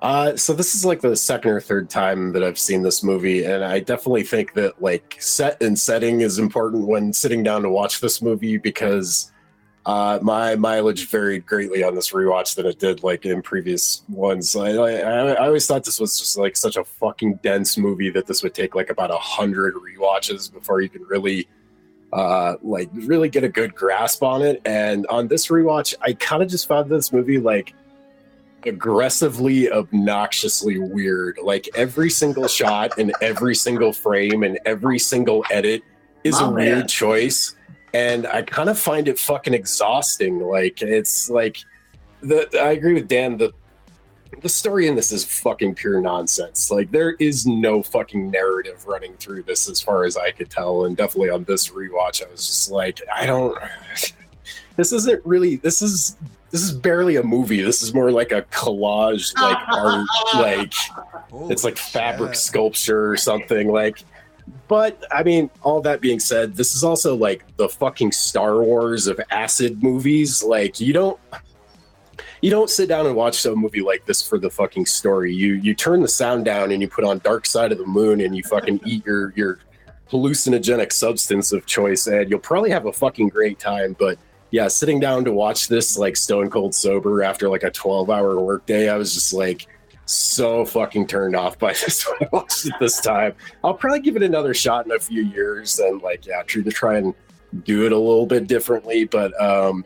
Uh, 0.02 0.36
so 0.36 0.52
this 0.52 0.74
is 0.74 0.84
like 0.84 1.00
the 1.00 1.16
second 1.16 1.50
or 1.50 1.60
third 1.60 1.88
time 1.88 2.32
that 2.32 2.42
I've 2.42 2.58
seen 2.58 2.82
this 2.82 3.02
movie, 3.02 3.44
and 3.44 3.64
I 3.64 3.80
definitely 3.80 4.22
think 4.22 4.52
that 4.52 4.82
like 4.82 5.16
set 5.18 5.62
and 5.62 5.78
setting 5.78 6.20
is 6.20 6.38
important 6.38 6.86
when 6.86 7.12
sitting 7.12 7.42
down 7.42 7.62
to 7.62 7.70
watch 7.70 8.00
this 8.00 8.20
movie 8.20 8.58
because 8.58 9.32
uh, 9.86 10.18
my 10.22 10.56
mileage 10.56 11.08
varied 11.08 11.46
greatly 11.46 11.82
on 11.82 11.94
this 11.94 12.10
rewatch 12.10 12.54
than 12.54 12.66
it 12.66 12.78
did 12.78 13.02
like 13.02 13.24
in 13.24 13.42
previous 13.42 14.02
ones. 14.08 14.54
I, 14.56 14.72
I, 14.72 14.90
I 15.32 15.46
always 15.46 15.66
thought 15.66 15.84
this 15.84 16.00
was 16.00 16.18
just 16.18 16.38
like 16.38 16.56
such 16.56 16.76
a 16.76 16.84
fucking 16.84 17.40
dense 17.42 17.78
movie 17.78 18.10
that 18.10 18.26
this 18.26 18.42
would 18.42 18.54
take 18.54 18.74
like 18.74 18.90
about 18.90 19.10
a 19.10 19.16
hundred 19.16 19.74
rewatches 19.74 20.52
before 20.52 20.80
you 20.80 20.88
can 20.88 21.02
really 21.04 21.48
uh 22.14 22.54
like 22.62 22.88
really 22.92 23.28
get 23.28 23.44
a 23.44 23.48
good 23.48 23.74
grasp 23.74 24.22
on 24.22 24.40
it. 24.40 24.62
And 24.64 25.06
on 25.08 25.28
this 25.28 25.48
rewatch 25.48 25.94
i 26.00 26.14
kind 26.14 26.42
of 26.42 26.48
just 26.48 26.66
found 26.68 26.90
this 26.90 27.12
movie 27.12 27.38
like 27.38 27.74
aggressively 28.64 29.70
obnoxiously 29.70 30.78
weird. 30.78 31.38
Like 31.42 31.68
every 31.74 32.08
single 32.08 32.48
shot 32.48 32.96
and 32.98 33.12
every 33.20 33.54
single 33.54 33.92
frame 33.92 34.42
and 34.42 34.58
every 34.64 34.98
single 34.98 35.44
edit 35.50 35.82
is 36.22 36.40
My 36.40 36.46
a 36.46 36.50
weird 36.50 36.88
choice. 36.88 37.56
And 37.92 38.26
i 38.28 38.42
kind 38.42 38.70
of 38.70 38.78
find 38.78 39.08
it 39.08 39.18
fucking 39.18 39.52
exhausting. 39.52 40.40
Like 40.40 40.80
it's 40.82 41.28
like 41.28 41.58
the 42.22 42.48
i 42.60 42.70
agree 42.70 42.94
with 42.94 43.08
dan 43.08 43.36
the 43.36 43.52
the 44.40 44.48
story 44.48 44.86
in 44.86 44.94
this 44.94 45.12
is 45.12 45.24
fucking 45.24 45.74
pure 45.74 46.00
nonsense. 46.00 46.70
Like 46.70 46.90
there 46.90 47.12
is 47.12 47.46
no 47.46 47.82
fucking 47.82 48.30
narrative 48.30 48.86
running 48.86 49.14
through 49.14 49.44
this 49.44 49.68
as 49.68 49.80
far 49.80 50.04
as 50.04 50.16
I 50.16 50.30
could 50.30 50.50
tell. 50.50 50.84
And 50.84 50.96
definitely 50.96 51.30
on 51.30 51.44
this 51.44 51.68
rewatch, 51.68 52.26
I 52.26 52.30
was 52.30 52.46
just 52.46 52.70
like, 52.70 53.00
I 53.14 53.26
don't 53.26 53.56
this 54.76 54.92
isn't 54.92 55.24
really 55.24 55.56
this 55.56 55.82
is 55.82 56.16
this 56.50 56.62
is 56.62 56.72
barely 56.72 57.16
a 57.16 57.22
movie. 57.22 57.62
This 57.62 57.82
is 57.82 57.94
more 57.94 58.10
like 58.10 58.32
a 58.32 58.42
collage 58.42 59.34
like 59.40 59.58
art 59.68 60.06
like 60.34 60.72
it's 61.50 61.64
like 61.64 61.76
fabric 61.76 62.34
shit. 62.34 62.42
sculpture 62.42 63.10
or 63.10 63.16
something 63.16 63.72
like 63.72 64.04
but 64.68 65.02
i 65.10 65.22
mean 65.22 65.50
all 65.62 65.80
that 65.80 66.00
being 66.00 66.20
said 66.20 66.54
this 66.54 66.74
is 66.74 66.84
also 66.84 67.14
like 67.16 67.44
the 67.56 67.68
fucking 67.68 68.12
star 68.12 68.62
wars 68.62 69.06
of 69.06 69.20
acid 69.30 69.82
movies 69.82 70.42
like 70.42 70.80
you 70.80 70.92
don't 70.92 71.18
you 72.44 72.50
don't 72.50 72.68
sit 72.68 72.90
down 72.90 73.06
and 73.06 73.16
watch 73.16 73.42
a 73.46 73.56
movie 73.56 73.80
like 73.80 74.04
this 74.04 74.20
for 74.20 74.38
the 74.38 74.50
fucking 74.50 74.84
story 74.84 75.32
you 75.32 75.54
you 75.54 75.74
turn 75.74 76.02
the 76.02 76.08
sound 76.08 76.44
down 76.44 76.72
and 76.72 76.82
you 76.82 76.86
put 76.86 77.02
on 77.02 77.18
dark 77.20 77.46
side 77.46 77.72
of 77.72 77.78
the 77.78 77.86
moon 77.86 78.20
and 78.20 78.36
you 78.36 78.42
fucking 78.42 78.78
eat 78.84 79.02
your 79.06 79.32
your 79.34 79.60
hallucinogenic 80.10 80.92
substance 80.92 81.52
of 81.52 81.64
choice 81.64 82.06
and 82.06 82.28
you'll 82.28 82.38
probably 82.38 82.68
have 82.68 82.84
a 82.84 82.92
fucking 82.92 83.30
great 83.30 83.58
time 83.58 83.96
but 83.98 84.18
yeah 84.50 84.68
sitting 84.68 85.00
down 85.00 85.24
to 85.24 85.32
watch 85.32 85.68
this 85.68 85.96
like 85.96 86.18
stone 86.18 86.50
cold 86.50 86.74
sober 86.74 87.22
after 87.22 87.48
like 87.48 87.62
a 87.62 87.70
12 87.70 88.10
hour 88.10 88.38
workday 88.38 88.90
i 88.90 88.96
was 88.96 89.14
just 89.14 89.32
like 89.32 89.66
so 90.04 90.66
fucking 90.66 91.06
turned 91.06 91.34
off 91.34 91.58
by 91.58 91.72
this 91.86 92.06
when 92.06 92.28
I 92.28 92.28
watched 92.30 92.66
it 92.66 92.74
this 92.78 93.00
time. 93.00 93.34
I'll 93.62 93.72
probably 93.72 94.00
give 94.00 94.16
it 94.16 94.22
another 94.22 94.52
shot 94.52 94.84
in 94.84 94.92
a 94.92 94.98
few 94.98 95.22
years 95.22 95.78
and 95.78 96.02
like 96.02 96.26
yeah, 96.26 96.42
try 96.42 96.60
to 96.60 96.70
try 96.70 96.98
and 96.98 97.14
do 97.64 97.86
it 97.86 97.92
a 97.92 97.98
little 97.98 98.26
bit 98.26 98.46
differently. 98.46 99.06
But 99.06 99.32
um 99.40 99.82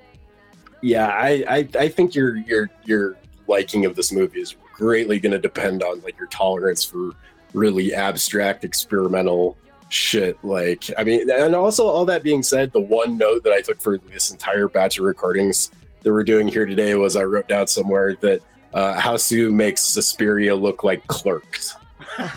yeah, 0.83 1.09
I 1.09 1.45
I, 1.49 1.69
I 1.79 1.89
think 1.89 2.15
your 2.15 2.37
your 2.37 2.71
your 2.85 3.17
liking 3.47 3.85
of 3.85 3.97
this 3.97 4.13
movie 4.13 4.41
is 4.41 4.57
greatly 4.73 5.19
gonna 5.19 5.39
depend 5.39 5.83
on 5.83 6.01
like 6.03 6.19
your 6.19 6.29
tolerance 6.29 6.85
for 6.85 7.13
really 7.55 7.95
abstract 7.95 8.65
experimental 8.65 9.57
shit. 9.89 10.43
Like 10.45 10.91
I 10.97 11.05
mean 11.05 11.31
and 11.31 11.55
also 11.55 11.87
all 11.87 12.05
that 12.07 12.23
being 12.23 12.43
said, 12.43 12.73
the 12.73 12.81
one 12.81 13.19
note 13.19 13.45
that 13.45 13.53
I 13.53 13.61
took 13.61 13.81
for 13.81 13.99
this 13.99 14.31
entire 14.31 14.69
batch 14.69 14.99
of 14.99 15.05
recordings 15.05 15.71
that 16.03 16.13
we're 16.13 16.25
doing 16.25 16.49
here 16.49 16.67
today 16.67 16.95
was 16.95 17.17
I 17.17 17.25
wrote 17.25 17.49
down 17.49 17.67
somewhere 17.67 18.17
that 18.21 18.41
uh, 18.75 19.01
Hausu 19.01 19.53
makes 19.53 19.83
Suspiria 19.83 20.55
look 20.55 20.85
like 20.85 21.07
clerks. 21.07 21.75
I'm 22.19 22.29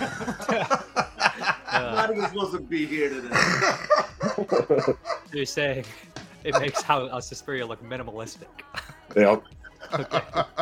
not 1.95 2.11
even 2.11 2.25
supposed 2.27 2.53
to 2.53 2.59
be 2.59 2.85
here 2.85 3.09
today. 3.09 4.93
You're 5.33 5.45
saying 5.45 5.85
it 6.43 6.59
makes 6.59 6.81
how 6.81 7.05
uh, 7.05 7.21
Suspiria 7.21 7.65
look 7.65 7.83
minimalistic. 7.83 8.47
Yep. 9.15 9.43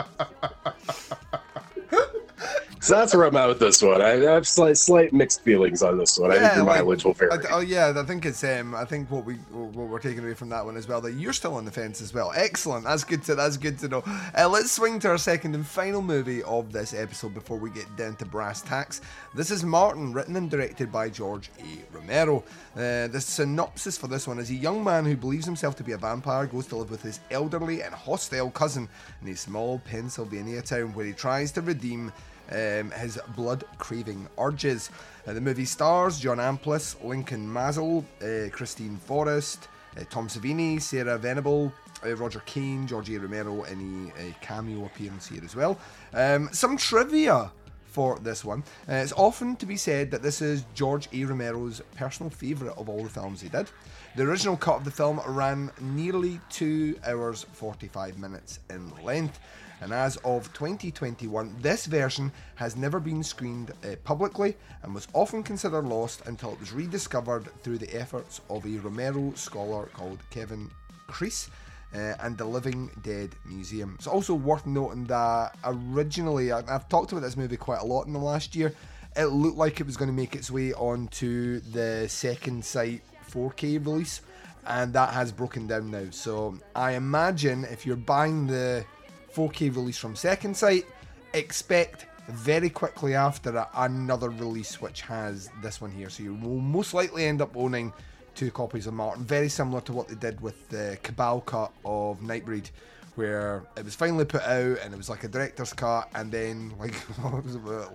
So 2.89 2.95
that's 2.95 3.13
where 3.13 3.25
I'm 3.25 3.36
at 3.36 3.47
with 3.47 3.60
this 3.60 3.84
one. 3.84 4.02
I 4.02 4.13
I 4.13 4.34
have 4.34 4.47
slight, 4.47 4.75
slight 4.75 5.13
mixed 5.13 5.41
feelings 5.41 5.84
on 5.84 5.99
this 5.99 6.17
one. 6.17 6.32
I 6.32 6.39
think 6.39 6.56
your 6.56 6.65
like, 6.65 6.78
mileage 6.78 7.06
will 7.06 7.13
vary. 7.13 7.32
I- 7.32 7.52
oh 7.52 7.60
yeah, 7.60 7.93
I 7.95 8.02
think 8.02 8.25
it's 8.25 8.43
um, 8.43 8.73
I 8.73 8.84
think 8.84 9.12
what 9.12 9.25
we 9.25 9.36
what 9.36 9.89
we're 9.89 9.99
taking 9.99 10.23
away 10.23 10.34
from 10.34 10.49
that 10.49 10.65
one 10.65 10.75
as 10.75 10.88
well 10.88 10.99
that 11.02 11.12
you're 11.12 11.34
still 11.34 11.54
on 11.54 11.65
the 11.65 11.71
fence 11.71 12.02
as 12.02 12.15
well. 12.15 12.32
Excellent. 12.36 12.86
That's 12.86 13.04
good 13.04 13.21
to 13.25 13.36
that's 13.36 13.58
good 13.58 13.78
to 13.78 13.89
know. 13.89 14.04
Uh, 14.36 14.49
let's 14.49 14.71
swing 14.71 14.97
to 15.02 15.10
our 15.10 15.19
second 15.19 15.54
and 15.54 15.67
final 15.67 16.02
movie 16.02 16.41
of 16.41 16.73
this 16.73 16.95
episode 16.95 17.36
before 17.36 17.58
we 17.58 17.69
get 17.69 17.95
down 17.95 18.15
to 18.15 18.25
brass 18.25 18.63
tacks. 18.63 19.02
This 19.36 19.52
is 19.52 19.63
Martin, 19.63 20.12
written 20.12 20.36
and 20.36 20.49
directed 20.49 20.91
by 20.91 21.10
George 21.10 21.52
A. 21.60 21.95
Romero. 21.95 22.43
Uh, 22.75 23.06
the 23.06 23.21
synopsis 23.21 23.99
for 23.99 24.08
this 24.08 24.28
one 24.28 24.39
is 24.39 24.49
a 24.49 24.56
young 24.56 24.84
man 24.84 25.06
who 25.06 25.15
believes 25.15 25.45
himself 25.45 25.75
to 25.75 25.84
be 25.84 25.91
a 25.91 25.97
vampire 25.97 26.47
goes 26.47 26.65
to 26.65 26.78
live 26.78 26.89
with 26.89 27.04
his 27.04 27.19
elderly 27.30 27.84
and 27.84 27.93
hostile 27.93 28.49
cousin 28.49 28.89
in 29.21 29.28
a 29.28 29.36
small 29.36 29.78
Pennsylvania 29.86 30.63
town 30.63 30.91
where 30.95 31.06
he 31.06 31.13
tries 31.13 31.52
to 31.52 31.62
redeem 31.62 32.12
um, 32.51 32.91
his 32.91 33.19
blood 33.35 33.63
craving 33.77 34.27
urges. 34.38 34.89
Uh, 35.27 35.33
the 35.33 35.41
movie 35.41 35.65
stars 35.65 36.19
John 36.19 36.38
Amplas, 36.38 37.01
Lincoln 37.03 37.47
Maazel, 37.47 38.03
uh, 38.21 38.49
Christine 38.49 38.97
Forrest, 38.97 39.67
uh, 39.97 40.03
Tom 40.09 40.27
Savini, 40.27 40.81
Sarah 40.81 41.17
Venable, 41.17 41.71
uh, 42.05 42.15
Roger 42.15 42.41
Kane, 42.45 42.88
George 42.88 43.09
A. 43.09 43.19
Romero, 43.19 43.62
any 43.63 44.12
uh, 44.12 44.33
cameo 44.41 44.85
appearance 44.85 45.27
here 45.27 45.43
as 45.43 45.55
well. 45.55 45.77
Um, 46.13 46.49
some 46.51 46.77
trivia 46.77 47.51
for 47.85 48.19
this 48.19 48.45
one. 48.45 48.63
Uh, 48.88 48.93
it's 48.93 49.13
often 49.13 49.55
to 49.57 49.65
be 49.65 49.75
said 49.75 50.12
that 50.12 50.21
this 50.21 50.41
is 50.41 50.63
George 50.73 51.09
A. 51.12 51.25
Romero's 51.25 51.81
personal 51.95 52.29
favourite 52.29 52.77
of 52.77 52.88
all 52.88 53.03
the 53.03 53.09
films 53.09 53.41
he 53.41 53.49
did. 53.49 53.69
The 54.15 54.23
original 54.23 54.57
cut 54.57 54.77
of 54.77 54.85
the 54.85 54.91
film 54.91 55.19
ran 55.27 55.71
nearly 55.81 56.39
2 56.49 56.99
hours 57.05 57.45
45 57.53 58.17
minutes 58.17 58.59
in 58.69 58.91
length, 59.03 59.39
and 59.81 59.93
as 59.93 60.17
of 60.17 60.51
2021, 60.54 61.56
this 61.62 61.85
version 61.85 62.31
has 62.56 62.75
never 62.75 62.99
been 62.99 63.23
screened 63.23 63.71
uh, 63.71 63.95
publicly 64.04 64.58
and 64.83 64.93
was 64.93 65.08
often 65.13 65.43
considered 65.43 65.85
lost 65.85 66.21
until 66.25 66.54
it 66.54 66.60
was 66.60 66.73
rediscovered 66.73 67.49
through 67.63 67.77
the 67.77 67.93
efforts 67.95 68.41
of 68.49 68.65
a 68.65 68.77
Romero 68.77 69.33
scholar 69.35 69.85
called 69.93 70.19
Kevin 70.31 70.69
Kriess 71.08 71.49
uh, 71.93 72.13
and 72.19 72.37
the 72.37 72.45
Living 72.45 72.91
Dead 73.04 73.35
Museum. 73.45 73.95
It's 73.97 74.08
also 74.08 74.33
worth 74.33 74.65
noting 74.65 75.06
that 75.06 75.58
originally, 75.63 76.51
I've 76.51 76.89
talked 76.89 77.12
about 77.12 77.21
this 77.21 77.37
movie 77.37 77.58
quite 77.58 77.81
a 77.81 77.85
lot 77.85 78.06
in 78.06 78.13
the 78.13 78.19
last 78.19 78.56
year. 78.56 78.73
It 79.15 79.25
looked 79.25 79.58
like 79.58 79.79
it 79.79 79.85
was 79.85 79.97
going 79.97 80.10
to 80.10 80.15
make 80.15 80.35
its 80.35 80.51
way 80.51 80.73
onto 80.73 81.62
the 81.62 82.08
second 82.08 82.63
sight 82.63 83.01
4K 83.31 83.85
release, 83.85 84.21
and 84.67 84.93
that 84.93 85.13
has 85.13 85.31
broken 85.31 85.67
down 85.67 85.89
now. 85.89 86.06
So 86.12 86.60
I 86.75 86.93
imagine 86.93 87.63
if 87.65 87.85
you're 87.85 87.95
buying 87.95 88.45
the 88.45 88.85
4K 89.34 89.75
release 89.75 89.98
from 89.98 90.15
Second 90.15 90.56
Sight, 90.56 90.86
expect 91.34 92.06
very 92.30 92.69
quickly 92.69 93.15
after 93.15 93.65
another 93.75 94.30
release 94.30 94.82
which 94.82 95.02
has 95.02 95.50
this 95.62 95.82
one 95.82 95.92
here. 95.92 96.10
So 96.10 96.23
you 96.23 96.36
will 96.36 96.60
most 96.60 96.94
likely 96.94 97.25
end 97.25 97.42
up 97.42 97.56
owning 97.56 97.92
two 98.36 98.52
copies 98.52 98.88
of 98.88 98.94
Martin, 98.94 99.25
very 99.25 99.50
similar 99.50 99.82
to 99.82 99.94
what 99.94 100.08
they 100.08 100.15
did 100.15 100.40
with 100.42 100.69
the 100.69 100.98
Cabal 101.04 101.42
cut 101.42 101.71
of 101.84 102.19
Nightbreed, 102.21 102.69
where 103.15 103.63
it 103.75 103.84
was 103.84 103.96
finally 103.96 104.25
put 104.25 104.44
out 104.44 104.77
and 104.84 104.94
it 104.94 104.98
was 104.98 105.10
like 105.10 105.23
a 105.23 105.27
director's 105.27 105.73
cut, 105.73 106.10
and 106.13 106.32
then 106.32 106.73
like 106.80 106.94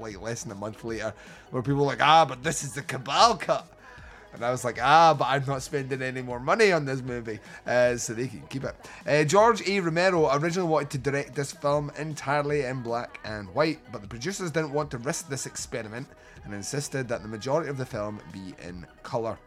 like 0.00 0.20
less 0.20 0.42
than 0.42 0.52
a 0.52 0.56
month 0.56 0.84
later, 0.84 1.14
where 1.50 1.62
people 1.62 1.80
were 1.80 1.86
like, 1.86 2.02
ah, 2.02 2.24
but 2.24 2.42
this 2.42 2.62
is 2.62 2.72
the 2.72 2.82
Cabal 2.82 3.36
cut. 3.36 3.66
And 4.34 4.44
I 4.44 4.50
was 4.50 4.64
like, 4.64 4.78
ah, 4.82 5.14
but 5.14 5.26
I'm 5.28 5.44
not 5.46 5.62
spending 5.62 6.02
any 6.02 6.20
more 6.20 6.40
money 6.40 6.72
on 6.72 6.84
this 6.84 7.00
movie, 7.02 7.38
uh, 7.66 7.96
so 7.96 8.14
they 8.14 8.26
can 8.26 8.42
keep 8.48 8.64
it. 8.64 8.74
Uh, 9.06 9.24
George 9.24 9.66
A. 9.68 9.80
Romero 9.80 10.28
originally 10.34 10.68
wanted 10.68 10.90
to 10.90 10.98
direct 10.98 11.34
this 11.34 11.52
film 11.52 11.92
entirely 11.96 12.62
in 12.62 12.82
black 12.82 13.20
and 13.24 13.48
white, 13.54 13.78
but 13.92 14.02
the 14.02 14.08
producers 14.08 14.50
didn't 14.50 14.72
want 14.72 14.90
to 14.90 14.98
risk 14.98 15.28
this 15.28 15.46
experiment 15.46 16.08
and 16.44 16.52
insisted 16.52 17.08
that 17.08 17.22
the 17.22 17.28
majority 17.28 17.70
of 17.70 17.78
the 17.78 17.86
film 17.86 18.20
be 18.32 18.54
in 18.66 18.86
colour. 19.02 19.38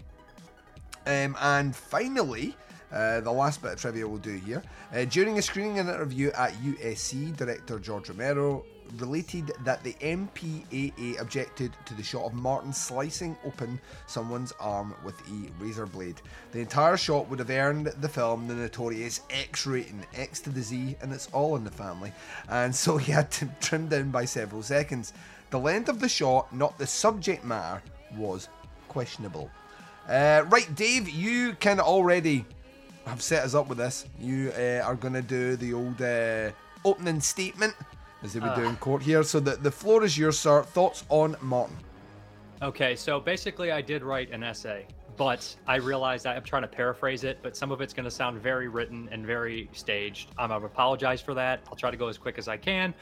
Um, 1.06 1.36
and 1.42 1.76
finally, 1.76 2.56
uh, 2.92 3.20
the 3.22 3.32
last 3.32 3.62
bit 3.62 3.74
of 3.74 3.82
trivia 3.82 4.08
we'll 4.08 4.18
do 4.18 4.38
here. 4.38 4.64
Uh, 4.94 5.06
during 5.06 5.38
a 5.38 5.42
screening 5.42 5.80
and 5.80 5.90
interview 5.90 6.32
at 6.32 6.54
USC, 6.54 7.36
director 7.36 7.80
George 7.80 8.10
Romero 8.10 8.66
related 8.98 9.52
that 9.64 9.84
the 9.84 9.94
MPAA 9.94 11.20
objected 11.20 11.72
to 11.86 11.94
the 11.94 12.04
shot 12.04 12.26
of 12.26 12.34
Martin 12.34 12.74
slicing 12.74 13.38
open 13.46 13.80
someone's 14.06 14.54
arm 14.60 14.94
with 15.04 15.20
a 15.30 15.64
razor 15.64 15.86
blade. 15.86 16.22
The 16.52 16.60
entire 16.60 16.98
shot 16.98 17.30
would 17.30 17.40
have 17.40 17.50
earned 17.50 17.88
the 17.88 18.10
film 18.10 18.48
the 18.48 18.56
notorious 18.56 19.22
X 19.30 19.66
rating, 19.66 20.06
X 20.16 20.40
to 20.42 20.50
the 20.50 20.62
Z, 20.62 20.96
and 21.02 21.12
it's 21.14 21.28
all 21.34 21.56
in 21.56 21.64
the 21.64 21.72
family, 21.72 22.12
and 22.50 22.74
so 22.74 22.98
he 22.98 23.12
had 23.12 23.32
to 23.32 23.50
trim 23.62 23.88
down 23.88 24.12
by 24.12 24.26
several 24.26 24.64
seconds. 24.64 25.14
The 25.50 25.60
length 25.60 25.90
of 25.90 26.00
the 26.00 26.10
shot, 26.10 26.54
not 26.54 26.78
the 26.78 26.88
subject 26.88 27.44
matter, 27.44 27.82
was 28.16 28.50
questionable. 28.88 29.50
Uh, 30.08 30.44
right, 30.48 30.74
Dave, 30.76 31.10
you 31.10 31.54
can 31.60 31.80
already 31.80 32.46
have 33.06 33.22
set 33.22 33.44
us 33.44 33.56
up 33.56 33.68
with 33.68 33.78
this. 33.78 34.06
You 34.20 34.52
uh, 34.58 34.82
are 34.84 34.96
going 34.96 35.14
to 35.14 35.22
do 35.22 35.56
the 35.56 35.74
old 35.74 36.02
uh, 36.02 36.52
opening 36.86 37.22
statement 37.22 37.74
as 38.28 38.34
they 38.34 38.40
would 38.40 38.54
do 38.56 38.66
Ah. 38.66 38.70
in 38.70 38.76
court 38.78 39.02
here. 39.02 39.24
So 39.24 39.40
the, 39.40 39.56
the 39.56 39.72
floor 39.72 40.04
is 40.04 40.18
yours, 40.18 40.38
sir. 40.38 40.62
Thoughts 40.64 41.04
on 41.10 41.36
Martin? 41.42 41.76
Okay, 42.62 42.96
so 42.96 43.20
basically, 43.20 43.72
I 43.72 43.82
did 43.82 44.04
write 44.04 44.32
an 44.32 44.44
essay, 44.44 44.86
but 45.16 45.56
I 45.68 45.76
realized 45.78 46.26
I- 46.28 46.36
I'm 46.36 46.44
trying 46.44 46.64
to 46.64 46.68
paraphrase 46.68 47.24
it, 47.24 47.40
but 47.42 47.56
some 47.56 47.72
of 47.72 47.82
it's 47.82 47.94
going 47.94 48.04
to 48.06 48.12
sound 48.12 48.40
very 48.42 48.68
written 48.68 49.08
and 49.12 49.26
very 49.26 49.70
staged. 49.74 50.32
Um, 50.38 50.52
I've 50.52 50.64
apologized 50.64 51.24
for 51.24 51.34
that. 51.36 51.62
I'll 51.70 51.76
try 51.76 51.92
to 51.92 51.98
go 51.98 52.08
as 52.08 52.18
quick 52.18 52.38
as 52.38 52.48
I 52.48 52.58
can, 52.58 52.94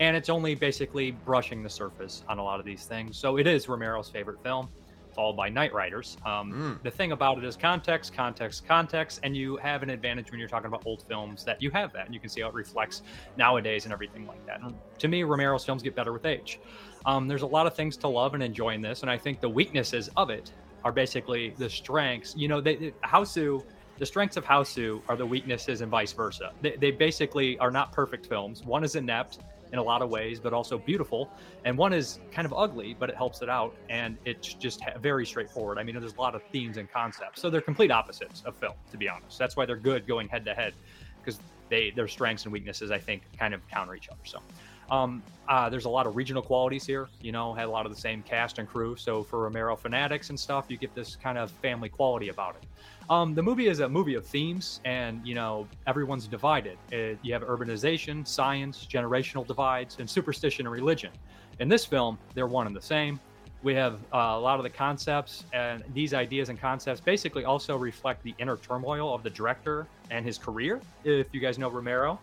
and 0.00 0.16
it's 0.16 0.28
only 0.28 0.54
basically 0.54 1.12
brushing 1.12 1.62
the 1.62 1.70
surface 1.70 2.24
on 2.28 2.38
a 2.38 2.42
lot 2.44 2.58
of 2.60 2.66
these 2.66 2.84
things. 2.86 3.16
So 3.16 3.36
it 3.38 3.46
is 3.46 3.68
Romero's 3.68 4.08
favorite 4.08 4.42
film, 4.42 4.68
followed 5.14 5.36
by 5.36 5.50
Knightriders. 5.50 6.24
Um, 6.26 6.80
The 6.82 6.90
thing 6.90 7.12
about 7.12 7.38
it 7.38 7.44
is 7.44 7.56
context, 7.56 8.12
context, 8.14 8.66
context, 8.66 9.20
and 9.22 9.36
you 9.36 9.56
have 9.56 9.82
an 9.82 9.90
advantage 9.90 10.30
when 10.30 10.40
you're 10.40 10.48
talking 10.48 10.66
about 10.66 10.82
old 10.86 11.02
films 11.08 11.44
that 11.44 11.62
you 11.62 11.70
have 11.70 11.92
that, 11.92 12.06
and 12.06 12.14
you 12.14 12.20
can 12.20 12.28
see 12.28 12.40
how 12.40 12.48
it 12.48 12.54
reflects 12.54 13.02
nowadays 13.36 13.84
and 13.84 13.92
everything 13.92 14.26
like 14.26 14.44
that. 14.46 14.60
And 14.60 14.74
to 14.98 15.08
me, 15.08 15.22
Romero's 15.22 15.64
films 15.64 15.82
get 15.82 15.94
better 15.94 16.12
with 16.12 16.26
age. 16.26 16.60
Um, 17.06 17.28
there's 17.28 17.42
a 17.42 17.46
lot 17.46 17.66
of 17.66 17.74
things 17.74 17.96
to 17.98 18.08
love 18.08 18.34
and 18.34 18.42
enjoy 18.42 18.74
in 18.74 18.82
this, 18.82 19.02
and 19.02 19.10
I 19.10 19.18
think 19.18 19.40
the 19.40 19.48
weaknesses 19.48 20.10
of 20.16 20.30
it 20.30 20.52
are 20.84 20.92
basically 20.92 21.54
the 21.58 21.68
strengths. 21.68 22.34
You 22.36 22.48
know, 22.48 22.60
they, 22.60 22.76
they 22.76 22.90
Hausu, 23.04 23.64
the 23.98 24.06
strengths 24.06 24.36
of 24.36 24.44
Hausu 24.44 25.02
are 25.08 25.16
the 25.16 25.26
weaknesses 25.26 25.80
and 25.80 25.90
vice 25.90 26.12
versa. 26.12 26.52
They, 26.60 26.76
they 26.76 26.90
basically 26.90 27.58
are 27.58 27.70
not 27.70 27.92
perfect 27.92 28.26
films. 28.26 28.64
One 28.64 28.84
is 28.84 28.96
inept 28.96 29.38
in 29.74 29.78
a 29.80 29.82
lot 29.82 30.02
of 30.02 30.08
ways, 30.08 30.38
but 30.38 30.52
also 30.52 30.78
beautiful, 30.78 31.28
and 31.64 31.76
one 31.76 31.92
is 31.92 32.20
kind 32.30 32.46
of 32.46 32.54
ugly, 32.56 32.96
but 32.96 33.10
it 33.10 33.16
helps 33.16 33.42
it 33.42 33.48
out, 33.48 33.74
and 33.90 34.16
it's 34.24 34.54
just 34.54 34.80
very 35.00 35.26
straightforward. 35.26 35.78
I 35.78 35.82
mean, 35.82 35.98
there's 35.98 36.14
a 36.14 36.20
lot 36.20 36.36
of 36.36 36.42
themes 36.52 36.76
and 36.76 36.88
concepts, 36.88 37.42
so 37.42 37.50
they're 37.50 37.60
complete 37.60 37.90
opposites 37.90 38.44
of 38.46 38.54
film, 38.54 38.74
to 38.92 38.96
be 38.96 39.08
honest. 39.08 39.36
That's 39.36 39.56
why 39.56 39.66
they're 39.66 39.74
good 39.74 40.06
going 40.06 40.28
head 40.28 40.44
to 40.44 40.54
head, 40.54 40.74
because 41.20 41.40
they 41.70 41.90
their 41.90 42.06
strengths 42.06 42.44
and 42.44 42.52
weaknesses, 42.52 42.92
I 42.92 43.00
think, 43.00 43.22
kind 43.36 43.52
of 43.52 43.66
counter 43.68 43.96
each 43.96 44.08
other. 44.08 44.20
So. 44.22 44.38
Um, 44.90 45.22
uh, 45.48 45.68
there's 45.68 45.84
a 45.84 45.90
lot 45.90 46.06
of 46.06 46.16
regional 46.16 46.42
qualities 46.42 46.86
here. 46.86 47.08
You 47.20 47.32
know, 47.32 47.52
had 47.52 47.66
a 47.66 47.70
lot 47.70 47.86
of 47.86 47.94
the 47.94 48.00
same 48.00 48.22
cast 48.22 48.58
and 48.58 48.68
crew. 48.68 48.96
So 48.96 49.22
for 49.22 49.40
Romero 49.40 49.76
fanatics 49.76 50.30
and 50.30 50.40
stuff, 50.40 50.66
you 50.68 50.76
get 50.76 50.94
this 50.94 51.16
kind 51.16 51.36
of 51.36 51.50
family 51.50 51.88
quality 51.88 52.28
about 52.30 52.56
it. 52.56 52.64
Um, 53.10 53.34
the 53.34 53.42
movie 53.42 53.66
is 53.66 53.80
a 53.80 53.88
movie 53.88 54.14
of 54.14 54.24
themes, 54.24 54.80
and 54.86 55.20
you 55.26 55.34
know 55.34 55.66
everyone's 55.86 56.26
divided. 56.26 56.78
Uh 56.92 57.16
you 57.22 57.32
have 57.32 57.42
urbanization, 57.42 58.26
science, 58.26 58.86
generational 58.90 59.46
divides, 59.46 59.96
and 59.98 60.08
superstition 60.08 60.66
and 60.66 60.72
religion. 60.72 61.10
In 61.60 61.68
this 61.68 61.84
film, 61.84 62.18
they're 62.34 62.46
one 62.46 62.66
and 62.66 62.74
the 62.74 62.82
same. 62.82 63.20
We 63.62 63.74
have 63.74 63.94
uh, 64.12 64.18
a 64.18 64.38
lot 64.40 64.58
of 64.58 64.62
the 64.62 64.70
concepts, 64.70 65.44
and 65.54 65.82
these 65.94 66.12
ideas 66.12 66.48
and 66.50 66.60
concepts 66.60 67.00
basically 67.00 67.44
also 67.46 67.76
reflect 67.78 68.22
the 68.22 68.34
inner 68.38 68.56
turmoil 68.58 69.14
of 69.14 69.22
the 69.22 69.30
director 69.30 69.86
and 70.10 70.24
his 70.24 70.36
career. 70.36 70.80
If 71.04 71.28
you 71.32 71.40
guys 71.40 71.58
know 71.58 71.70
Romero, 71.70 72.18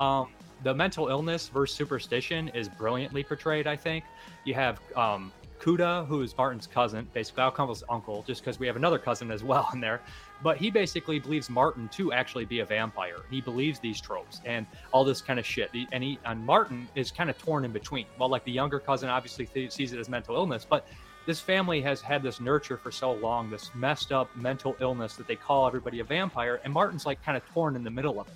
um, 0.00 0.28
the 0.62 0.74
mental 0.74 1.08
illness 1.08 1.48
versus 1.48 1.76
superstition 1.76 2.48
is 2.48 2.68
brilliantly 2.68 3.22
portrayed. 3.22 3.66
I 3.66 3.76
think 3.76 4.04
you 4.44 4.54
have 4.54 4.80
um, 4.96 5.32
Cuda, 5.60 6.06
who 6.06 6.22
is 6.22 6.36
Martin's 6.36 6.66
cousin. 6.66 7.06
Basically, 7.12 7.42
I'll 7.42 7.76
uncle, 7.88 8.24
just 8.26 8.42
because 8.42 8.58
we 8.58 8.66
have 8.66 8.76
another 8.76 8.98
cousin 8.98 9.30
as 9.30 9.44
well 9.44 9.68
in 9.72 9.80
there. 9.80 10.00
But 10.42 10.56
he 10.56 10.70
basically 10.70 11.18
believes 11.18 11.50
Martin 11.50 11.88
to 11.90 12.12
actually 12.12 12.46
be 12.46 12.60
a 12.60 12.64
vampire. 12.64 13.18
He 13.30 13.42
believes 13.42 13.78
these 13.78 14.00
tropes 14.00 14.40
and 14.46 14.66
all 14.92 15.04
this 15.04 15.20
kind 15.20 15.38
of 15.38 15.44
shit. 15.44 15.70
And 15.92 16.02
he 16.02 16.18
and 16.24 16.44
Martin 16.44 16.88
is 16.94 17.10
kind 17.10 17.28
of 17.28 17.36
torn 17.36 17.64
in 17.64 17.72
between. 17.72 18.06
Well, 18.18 18.30
like 18.30 18.44
the 18.44 18.52
younger 18.52 18.78
cousin 18.80 19.10
obviously 19.10 19.46
th- 19.46 19.70
sees 19.70 19.92
it 19.92 19.98
as 19.98 20.08
mental 20.08 20.34
illness, 20.34 20.66
but 20.68 20.86
this 21.26 21.40
family 21.40 21.82
has 21.82 22.00
had 22.00 22.22
this 22.22 22.40
nurture 22.40 22.78
for 22.78 22.90
so 22.90 23.12
long, 23.12 23.50
this 23.50 23.70
messed 23.74 24.10
up 24.10 24.34
mental 24.34 24.74
illness 24.80 25.14
that 25.16 25.26
they 25.26 25.36
call 25.36 25.66
everybody 25.66 26.00
a 26.00 26.04
vampire, 26.04 26.60
and 26.64 26.72
Martin's 26.72 27.04
like 27.04 27.22
kind 27.22 27.36
of 27.36 27.46
torn 27.52 27.76
in 27.76 27.84
the 27.84 27.90
middle 27.90 28.18
of 28.18 28.26
it. 28.26 28.34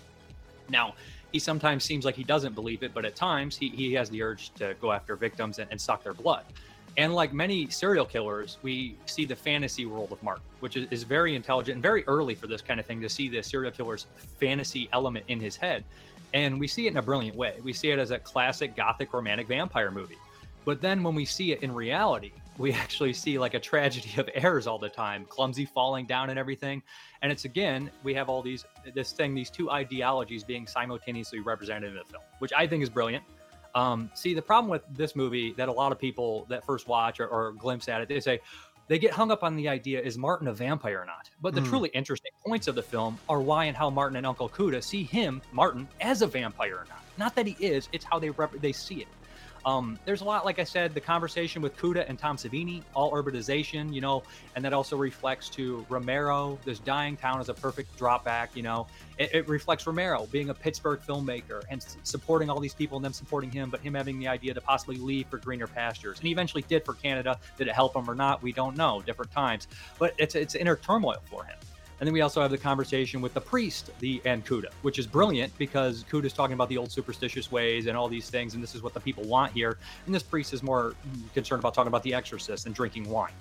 Now, 0.68 0.94
he 1.34 1.40
sometimes 1.40 1.82
seems 1.82 2.04
like 2.04 2.14
he 2.14 2.22
doesn't 2.22 2.54
believe 2.54 2.84
it, 2.84 2.94
but 2.94 3.04
at 3.04 3.16
times 3.16 3.56
he, 3.56 3.68
he 3.68 3.92
has 3.92 4.08
the 4.08 4.22
urge 4.22 4.54
to 4.54 4.72
go 4.80 4.92
after 4.92 5.16
victims 5.16 5.58
and, 5.58 5.68
and 5.72 5.80
suck 5.80 6.04
their 6.04 6.12
blood. 6.12 6.44
And 6.96 7.12
like 7.12 7.32
many 7.32 7.68
serial 7.70 8.04
killers, 8.04 8.58
we 8.62 8.96
see 9.06 9.24
the 9.24 9.34
fantasy 9.34 9.84
world 9.84 10.12
of 10.12 10.22
Mark, 10.22 10.42
which 10.60 10.76
is, 10.76 10.86
is 10.92 11.02
very 11.02 11.34
intelligent 11.34 11.74
and 11.74 11.82
very 11.82 12.04
early 12.06 12.36
for 12.36 12.46
this 12.46 12.62
kind 12.62 12.78
of 12.78 12.86
thing 12.86 13.00
to 13.00 13.08
see 13.08 13.28
the 13.28 13.42
serial 13.42 13.72
killer's 13.72 14.06
fantasy 14.38 14.88
element 14.92 15.24
in 15.26 15.40
his 15.40 15.56
head. 15.56 15.82
And 16.34 16.60
we 16.60 16.68
see 16.68 16.86
it 16.86 16.92
in 16.92 16.98
a 16.98 17.02
brilliant 17.02 17.36
way. 17.36 17.56
We 17.64 17.72
see 17.72 17.90
it 17.90 17.98
as 17.98 18.12
a 18.12 18.20
classic 18.20 18.76
gothic 18.76 19.12
romantic 19.12 19.48
vampire 19.48 19.90
movie. 19.90 20.18
But 20.64 20.80
then 20.80 21.02
when 21.02 21.16
we 21.16 21.24
see 21.24 21.50
it 21.50 21.64
in 21.64 21.74
reality, 21.74 22.30
we 22.58 22.72
actually 22.84 23.12
see 23.12 23.38
like 23.38 23.54
a 23.54 23.60
tragedy 23.60 24.10
of 24.20 24.28
errors 24.34 24.66
all 24.66 24.78
the 24.78 24.88
time, 24.88 25.24
clumsy 25.26 25.64
falling 25.64 26.06
down 26.06 26.30
and 26.30 26.38
everything. 26.38 26.82
And 27.22 27.32
it's 27.32 27.44
again, 27.44 27.90
we 28.02 28.14
have 28.14 28.28
all 28.28 28.42
these 28.42 28.64
this 28.94 29.12
thing, 29.12 29.34
these 29.34 29.50
two 29.50 29.70
ideologies 29.70 30.44
being 30.44 30.66
simultaneously 30.66 31.40
represented 31.40 31.90
in 31.92 31.98
the 31.98 32.04
film, 32.04 32.22
which 32.38 32.52
I 32.56 32.66
think 32.66 32.82
is 32.82 32.90
brilliant. 32.90 33.24
Um, 33.74 34.10
see, 34.14 34.34
the 34.34 34.42
problem 34.42 34.70
with 34.70 34.82
this 34.96 35.16
movie 35.16 35.52
that 35.54 35.68
a 35.68 35.72
lot 35.72 35.90
of 35.90 35.98
people 35.98 36.46
that 36.48 36.64
first 36.64 36.86
watch 36.86 37.18
or, 37.18 37.26
or 37.26 37.52
glimpse 37.52 37.88
at 37.88 38.00
it, 38.00 38.08
they 38.08 38.20
say 38.20 38.40
they 38.86 38.98
get 38.98 39.10
hung 39.10 39.32
up 39.32 39.42
on 39.42 39.56
the 39.56 39.66
idea 39.68 40.00
is 40.00 40.16
Martin 40.16 40.46
a 40.46 40.52
vampire 40.52 41.00
or 41.00 41.06
not? 41.06 41.28
But 41.40 41.54
the 41.54 41.60
Hmm. 41.62 41.68
truly 41.70 41.88
interesting 41.88 42.30
points 42.46 42.68
of 42.68 42.74
the 42.76 42.82
film 42.82 43.18
are 43.28 43.40
why 43.40 43.64
and 43.64 43.76
how 43.76 43.90
Martin 43.90 44.16
and 44.16 44.26
Uncle 44.26 44.48
Cuda 44.48 44.84
see 44.84 45.02
him, 45.02 45.42
Martin, 45.52 45.88
as 46.00 46.22
a 46.22 46.26
vampire 46.26 46.74
or 46.76 46.86
not. 46.88 47.02
Not 47.16 47.34
that 47.34 47.46
he 47.46 47.56
is; 47.64 47.88
it's 47.92 48.04
how 48.04 48.18
they 48.20 48.30
rep- 48.30 48.52
they 48.60 48.72
see 48.72 48.96
it. 48.96 49.08
Um, 49.66 49.98
there's 50.04 50.20
a 50.20 50.24
lot, 50.24 50.44
like 50.44 50.58
I 50.58 50.64
said, 50.64 50.92
the 50.92 51.00
conversation 51.00 51.62
with 51.62 51.76
Cuda 51.76 52.04
and 52.08 52.18
Tom 52.18 52.36
Savini, 52.36 52.82
all 52.94 53.12
urbanization, 53.12 53.92
you 53.94 54.00
know, 54.00 54.22
and 54.54 54.64
that 54.64 54.72
also 54.74 54.96
reflects 54.96 55.48
to 55.50 55.86
Romero. 55.88 56.58
This 56.64 56.78
dying 56.78 57.16
town 57.16 57.40
is 57.40 57.48
a 57.48 57.54
perfect 57.54 57.96
drop 57.96 58.24
back, 58.24 58.50
you 58.54 58.62
know. 58.62 58.86
It, 59.18 59.34
it 59.34 59.48
reflects 59.48 59.86
Romero 59.86 60.26
being 60.30 60.50
a 60.50 60.54
Pittsburgh 60.54 61.00
filmmaker 61.00 61.62
and 61.70 61.80
s- 61.80 61.96
supporting 62.02 62.50
all 62.50 62.60
these 62.60 62.74
people 62.74 62.96
and 62.96 63.04
them 63.04 63.14
supporting 63.14 63.50
him, 63.50 63.70
but 63.70 63.80
him 63.80 63.94
having 63.94 64.18
the 64.18 64.28
idea 64.28 64.52
to 64.52 64.60
possibly 64.60 64.96
leave 64.96 65.28
for 65.28 65.38
greener 65.38 65.66
pastures. 65.66 66.18
And 66.18 66.26
he 66.26 66.32
eventually 66.32 66.62
did 66.68 66.84
for 66.84 66.94
Canada. 66.94 67.38
Did 67.56 67.68
it 67.68 67.74
help 67.74 67.96
him 67.96 68.08
or 68.08 68.14
not? 68.14 68.42
We 68.42 68.52
don't 68.52 68.76
know. 68.76 69.02
Different 69.06 69.32
times, 69.32 69.68
but 69.98 70.14
it's 70.18 70.34
it's 70.34 70.54
inner 70.54 70.76
turmoil 70.76 71.22
for 71.24 71.44
him. 71.44 71.56
And 72.00 72.06
then 72.06 72.12
we 72.12 72.20
also 72.20 72.42
have 72.42 72.50
the 72.50 72.58
conversation 72.58 73.20
with 73.20 73.34
the 73.34 73.40
priest, 73.40 73.90
the 74.00 74.20
and 74.24 74.44
Cuda, 74.44 74.70
which 74.82 74.98
is 74.98 75.06
brilliant 75.06 75.56
because 75.58 76.04
Cuda's 76.10 76.32
talking 76.32 76.54
about 76.54 76.68
the 76.68 76.76
old 76.76 76.90
superstitious 76.90 77.52
ways 77.52 77.86
and 77.86 77.96
all 77.96 78.08
these 78.08 78.28
things, 78.28 78.54
and 78.54 78.62
this 78.62 78.74
is 78.74 78.82
what 78.82 78.94
the 78.94 79.00
people 79.00 79.24
want 79.24 79.52
here. 79.52 79.78
And 80.06 80.14
this 80.14 80.22
priest 80.22 80.52
is 80.52 80.62
more 80.62 80.94
concerned 81.34 81.60
about 81.60 81.74
talking 81.74 81.88
about 81.88 82.02
the 82.02 82.12
exorcist 82.14 82.66
and 82.66 82.74
drinking 82.74 83.08
wine. 83.08 83.32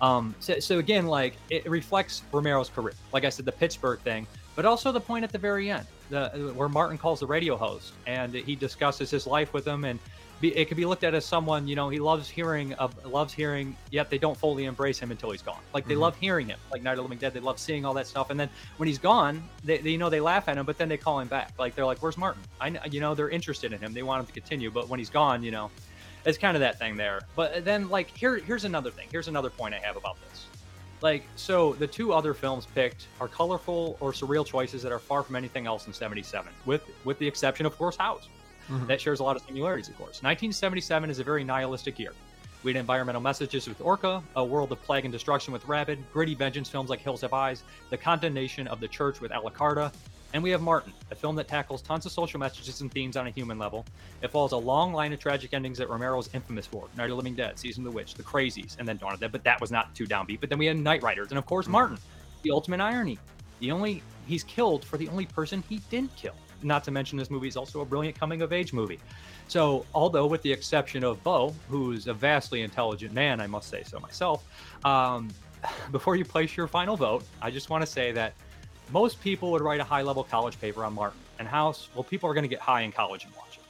Um, 0.00 0.34
so, 0.40 0.58
so 0.60 0.78
again, 0.78 1.06
like 1.06 1.36
it 1.50 1.68
reflects 1.68 2.22
Romero's 2.32 2.70
career. 2.70 2.94
Like 3.12 3.24
I 3.24 3.28
said, 3.28 3.44
the 3.44 3.52
Pittsburgh 3.52 4.00
thing, 4.00 4.26
but 4.56 4.64
also 4.64 4.92
the 4.92 5.00
point 5.00 5.24
at 5.24 5.32
the 5.32 5.38
very 5.38 5.70
end, 5.70 5.86
the 6.10 6.52
where 6.54 6.68
Martin 6.68 6.98
calls 6.98 7.20
the 7.20 7.26
radio 7.26 7.56
host 7.56 7.92
and 8.06 8.34
he 8.34 8.56
discusses 8.56 9.10
his 9.10 9.26
life 9.26 9.54
with 9.54 9.66
him, 9.66 9.84
and 9.84 9.98
be, 10.40 10.56
it 10.56 10.66
could 10.68 10.76
be 10.76 10.84
looked 10.86 11.04
at 11.04 11.14
as 11.14 11.26
someone 11.26 11.66
you 11.66 11.76
know 11.76 11.88
he 11.88 11.98
loves 11.98 12.28
hearing 12.28 12.72
of 12.74 12.96
loves 13.04 13.32
hearing, 13.32 13.76
yet 13.90 14.10
they 14.10 14.18
don't 14.18 14.36
fully 14.36 14.64
embrace 14.64 14.98
him 14.98 15.10
until 15.10 15.30
he's 15.30 15.42
gone. 15.42 15.60
Like 15.72 15.86
they 15.86 15.94
Mhm. 15.94 16.00
love 16.00 16.16
hearing 16.16 16.48
him, 16.48 16.58
like 16.72 16.82
Night 16.82 16.92
of 16.92 16.96
the 16.98 17.02
Living 17.02 17.18
Dead. 17.18 17.32
They 17.32 17.40
love 17.40 17.58
seeing 17.58 17.84
all 17.84 17.94
that 17.94 18.06
stuff, 18.06 18.30
and 18.30 18.38
then 18.40 18.50
when 18.76 18.86
he's 18.88 18.98
gone, 18.98 19.42
they, 19.64 19.78
they 19.78 19.90
you 19.90 19.98
know 19.98 20.10
they 20.10 20.20
laugh 20.20 20.48
at 20.48 20.58
him, 20.58 20.66
but 20.66 20.78
then 20.78 20.88
they 20.88 20.96
call 20.96 21.20
him 21.20 21.28
back. 21.28 21.52
Like 21.58 21.74
they're 21.74 21.86
like, 21.86 22.02
"Where's 22.02 22.18
Martin?" 22.18 22.42
I 22.60 22.76
you 22.90 23.00
know 23.00 23.14
they're 23.14 23.30
interested 23.30 23.72
in 23.72 23.80
him. 23.80 23.94
They 23.94 24.02
want 24.02 24.20
him 24.20 24.26
to 24.26 24.32
continue, 24.32 24.70
but 24.70 24.88
when 24.88 24.98
he's 24.98 25.10
gone, 25.10 25.42
you 25.42 25.50
know, 25.50 25.70
it's 26.24 26.38
kind 26.38 26.56
of 26.56 26.60
that 26.60 26.78
thing 26.78 26.96
there. 26.96 27.20
But 27.36 27.64
then 27.64 27.88
like 27.88 28.10
here 28.10 28.38
here's 28.38 28.64
another 28.64 28.90
thing. 28.90 29.08
Here's 29.10 29.28
another 29.28 29.50
point 29.50 29.74
I 29.74 29.78
have 29.84 29.96
about 29.96 30.16
this. 30.20 30.49
Like, 31.02 31.24
so 31.36 31.72
the 31.74 31.86
two 31.86 32.12
other 32.12 32.34
films 32.34 32.66
picked 32.66 33.06
are 33.20 33.28
colorful 33.28 33.96
or 34.00 34.12
surreal 34.12 34.44
choices 34.44 34.82
that 34.82 34.92
are 34.92 34.98
far 34.98 35.22
from 35.22 35.36
anything 35.36 35.66
else 35.66 35.86
in 35.86 35.92
77, 35.92 36.52
with 36.66 36.82
with 37.04 37.18
the 37.18 37.26
exception, 37.26 37.64
of 37.66 37.76
course, 37.78 37.96
House. 37.96 38.28
Mhm. 38.68 38.86
That 38.86 39.00
shares 39.00 39.20
a 39.20 39.24
lot 39.24 39.36
of 39.36 39.42
similarities, 39.42 39.88
of 39.88 39.96
course. 39.96 40.22
1977 40.22 41.10
is 41.10 41.18
a 41.18 41.24
very 41.24 41.42
nihilistic 41.42 41.98
year. 41.98 42.12
We 42.62 42.72
had 42.72 42.78
environmental 42.78 43.22
messages 43.22 43.66
with 43.66 43.80
Orca, 43.80 44.22
a 44.36 44.44
world 44.44 44.70
of 44.70 44.82
plague 44.82 45.06
and 45.06 45.12
destruction 45.12 45.52
with 45.52 45.64
Rabid, 45.66 46.04
gritty 46.12 46.34
vengeance 46.34 46.68
films 46.68 46.90
like 46.90 47.00
Hills 47.00 47.22
Have 47.22 47.32
Eyes, 47.32 47.62
the 47.88 47.96
condemnation 47.96 48.68
of 48.68 48.80
the 48.80 48.86
church 48.88 49.20
with 49.20 49.32
Alucarda, 49.32 49.92
and 50.32 50.42
we 50.42 50.50
have 50.50 50.60
Martin, 50.60 50.92
a 51.10 51.14
film 51.14 51.34
that 51.36 51.48
tackles 51.48 51.82
tons 51.82 52.06
of 52.06 52.12
social 52.12 52.38
messages 52.38 52.80
and 52.80 52.90
themes 52.90 53.16
on 53.16 53.26
a 53.26 53.30
human 53.30 53.58
level. 53.58 53.84
It 54.22 54.30
follows 54.30 54.52
a 54.52 54.56
long 54.56 54.92
line 54.92 55.12
of 55.12 55.18
tragic 55.18 55.54
endings 55.54 55.78
that 55.78 55.88
Romero 55.88 56.18
is 56.18 56.30
infamous 56.32 56.66
for 56.66 56.88
Night 56.96 57.04
of 57.04 57.10
the 57.10 57.16
Living 57.16 57.34
Dead, 57.34 57.58
Season 57.58 57.84
of 57.86 57.92
the 57.92 57.96
Witch, 57.96 58.14
The 58.14 58.22
Crazies, 58.22 58.76
and 58.78 58.86
then 58.86 58.96
Dawn 58.96 59.14
of 59.14 59.20
the 59.20 59.26
Dead, 59.26 59.32
but 59.32 59.44
that 59.44 59.60
was 59.60 59.70
not 59.70 59.94
too 59.94 60.06
downbeat. 60.06 60.40
But 60.40 60.48
then 60.48 60.58
we 60.58 60.66
had 60.66 60.76
Knightriders, 60.76 61.30
and 61.30 61.38
of 61.38 61.46
course, 61.46 61.66
Martin, 61.66 61.98
the 62.42 62.50
ultimate 62.50 62.80
irony. 62.80 63.18
The 63.58 63.72
only 63.72 64.02
he's 64.26 64.44
killed 64.44 64.84
for 64.84 64.96
the 64.96 65.08
only 65.08 65.26
person 65.26 65.62
he 65.68 65.78
didn't 65.90 66.14
kill. 66.16 66.34
Not 66.62 66.84
to 66.84 66.90
mention, 66.90 67.18
this 67.18 67.30
movie 67.30 67.48
is 67.48 67.56
also 67.56 67.80
a 67.80 67.84
brilliant 67.84 68.18
coming 68.18 68.42
of 68.42 68.52
age 68.52 68.72
movie. 68.72 69.00
So, 69.48 69.84
although 69.94 70.26
with 70.26 70.42
the 70.42 70.52
exception 70.52 71.02
of 71.02 71.22
Bo, 71.24 71.54
who's 71.68 72.06
a 72.06 72.14
vastly 72.14 72.62
intelligent 72.62 73.12
man, 73.12 73.40
I 73.40 73.46
must 73.46 73.68
say 73.68 73.82
so 73.82 73.98
myself, 73.98 74.44
um, 74.84 75.28
before 75.90 76.16
you 76.16 76.24
place 76.24 76.56
your 76.56 76.68
final 76.68 76.96
vote, 76.96 77.24
I 77.42 77.50
just 77.50 77.70
want 77.70 77.82
to 77.82 77.86
say 77.86 78.12
that 78.12 78.34
most 78.92 79.20
people 79.20 79.50
would 79.52 79.62
write 79.62 79.80
a 79.80 79.84
high 79.84 80.02
level 80.02 80.24
college 80.24 80.60
paper 80.60 80.84
on 80.84 80.94
Martin 80.94 81.18
and 81.38 81.46
House. 81.48 81.88
Well, 81.94 82.04
people 82.04 82.28
are 82.30 82.34
going 82.34 82.44
to 82.44 82.48
get 82.48 82.60
high 82.60 82.82
in 82.82 82.92
college 82.92 83.24
and 83.24 83.34
watch 83.36 83.56
it. 83.58 83.62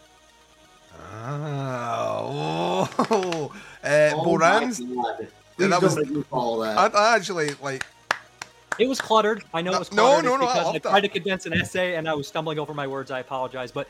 Ah, 1.12 2.88
oh, 3.10 3.52
uh, 3.84 4.10
Oh 4.14 4.24
Boran's. 4.24 4.80
Yeah, 4.80 5.66
that 5.68 5.82
was. 5.82 5.96
make 5.96 6.08
that. 6.08 6.74
I, 6.78 6.86
I 6.94 7.16
actually 7.16 7.50
like. 7.62 7.84
It 8.78 8.88
was 8.88 9.00
cluttered. 9.00 9.44
I 9.52 9.60
know 9.60 9.74
it 9.74 9.78
was 9.78 9.92
No, 9.92 10.04
cluttered. 10.20 10.24
no, 10.24 10.34
It's 10.34 10.40
no, 10.40 10.46
because 10.46 10.64
love 10.64 10.74
I 10.74 10.78
that. 10.78 10.82
tried 10.88 11.00
to 11.00 11.08
condense 11.08 11.46
an 11.46 11.52
essay 11.52 11.96
and 11.96 12.08
I 12.08 12.14
was 12.14 12.26
stumbling 12.28 12.58
over 12.58 12.72
my 12.72 12.86
words. 12.86 13.10
I 13.10 13.18
apologize, 13.20 13.70
but 13.70 13.86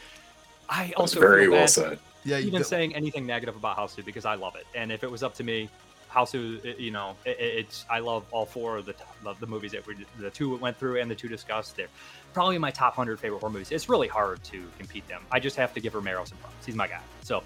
I 0.69 0.87
That's 0.87 0.95
also 0.99 1.21
very 1.21 1.49
well 1.49 1.69
said. 1.69 1.99
Yeah, 2.25 2.39
even 2.39 2.59
do- 2.59 2.65
saying 2.65 2.95
anything 2.97 3.25
negative 3.25 3.57
about 3.57 3.77
Hausu 3.77 4.05
because 4.05 4.25
I 4.25 4.35
love 4.35 4.57
it. 4.57 4.67
And 4.75 4.91
if 4.91 5.05
it 5.05 5.11
was 5.11 5.23
up 5.23 5.35
to 5.35 5.45
me, 5.45 5.69
Hausu, 6.13 6.65
it- 6.65 6.79
you 6.79 6.91
know, 6.91 7.17
it, 7.25 7.39
it- 7.39 7.59
it's 7.59 7.85
I 7.89 8.01
love 8.01 8.25
all 8.33 8.45
four 8.47 8.79
of 8.79 8.87
the 8.87 8.95
of 9.25 9.39
the 9.41 9.47
movies 9.47 9.73
that 9.73 9.87
we 9.87 9.97
the 10.19 10.31
two 10.31 10.57
went 10.57 10.77
through 10.77 11.01
and 11.01 11.11
the 11.11 11.15
two 11.15 11.29
discussed. 11.29 11.77
They're 11.77 11.89
probably 12.35 12.59
my 12.59 12.71
top 12.71 12.95
hundred 12.95 13.21
favorite 13.21 13.39
horror 13.41 13.53
movies. 13.53 13.71
It's 13.71 13.89
really 13.89 14.09
hard 14.09 14.43
to 14.45 14.63
compete 14.79 15.07
them. 15.09 15.23
I 15.31 15.41
just 15.41 15.57
have 15.57 15.73
to 15.75 15.81
give 15.81 15.95
Romero 15.95 16.25
some 16.25 16.39
props. 16.39 16.67
He's 16.67 16.75
my 16.75 16.89
guy. 16.89 17.01
So 17.23 17.43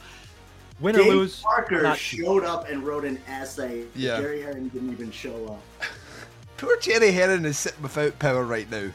win 0.80 0.96
or 0.96 1.02
lose, 1.02 1.40
Parker 1.42 1.82
not- 1.82 1.98
showed 1.98 2.44
up 2.44 2.68
and 2.68 2.82
wrote 2.82 3.04
an 3.04 3.20
essay. 3.28 3.84
Yeah. 3.94 4.20
Jerry 4.20 4.42
Herring 4.42 4.68
didn't 4.68 4.92
even 4.92 5.10
show 5.10 5.46
up. 5.46 5.62
Poor 6.56 6.76
Jerry 6.78 7.10
Herring 7.12 7.44
is 7.44 7.58
sitting 7.58 7.82
without 7.82 8.18
power 8.18 8.44
right 8.44 8.70
now. 8.70 8.78
No, 8.78 8.90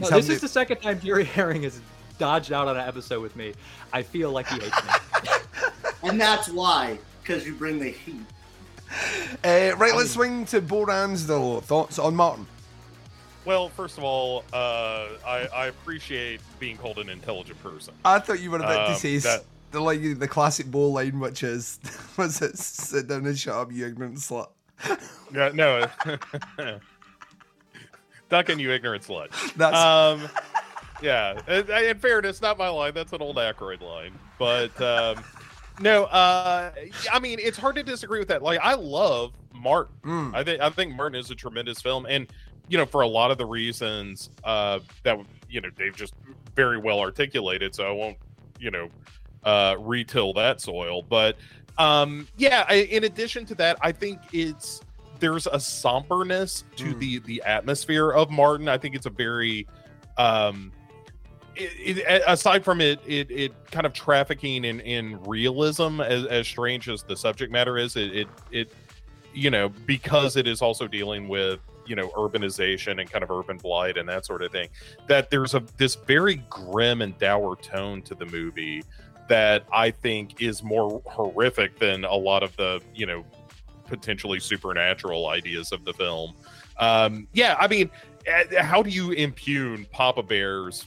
this 0.00 0.10
having 0.10 0.30
is 0.32 0.40
the 0.40 0.48
second 0.48 0.78
time 0.80 1.00
Jerry 1.00 1.24
Herring 1.24 1.62
has 1.62 1.80
dodged 2.18 2.52
out 2.52 2.68
on 2.68 2.76
an 2.76 2.86
episode 2.86 3.20
with 3.22 3.34
me. 3.36 3.54
I 3.92 4.02
feel 4.02 4.30
like 4.32 4.48
he 4.48 4.60
hates 4.60 4.84
me. 4.84 4.90
And 6.04 6.20
that's 6.20 6.48
why, 6.48 6.96
because 7.22 7.44
you 7.44 7.54
bring 7.56 7.80
the 7.80 7.90
heat. 7.90 8.20
Uh, 9.44 9.72
right, 9.76 9.94
let's 9.94 10.10
swing 10.12 10.44
to 10.46 10.60
Boran's 10.60 11.26
though. 11.26 11.60
Thoughts 11.60 11.98
on 11.98 12.14
Martin? 12.16 12.46
Well, 13.44 13.68
first 13.70 13.96
of 13.98 14.04
all, 14.04 14.44
uh, 14.52 15.06
I, 15.26 15.48
I 15.54 15.66
appreciate 15.66 16.40
being 16.58 16.76
called 16.76 16.98
an 16.98 17.08
intelligent 17.08 17.62
person. 17.62 17.94
I 18.04 18.18
thought 18.18 18.40
you 18.40 18.50
were 18.50 18.58
about 18.58 18.86
to 18.86 18.92
Um, 18.92 18.98
say 18.98 19.18
that- 19.18 19.44
the 19.70 19.80
like 19.80 20.00
the 20.18 20.28
classic 20.28 20.66
bowl 20.70 20.94
line, 20.94 21.20
which 21.20 21.42
is 21.42 21.78
was 22.16 22.40
it 22.40 22.56
sit 22.58 23.06
down 23.08 23.26
and 23.26 23.38
shut 23.38 23.54
up, 23.54 23.70
you 23.72 23.86
ignorant 23.86 24.16
slut. 24.16 24.48
Yeah, 25.34 25.50
no. 25.52 25.86
Duncan, 28.28 28.58
you 28.58 28.70
ignorant 28.72 29.04
slut. 29.04 29.28
That's- 29.56 29.82
um, 29.82 30.28
yeah. 31.02 31.40
In, 31.48 31.70
in 31.70 31.98
fairness, 31.98 32.42
not 32.42 32.58
my 32.58 32.68
line. 32.68 32.92
That's 32.94 33.12
an 33.12 33.22
old 33.22 33.36
Aykroyd 33.36 33.80
line. 33.80 34.12
But 34.38 34.78
um, 34.80 35.22
no, 35.80 36.04
uh, 36.04 36.70
I 37.12 37.18
mean, 37.20 37.38
it's 37.40 37.58
hard 37.58 37.76
to 37.76 37.82
disagree 37.82 38.18
with 38.18 38.28
that. 38.28 38.42
Like, 38.42 38.60
I 38.62 38.74
love 38.74 39.32
Martin. 39.54 39.94
Mm. 40.04 40.34
I 40.34 40.44
think 40.44 40.60
I 40.60 40.70
think 40.70 40.94
Martin 40.94 41.18
is 41.18 41.30
a 41.30 41.34
tremendous 41.34 41.80
film, 41.80 42.06
and 42.06 42.26
you 42.68 42.76
know, 42.78 42.86
for 42.86 43.00
a 43.02 43.06
lot 43.08 43.30
of 43.30 43.38
the 43.38 43.46
reasons 43.46 44.30
uh, 44.44 44.80
that 45.02 45.18
you 45.48 45.60
know 45.60 45.70
Dave 45.70 45.96
just 45.96 46.14
very 46.54 46.78
well 46.78 47.00
articulated. 47.00 47.74
So 47.74 47.86
I 47.86 47.92
won't, 47.92 48.16
you 48.58 48.70
know, 48.70 48.88
uh, 49.44 49.76
retill 49.78 50.32
that 50.34 50.60
soil. 50.60 51.02
But 51.02 51.36
um, 51.78 52.28
yeah, 52.36 52.64
I, 52.68 52.74
in 52.74 53.04
addition 53.04 53.46
to 53.46 53.54
that, 53.56 53.78
I 53.80 53.92
think 53.92 54.20
it's 54.32 54.80
there's 55.20 55.46
a 55.46 55.58
somberness 55.58 56.64
to 56.76 56.84
Mm. 56.94 56.98
the 56.98 57.18
the 57.20 57.42
atmosphere 57.42 58.10
of 58.10 58.30
Martin. 58.30 58.68
I 58.68 58.78
think 58.78 58.94
it's 58.94 59.06
a 59.06 59.10
very 59.10 59.66
um, 60.16 60.72
it, 61.58 61.98
it, 61.98 62.22
aside 62.26 62.64
from 62.64 62.80
it, 62.80 63.00
it, 63.06 63.30
it 63.30 63.52
kind 63.70 63.86
of 63.86 63.92
trafficking 63.92 64.64
in, 64.64 64.80
in 64.80 65.22
realism, 65.24 66.00
as, 66.00 66.24
as 66.26 66.46
strange 66.46 66.88
as 66.88 67.02
the 67.02 67.16
subject 67.16 67.52
matter 67.52 67.76
is, 67.78 67.96
it, 67.96 68.14
it, 68.14 68.28
it, 68.50 68.72
you 69.34 69.50
know, 69.50 69.68
because 69.86 70.36
it 70.36 70.46
is 70.46 70.62
also 70.62 70.86
dealing 70.86 71.28
with, 71.28 71.60
you 71.86 71.96
know, 71.96 72.08
urbanization 72.10 73.00
and 73.00 73.10
kind 73.10 73.24
of 73.24 73.30
urban 73.30 73.56
blight 73.56 73.96
and 73.96 74.08
that 74.08 74.26
sort 74.26 74.42
of 74.42 74.52
thing, 74.52 74.68
that 75.06 75.30
there's 75.30 75.54
a 75.54 75.62
this 75.76 75.94
very 75.94 76.36
grim 76.50 77.02
and 77.02 77.16
dour 77.18 77.56
tone 77.56 78.02
to 78.02 78.14
the 78.14 78.26
movie 78.26 78.82
that 79.28 79.64
I 79.72 79.90
think 79.90 80.40
is 80.40 80.62
more 80.62 81.02
horrific 81.06 81.78
than 81.78 82.04
a 82.04 82.14
lot 82.14 82.42
of 82.42 82.56
the, 82.56 82.80
you 82.94 83.06
know, 83.06 83.24
potentially 83.86 84.40
supernatural 84.40 85.28
ideas 85.28 85.72
of 85.72 85.84
the 85.84 85.92
film. 85.94 86.34
Um, 86.78 87.26
yeah, 87.32 87.56
I 87.58 87.68
mean, 87.68 87.90
how 88.58 88.82
do 88.82 88.90
you 88.90 89.12
impugn 89.12 89.86
Papa 89.90 90.22
Bear's, 90.22 90.84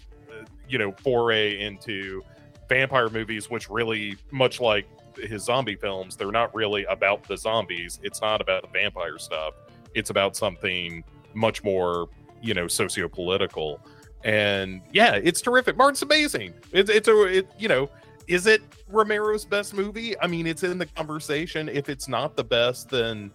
you 0.72 0.78
know, 0.78 0.91
foray 0.93 1.59
into 1.59 2.24
vampire 2.69 3.09
movies, 3.09 3.49
which 3.49 3.69
really, 3.69 4.15
much 4.32 4.61
like 4.61 4.88
his 5.17 5.43
zombie 5.43 5.76
films, 5.76 6.15
they're 6.15 6.32
not 6.32 6.55
really 6.55 6.86
about 6.86 7.28
the 7.28 7.36
zombies. 7.38 7.99
It's 8.01 8.22
not 8.22 8.39
about 8.39 8.61
the 8.63 8.69
vampire 8.69 9.19
stuff. 9.19 9.53
It's 9.93 10.09
about 10.09 10.38
something 10.38 11.03
much 11.34 11.63
more, 11.63 12.07
you 12.41 12.53
know, 12.53 12.67
socio-political. 12.67 13.80
And 14.24 14.82
yeah, 14.93 15.15
it's 15.15 15.41
terrific. 15.41 15.76
Martin's 15.76 16.01
amazing. 16.01 16.53
It's 16.72 16.89
it's 16.89 17.07
a 17.07 17.24
it, 17.26 17.51
you 17.59 17.67
know, 17.67 17.89
is 18.28 18.47
it 18.47 18.61
Romero's 18.89 19.45
best 19.45 19.74
movie? 19.74 20.17
I 20.19 20.28
mean, 20.28 20.47
it's 20.47 20.63
in 20.63 20.78
the 20.78 20.86
conversation. 20.86 21.67
If 21.67 21.89
it's 21.89 22.07
not 22.07 22.36
the 22.36 22.43
best, 22.43 22.89
then 22.89 23.32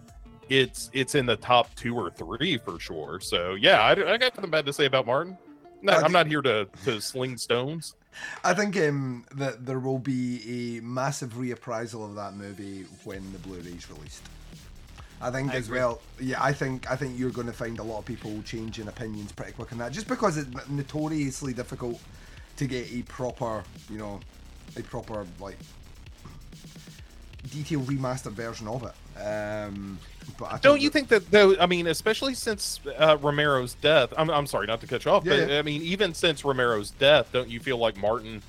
it's 0.49 0.89
it's 0.93 1.13
in 1.13 1.25
the 1.25 1.35
top 1.35 1.75
two 1.75 1.95
or 1.95 2.09
three 2.09 2.57
for 2.57 2.79
sure. 2.79 3.19
So 3.19 3.55
yeah, 3.55 3.81
I, 3.81 3.91
I 3.91 4.17
got 4.17 4.35
nothing 4.35 4.49
bad 4.49 4.65
to 4.65 4.73
say 4.73 4.85
about 4.85 5.05
Martin. 5.05 5.37
No, 5.87 5.93
I 5.93 6.01
I'm 6.01 6.11
not 6.11 6.27
here 6.27 6.41
to 6.41 6.67
to 6.85 7.01
sling 7.01 7.37
stones. 7.37 7.95
I 8.43 8.53
think 8.53 8.75
um, 8.77 9.25
that 9.35 9.65
there 9.65 9.79
will 9.79 9.99
be 9.99 10.77
a 10.77 10.81
massive 10.81 11.33
reappraisal 11.33 12.03
of 12.03 12.15
that 12.15 12.33
movie 12.33 12.85
when 13.03 13.31
the 13.31 13.39
Blu-ray's 13.39 13.89
released. 13.89 14.23
I 15.21 15.31
think 15.31 15.51
I 15.51 15.57
as 15.57 15.67
agree. 15.67 15.79
well. 15.79 16.01
Yeah, 16.19 16.43
I 16.43 16.53
think 16.53 16.89
I 16.89 16.95
think 16.95 17.17
you're 17.17 17.31
going 17.31 17.47
to 17.47 17.53
find 17.53 17.79
a 17.79 17.83
lot 17.83 17.99
of 17.99 18.05
people 18.05 18.41
changing 18.43 18.87
opinions 18.87 19.31
pretty 19.31 19.53
quick 19.53 19.71
on 19.71 19.77
that, 19.79 19.91
just 19.91 20.07
because 20.07 20.37
it's 20.37 20.49
notoriously 20.69 21.53
difficult 21.53 21.99
to 22.57 22.67
get 22.67 22.91
a 22.91 23.01
proper, 23.03 23.63
you 23.89 23.97
know, 23.97 24.19
a 24.75 24.81
proper 24.81 25.25
like 25.39 25.57
detailed 27.51 27.87
remastered 27.87 28.31
version 28.33 28.67
of 28.67 28.83
it. 28.83 29.19
Um, 29.21 29.97
but 30.37 30.53
I 30.53 30.57
Don't 30.57 30.81
you 30.81 30.89
think 30.89 31.07
that 31.09 31.31
though? 31.31 31.55
I 31.57 31.65
mean, 31.65 31.87
especially 31.87 32.33
since 32.33 32.79
uh, 32.97 33.17
Romero's 33.21 33.73
death. 33.75 34.13
I'm, 34.17 34.29
I'm 34.29 34.45
sorry 34.47 34.67
not 34.67 34.81
to 34.81 34.87
cut 34.87 35.05
you 35.05 35.11
off, 35.11 35.25
Yeah, 35.25 35.37
but 35.37 35.49
yeah. 35.49 35.59
I 35.59 35.61
mean, 35.61 35.81
even 35.81 36.13
since 36.13 36.43
Romero's 36.43 36.91
death, 36.91 37.29
don't 37.31 37.49
you 37.49 37.59
feel 37.59 37.77
like 37.77 37.97
Martin, 37.97 38.41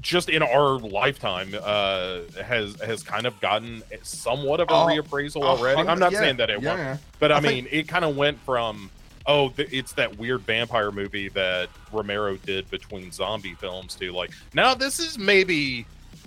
just 0.00 0.28
in 0.28 0.42
our 0.42 0.78
lifetime, 0.78 1.54
uh, 1.60 2.20
has 2.42 2.80
has 2.80 3.02
kind 3.02 3.26
of 3.26 3.38
gotten 3.40 3.82
somewhat 4.02 4.60
of 4.60 4.68
a 4.70 4.72
Oh, 4.72 4.86
reappraisal 4.86 5.42
already? 5.42 5.80
I'm 5.86 5.98
not 5.98 6.12
yeah, 6.12 6.18
saying 6.20 6.36
that 6.36 6.48
it 6.50 6.62
won't, 6.62 7.00
but 7.18 7.32
I, 7.32 7.36
I 7.36 7.40
mean, 7.40 7.64
think- 7.64 7.74
it 7.74 7.88
kind 7.88 8.04
of 8.04 8.16
went 8.16 8.38
from 8.40 8.90
oh, 9.26 9.52
it's 9.58 9.92
that 9.94 10.16
weird 10.18 10.42
vampire 10.42 10.92
movie 10.92 11.28
that 11.30 11.68
Romero 11.92 12.36
did 12.36 12.70
between 12.70 13.10
zombie 13.10 13.54
films 13.54 13.96
to 13.96 14.12
like 14.12 14.30
now 14.54 14.72
this 14.72 15.00
is 15.00 15.18
maybe 15.18 15.84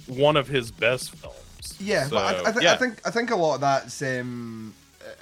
one 0.07 0.35
of 0.35 0.47
his 0.47 0.69
best 0.71 1.11
films. 1.11 1.35
Yeah, 1.79 2.07
but 2.09 2.35
I, 2.45 2.49
I, 2.49 2.51
th- 2.51 2.63
yeah. 2.63 2.73
I 2.73 2.77
think 2.77 3.01
I 3.07 3.11
think 3.11 3.31
a 3.31 3.35
lot 3.35 3.55
of 3.55 3.61
that's 3.61 4.01
um, 4.01 4.73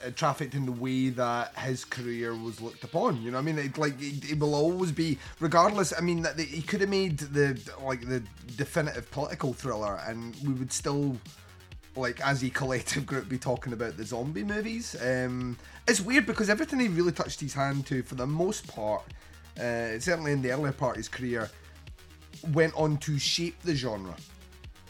uh, 0.05 0.09
trafficked 0.15 0.53
in 0.53 0.65
the 0.65 0.71
way 0.71 1.09
that 1.09 1.55
his 1.57 1.83
career 1.85 2.35
was 2.35 2.61
looked 2.61 2.83
upon. 2.83 3.21
You 3.21 3.31
know, 3.31 3.37
what 3.37 3.41
I 3.43 3.45
mean, 3.53 3.57
it, 3.59 3.77
like 3.77 3.95
it, 4.01 4.31
it 4.31 4.39
will 4.39 4.55
always 4.55 4.91
be, 4.91 5.17
regardless. 5.39 5.93
I 5.97 6.01
mean, 6.01 6.21
that 6.23 6.37
they- 6.37 6.43
he 6.43 6.61
could 6.61 6.81
have 6.81 6.89
made 6.89 7.19
the 7.19 7.59
like 7.83 8.07
the 8.07 8.21
definitive 8.55 9.09
political 9.11 9.53
thriller, 9.53 9.99
and 10.07 10.35
we 10.45 10.53
would 10.53 10.71
still 10.71 11.17
like 11.95 12.19
as 12.21 12.43
a 12.43 12.49
collective 12.51 13.05
group 13.07 13.27
be 13.27 13.39
talking 13.39 13.73
about 13.73 13.97
the 13.97 14.05
zombie 14.05 14.43
movies. 14.43 14.95
Um, 15.01 15.57
it's 15.87 15.99
weird 16.01 16.25
because 16.27 16.49
everything 16.49 16.79
he 16.79 16.87
really 16.89 17.11
touched 17.11 17.39
his 17.39 17.53
hand 17.55 17.87
to, 17.87 18.03
for 18.03 18.13
the 18.15 18.27
most 18.27 18.67
part, 18.67 19.01
uh, 19.59 19.97
certainly 19.99 20.31
in 20.33 20.41
the 20.43 20.51
earlier 20.51 20.73
part 20.73 20.91
of 20.91 20.97
his 20.97 21.09
career, 21.09 21.49
went 22.53 22.73
on 22.75 22.97
to 22.97 23.17
shape 23.17 23.59
the 23.63 23.73
genre. 23.73 24.15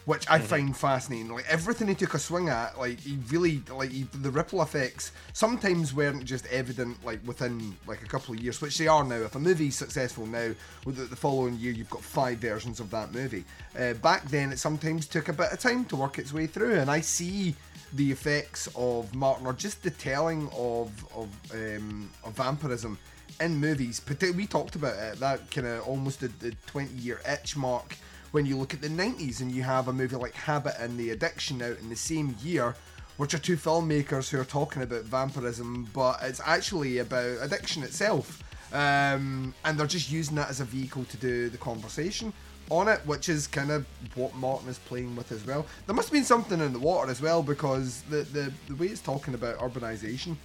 Which 0.08 0.24
I 0.30 0.38
find 0.38 0.74
fascinating. 0.74 1.28
Like 1.28 1.44
everything 1.50 1.86
he 1.86 1.94
took 1.94 2.14
a 2.14 2.18
swing 2.18 2.48
at, 2.48 2.78
like 2.78 2.98
he 2.98 3.18
really 3.28 3.60
like 3.70 3.90
he, 3.90 4.04
the 4.04 4.30
ripple 4.30 4.62
effects 4.62 5.12
sometimes 5.34 5.92
weren't 5.92 6.24
just 6.24 6.46
evident 6.46 7.04
like 7.04 7.20
within 7.26 7.76
like 7.86 8.00
a 8.00 8.06
couple 8.06 8.34
of 8.34 8.40
years, 8.40 8.62
which 8.62 8.78
they 8.78 8.86
are 8.86 9.04
now. 9.04 9.16
If 9.16 9.34
a 9.34 9.38
movie's 9.38 9.76
successful 9.76 10.24
now, 10.24 10.52
with 10.86 10.96
the, 10.96 11.04
the 11.04 11.14
following 11.14 11.56
year 11.56 11.72
you've 11.72 11.90
got 11.90 12.02
five 12.02 12.38
versions 12.38 12.80
of 12.80 12.90
that 12.90 13.12
movie. 13.12 13.44
Uh, 13.78 13.92
back 13.92 14.24
then, 14.30 14.50
it 14.50 14.58
sometimes 14.58 15.06
took 15.06 15.28
a 15.28 15.32
bit 15.34 15.52
of 15.52 15.58
time 15.58 15.84
to 15.84 15.96
work 15.96 16.18
its 16.18 16.32
way 16.32 16.46
through, 16.46 16.76
and 16.76 16.90
I 16.90 17.02
see 17.02 17.54
the 17.92 18.10
effects 18.10 18.66
of 18.76 19.14
Martin 19.14 19.46
or 19.46 19.52
just 19.52 19.82
the 19.82 19.90
telling 19.90 20.48
of 20.56 20.90
of, 21.14 21.28
um, 21.52 22.08
of 22.24 22.32
vampirism 22.32 22.96
in 23.42 23.58
movies. 23.58 24.00
We 24.34 24.46
talked 24.46 24.74
about 24.74 24.94
it 24.94 25.20
that 25.20 25.50
kind 25.50 25.66
of 25.66 25.86
almost 25.86 26.20
the, 26.20 26.28
the 26.28 26.56
20 26.66 26.94
year 26.94 27.20
itch 27.28 27.58
mark 27.58 27.94
when 28.32 28.46
you 28.46 28.56
look 28.56 28.74
at 28.74 28.80
the 28.80 28.88
90s 28.88 29.40
and 29.40 29.50
you 29.50 29.62
have 29.62 29.88
a 29.88 29.92
movie 29.92 30.16
like 30.16 30.34
Habit 30.34 30.74
and 30.78 30.98
The 30.98 31.10
Addiction 31.10 31.62
out 31.62 31.78
in 31.78 31.88
the 31.88 31.96
same 31.96 32.36
year, 32.42 32.74
which 33.16 33.34
are 33.34 33.38
two 33.38 33.56
filmmakers 33.56 34.28
who 34.28 34.40
are 34.40 34.44
talking 34.44 34.82
about 34.82 35.04
vampirism, 35.04 35.88
but 35.92 36.18
it's 36.22 36.40
actually 36.44 36.98
about 36.98 37.38
addiction 37.40 37.82
itself. 37.82 38.42
Um, 38.72 39.54
and 39.64 39.78
they're 39.78 39.86
just 39.86 40.10
using 40.10 40.36
that 40.36 40.50
as 40.50 40.60
a 40.60 40.64
vehicle 40.64 41.04
to 41.04 41.16
do 41.16 41.48
the 41.48 41.58
conversation 41.58 42.32
on 42.70 42.86
it, 42.86 43.00
which 43.06 43.30
is 43.30 43.46
kind 43.46 43.70
of 43.70 43.86
what 44.14 44.34
Martin 44.34 44.68
is 44.68 44.78
playing 44.78 45.16
with 45.16 45.32
as 45.32 45.44
well. 45.46 45.64
There 45.86 45.94
must 45.94 46.08
have 46.08 46.12
been 46.12 46.24
something 46.24 46.60
in 46.60 46.72
the 46.72 46.78
water 46.78 47.10
as 47.10 47.22
well 47.22 47.42
because 47.42 48.02
the, 48.02 48.18
the, 48.24 48.52
the 48.68 48.74
way 48.74 48.88
it's 48.88 49.00
talking 49.00 49.34
about 49.34 49.58
urbanization 49.58 50.36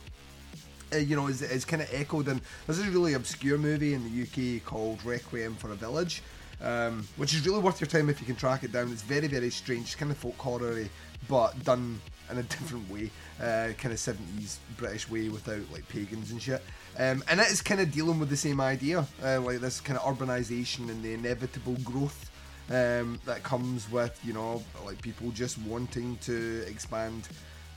uh, 0.94 0.98
you 0.98 1.16
know, 1.16 1.28
is, 1.28 1.42
is 1.42 1.66
kind 1.66 1.82
of 1.82 1.90
echoed 1.94 2.28
in. 2.28 2.40
There's 2.66 2.78
this 2.78 2.88
really 2.88 3.14
obscure 3.14 3.58
movie 3.58 3.94
in 3.94 4.04
the 4.04 4.24
UK 4.24 4.64
called 4.64 5.04
Requiem 5.04 5.56
for 5.56 5.72
a 5.72 5.76
Village, 5.76 6.22
um, 6.64 7.07
which 7.18 7.34
is 7.34 7.45
really 7.45 7.59
worth 7.59 7.80
your 7.82 7.88
time 7.88 8.09
if 8.09 8.20
you 8.20 8.26
can 8.26 8.36
track 8.36 8.64
it 8.64 8.72
down. 8.72 8.91
It's 8.91 9.01
very, 9.01 9.28
very 9.28 9.49
strange, 9.49 9.97
kind 9.97 10.11
of 10.11 10.18
folk 10.18 10.38
horror 10.38 10.86
but 11.30 11.64
done 11.64 12.01
in 12.32 12.38
a 12.38 12.43
different 12.43 12.89
way, 12.89 13.11
uh, 13.39 13.74
kind 13.78 13.93
of 13.93 13.99
70s 13.99 14.57
British 14.78 15.09
way 15.09 15.30
without 15.30 15.61
like 15.72 15.88
pagans 15.89 16.32
and 16.32 16.41
shit. 16.41 16.61
Um, 16.97 17.24
and 17.28 17.39
it 17.39 17.47
is 17.51 17.61
kind 17.61 17.82
of 17.82 17.91
dealing 17.91 18.20
with 18.20 18.30
the 18.30 18.38
same 18.38 18.61
idea, 18.61 19.05
uh, 19.24 19.41
like 19.41 19.59
this 19.59 19.82
kind 19.82 19.97
of 19.97 20.18
urbanization 20.18 20.89
and 20.89 21.03
the 21.03 21.14
inevitable 21.14 21.76
growth 21.84 22.32
um, 22.70 23.20
that 23.26 23.43
comes 23.43 23.91
with, 23.91 24.20
you 24.24 24.34
know, 24.34 24.64
like 24.86 25.01
people 25.01 25.32
just 25.32 25.57
wanting 25.59 26.18
to 26.18 26.64
expand 26.68 27.28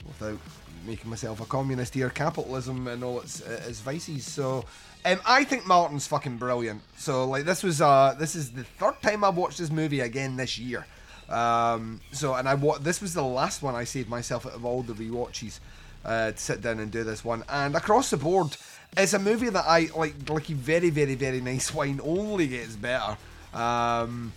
without 0.05 0.39
making 0.85 1.09
myself 1.09 1.41
a 1.41 1.45
communist 1.45 1.93
here, 1.93 2.09
capitalism 2.09 2.87
and 2.87 3.03
all 3.03 3.19
its 3.19 3.41
uh, 3.41 3.61
its 3.67 3.79
vices. 3.79 4.25
So, 4.25 4.65
um, 5.05 5.19
I 5.25 5.43
think 5.43 5.65
Martin's 5.65 6.07
fucking 6.07 6.37
brilliant. 6.37 6.81
So, 6.97 7.25
like, 7.25 7.45
this 7.45 7.63
was 7.63 7.81
uh, 7.81 8.15
this 8.17 8.35
is 8.35 8.51
the 8.51 8.63
third 8.63 9.01
time 9.01 9.23
I've 9.23 9.37
watched 9.37 9.57
this 9.57 9.71
movie 9.71 9.99
again 9.99 10.37
this 10.37 10.57
year. 10.57 10.85
Um, 11.29 11.99
so, 12.11 12.35
and 12.35 12.47
I 12.47 12.55
wa- 12.55 12.77
this 12.77 13.01
was 13.01 13.13
the 13.13 13.23
last 13.23 13.61
one 13.61 13.75
I 13.75 13.83
saved 13.83 14.09
myself 14.09 14.45
out 14.45 14.53
of 14.53 14.63
all 14.63 14.81
the 14.81 14.93
rewatches 14.93 15.59
uh, 16.05 16.31
to 16.31 16.37
sit 16.37 16.61
down 16.61 16.79
and 16.79 16.91
do 16.91 17.03
this 17.03 17.25
one. 17.25 17.43
And 17.49 17.75
across 17.75 18.09
the 18.09 18.17
board, 18.17 18.55
it's 18.95 19.13
a 19.13 19.19
movie 19.19 19.49
that 19.49 19.65
I 19.67 19.89
like. 19.95 20.29
Like, 20.29 20.49
a 20.49 20.53
very, 20.53 20.89
very, 20.89 21.15
very 21.15 21.41
nice 21.41 21.73
wine 21.73 21.99
only 22.03 22.47
gets 22.47 22.75
better. 22.75 23.17
Um, 23.53 24.31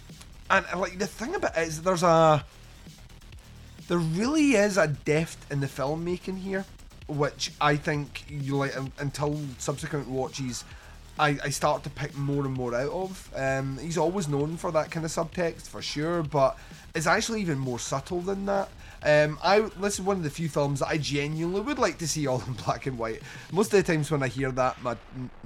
and 0.50 0.66
like 0.76 0.98
the 0.98 1.06
thing 1.06 1.34
about 1.34 1.56
it 1.56 1.68
is, 1.68 1.82
there's 1.82 2.02
a 2.02 2.44
there 3.90 3.98
really 3.98 4.52
is 4.52 4.78
a 4.78 4.86
depth 4.86 5.50
in 5.50 5.58
the 5.58 5.66
filmmaking 5.66 6.38
here, 6.38 6.64
which 7.08 7.50
I 7.60 7.74
think 7.74 8.24
you 8.28 8.54
like 8.54 8.72
until 9.00 9.40
subsequent 9.58 10.06
watches. 10.06 10.62
I, 11.18 11.40
I 11.42 11.50
start 11.50 11.82
to 11.82 11.90
pick 11.90 12.16
more 12.16 12.44
and 12.46 12.54
more 12.54 12.72
out 12.72 12.92
of. 12.92 13.28
Um, 13.34 13.78
he's 13.78 13.98
always 13.98 14.28
known 14.28 14.56
for 14.58 14.70
that 14.70 14.92
kind 14.92 15.04
of 15.04 15.10
subtext 15.10 15.62
for 15.62 15.82
sure, 15.82 16.22
but 16.22 16.56
it's 16.94 17.08
actually 17.08 17.40
even 17.40 17.58
more 17.58 17.80
subtle 17.80 18.20
than 18.20 18.46
that. 18.46 18.68
Um, 19.02 19.38
I 19.42 19.60
this 19.80 19.94
is 19.94 20.02
one 20.02 20.18
of 20.18 20.22
the 20.22 20.30
few 20.30 20.48
films 20.48 20.80
that 20.80 20.88
I 20.88 20.98
genuinely 20.98 21.62
would 21.62 21.78
like 21.78 21.96
to 21.98 22.08
see 22.08 22.26
all 22.26 22.42
in 22.46 22.52
black 22.64 22.86
and 22.86 22.98
white. 22.98 23.22
Most 23.50 23.72
of 23.72 23.84
the 23.84 23.92
times 23.92 24.10
when 24.10 24.22
I 24.22 24.28
hear 24.28 24.52
that, 24.52 24.82
my 24.82 24.96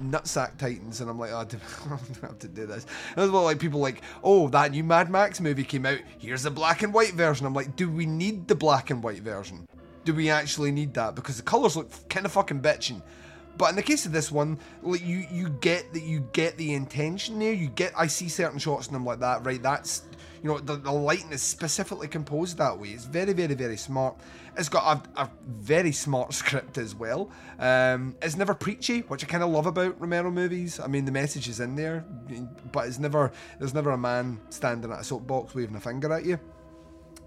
nutsack 0.01 0.57
tightens, 0.57 0.99
and 1.01 1.09
I'm 1.09 1.17
like, 1.17 1.31
oh, 1.31 1.37
I 1.37 1.43
don't 1.45 1.61
have 2.21 2.39
to 2.39 2.47
do 2.47 2.65
this. 2.65 2.85
And 3.15 3.23
it's 3.23 3.33
like 3.33 3.59
people 3.59 3.79
like, 3.79 4.01
oh, 4.23 4.49
that 4.49 4.71
new 4.71 4.83
Mad 4.83 5.09
Max 5.09 5.39
movie 5.39 5.63
came 5.63 5.85
out. 5.85 5.99
Here's 6.17 6.43
the 6.43 6.51
black 6.51 6.83
and 6.83 6.93
white 6.93 7.13
version. 7.13 7.45
I'm 7.45 7.53
like, 7.53 7.75
do 7.75 7.89
we 7.89 8.05
need 8.05 8.47
the 8.47 8.55
black 8.55 8.89
and 8.89 9.01
white 9.01 9.21
version? 9.21 9.67
Do 10.03 10.13
we 10.13 10.29
actually 10.29 10.71
need 10.71 10.93
that? 10.95 11.15
Because 11.15 11.37
the 11.37 11.43
colors 11.43 11.75
look 11.77 12.09
kind 12.09 12.25
of 12.25 12.31
fucking 12.33 12.61
bitching. 12.61 13.01
But 13.57 13.69
in 13.69 13.75
the 13.75 13.83
case 13.83 14.05
of 14.05 14.11
this 14.11 14.31
one, 14.31 14.59
like 14.81 15.05
you 15.05 15.25
you 15.31 15.49
get 15.49 15.93
that 15.93 16.03
you 16.03 16.21
get 16.33 16.57
the 16.57 16.73
intention 16.73 17.39
there. 17.39 17.53
You 17.53 17.67
get 17.67 17.93
I 17.97 18.07
see 18.07 18.29
certain 18.29 18.59
shots 18.59 18.87
and 18.87 18.95
I'm 18.95 19.05
like 19.05 19.19
that, 19.19 19.45
right? 19.45 19.61
That's 19.61 20.03
you 20.43 20.49
know 20.49 20.59
the, 20.59 20.75
the 20.75 20.91
lighting 20.91 21.31
is 21.31 21.41
specifically 21.41 22.07
composed 22.07 22.57
that 22.57 22.77
way. 22.77 22.89
It's 22.89 23.05
very 23.05 23.33
very 23.33 23.53
very 23.53 23.77
smart. 23.77 24.17
It's 24.57 24.69
got 24.69 25.07
a, 25.15 25.21
a 25.21 25.29
very 25.47 25.91
smart 25.91 26.33
script 26.41 26.77
as 26.77 26.95
well. 26.95 27.31
Um, 27.59 28.15
it's 28.21 28.37
never 28.37 28.53
preachy, 28.53 29.01
which 29.01 29.23
I 29.23 29.27
kind 29.27 29.43
of 29.43 29.49
love 29.49 29.65
about 29.65 29.99
Romero 29.99 30.31
movies. 30.31 30.79
I 30.79 30.87
mean 30.87 31.05
the 31.05 31.11
message 31.11 31.47
is 31.47 31.59
in 31.59 31.75
there, 31.75 32.05
but 32.71 32.87
it's 32.87 32.99
never 32.99 33.31
there's 33.59 33.73
never 33.73 33.91
a 33.91 33.97
man 33.97 34.39
standing 34.49 34.91
at 34.91 34.99
a 34.99 35.03
soapbox 35.03 35.55
waving 35.55 35.75
a 35.75 35.79
finger 35.79 36.11
at 36.11 36.25
you. 36.25 36.39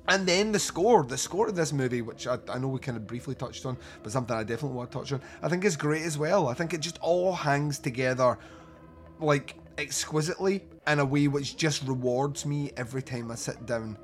And 0.08 0.26
then 0.26 0.52
the 0.52 0.58
score, 0.58 1.04
the 1.04 1.18
score 1.18 1.48
of 1.48 1.54
this 1.54 1.72
movie, 1.72 2.00
which 2.00 2.26
I, 2.26 2.38
I 2.48 2.58
know 2.58 2.68
we 2.68 2.80
kind 2.80 2.96
of 2.96 3.06
briefly 3.06 3.34
touched 3.34 3.66
on, 3.66 3.76
but 4.02 4.10
something 4.10 4.34
I 4.34 4.42
definitely 4.42 4.76
want 4.76 4.90
to 4.90 4.98
touch 4.98 5.12
on, 5.12 5.20
I 5.42 5.48
think 5.48 5.64
is 5.64 5.76
great 5.76 6.02
as 6.02 6.16
well. 6.16 6.48
I 6.48 6.54
think 6.54 6.72
it 6.72 6.80
just 6.80 6.98
all 7.02 7.34
hangs 7.34 7.78
together 7.78 8.38
like 9.20 9.56
exquisitely 9.76 10.64
in 10.86 10.98
a 10.98 11.04
way 11.04 11.28
which 11.28 11.56
just 11.56 11.82
rewards 11.84 12.46
me 12.46 12.72
every 12.76 13.02
time 13.02 13.30
I 13.30 13.34
sit 13.34 13.66
down 13.66 13.98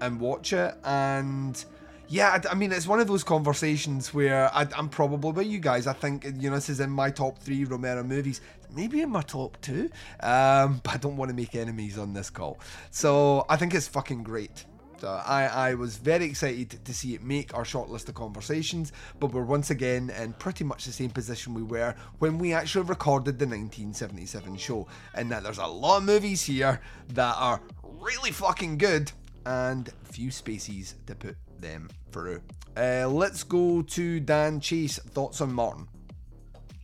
and 0.00 0.20
watch 0.20 0.52
it. 0.52 0.74
And 0.84 1.64
yeah, 2.08 2.38
I, 2.44 2.52
I 2.52 2.54
mean, 2.54 2.70
it's 2.70 2.86
one 2.86 3.00
of 3.00 3.08
those 3.08 3.24
conversations 3.24 4.12
where 4.12 4.54
I, 4.54 4.66
I'm 4.76 4.88
probably 4.88 5.32
with 5.32 5.46
you 5.46 5.58
guys. 5.58 5.86
I 5.86 5.94
think, 5.94 6.24
you 6.24 6.50
know, 6.50 6.56
this 6.56 6.68
is 6.68 6.80
in 6.80 6.90
my 6.90 7.10
top 7.10 7.38
three 7.38 7.64
Romero 7.64 8.04
movies, 8.04 8.40
maybe 8.70 9.00
in 9.00 9.10
my 9.10 9.22
top 9.22 9.60
two, 9.60 9.90
um, 10.20 10.80
but 10.84 10.94
I 10.94 10.96
don't 10.98 11.16
want 11.16 11.30
to 11.30 11.34
make 11.34 11.54
enemies 11.54 11.98
on 11.98 12.12
this 12.12 12.30
call. 12.30 12.60
So 12.90 13.46
I 13.48 13.56
think 13.56 13.74
it's 13.74 13.88
fucking 13.88 14.22
great. 14.22 14.66
So 14.98 15.08
I, 15.08 15.44
I 15.46 15.74
was 15.74 15.96
very 15.96 16.24
excited 16.24 16.82
to 16.84 16.94
see 16.94 17.14
it 17.14 17.22
make 17.22 17.54
our 17.54 17.64
short 17.64 17.90
list 17.90 18.08
of 18.08 18.14
conversations, 18.14 18.92
but 19.20 19.32
we're 19.32 19.44
once 19.44 19.70
again 19.70 20.10
in 20.10 20.32
pretty 20.34 20.64
much 20.64 20.86
the 20.86 20.92
same 20.92 21.10
position 21.10 21.52
we 21.52 21.62
were 21.62 21.94
when 22.18 22.38
we 22.38 22.54
actually 22.54 22.86
recorded 22.86 23.38
the 23.38 23.44
1977 23.46 24.56
show, 24.56 24.86
in 25.16 25.28
that 25.28 25.42
there's 25.42 25.58
a 25.58 25.66
lot 25.66 25.98
of 25.98 26.04
movies 26.04 26.42
here 26.42 26.80
that 27.08 27.36
are 27.38 27.60
really 28.00 28.30
fucking 28.30 28.78
good 28.78 29.12
and 29.44 29.90
few 30.04 30.30
spaces 30.30 30.94
to 31.06 31.14
put 31.14 31.36
them 31.60 31.90
through. 32.10 32.40
Uh, 32.76 33.08
let's 33.08 33.42
go 33.42 33.82
to 33.82 34.20
Dan 34.20 34.60
Chase. 34.60 34.98
Thoughts 34.98 35.40
on 35.40 35.52
Martin? 35.52 35.86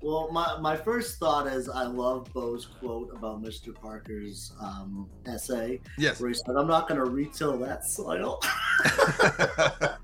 Well, 0.02 0.28
my, 0.32 0.58
my 0.58 0.76
first 0.76 1.18
thought 1.18 1.46
is 1.46 1.68
I 1.68 1.84
love 1.84 2.28
Bo's 2.34 2.66
quote 2.66 3.10
about 3.14 3.40
Mr. 3.42 3.72
Parker's 3.72 4.52
um, 4.60 5.08
essay. 5.26 5.80
Yes. 5.96 6.20
Where 6.20 6.28
he 6.28 6.34
said, 6.34 6.56
I'm 6.56 6.66
not 6.66 6.88
going 6.88 6.98
to 7.02 7.08
retail 7.08 7.56
that 7.58 7.84
soil. 7.84 8.40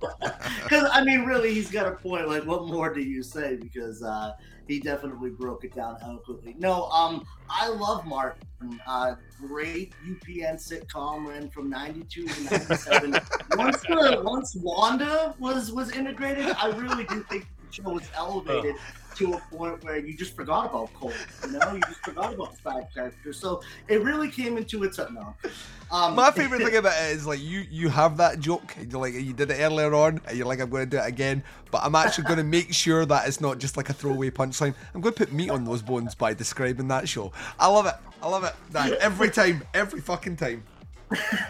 Because, 0.62 0.90
I 0.92 1.02
mean, 1.02 1.24
really, 1.24 1.54
he's 1.54 1.70
got 1.70 1.86
a 1.86 1.92
point. 1.92 2.28
Like, 2.28 2.44
what 2.44 2.66
more 2.66 2.92
do 2.92 3.00
you 3.00 3.22
say? 3.22 3.56
Because 3.56 4.02
uh, 4.02 4.32
he 4.66 4.80
definitely 4.80 5.30
broke 5.30 5.64
it 5.64 5.74
down 5.74 5.96
eloquently. 6.02 6.54
No, 6.58 6.88
um, 6.90 7.26
I 7.48 7.68
love 7.68 8.04
Martin. 8.04 8.46
Uh, 8.86 9.14
great 9.40 9.94
UPN 10.06 10.56
sitcom 10.56 11.26
ran 11.26 11.48
from 11.48 11.70
92 11.70 12.26
to 12.26 12.44
97. 12.44 13.12
once, 13.56 13.80
the, 13.80 14.20
once 14.22 14.56
Wanda 14.56 15.34
was, 15.38 15.72
was 15.72 15.90
integrated, 15.92 16.50
I 16.58 16.68
really 16.68 17.04
do 17.04 17.22
think 17.30 17.46
the 17.66 17.72
show 17.72 17.90
was 17.90 18.08
elevated 18.14 18.74
to 19.18 19.34
a 19.34 19.56
point 19.56 19.82
where 19.84 19.98
you 19.98 20.16
just 20.16 20.34
forgot 20.34 20.66
about 20.66 20.92
Cole. 20.94 21.12
You 21.44 21.58
know, 21.58 21.72
you 21.74 21.80
just 21.80 22.04
forgot 22.04 22.34
about 22.34 22.54
the 22.54 22.62
side 22.62 22.86
characters. 22.94 23.38
So 23.38 23.60
it 23.88 24.02
really 24.02 24.30
came 24.30 24.56
into 24.56 24.84
its 24.84 24.98
own. 24.98 25.14
No. 25.14 25.34
Um, 25.90 26.14
My 26.14 26.30
favorite 26.30 26.62
thing 26.64 26.76
about 26.76 26.94
it 27.02 27.16
is 27.16 27.26
like 27.26 27.40
you 27.40 27.64
you 27.70 27.88
have 27.88 28.16
that 28.18 28.40
joke, 28.40 28.76
like 28.92 29.14
you 29.14 29.32
did 29.32 29.50
it 29.50 29.60
earlier 29.60 29.92
on, 29.94 30.20
and 30.26 30.36
you're 30.36 30.46
like 30.46 30.60
I'm 30.60 30.70
going 30.70 30.88
to 30.88 30.96
do 30.96 31.02
it 31.02 31.06
again, 31.06 31.42
but 31.70 31.82
I'm 31.84 31.94
actually 31.94 32.24
going 32.24 32.36
to 32.44 32.44
make 32.44 32.72
sure 32.72 33.04
that 33.06 33.26
it's 33.26 33.40
not 33.40 33.58
just 33.58 33.76
like 33.76 33.90
a 33.90 33.92
throwaway 33.92 34.30
punchline. 34.30 34.74
I'm 34.94 35.00
going 35.00 35.14
to 35.14 35.24
put 35.24 35.32
meat 35.32 35.50
on 35.50 35.64
those 35.64 35.82
bones 35.82 36.14
by 36.14 36.34
describing 36.34 36.88
that 36.88 37.08
show. 37.08 37.32
I 37.58 37.68
love 37.68 37.86
it. 37.86 37.94
I 38.22 38.28
love 38.28 38.44
it. 38.44 38.54
Every 39.00 39.30
time, 39.30 39.62
every 39.74 40.00
fucking 40.00 40.36
time. 40.36 40.64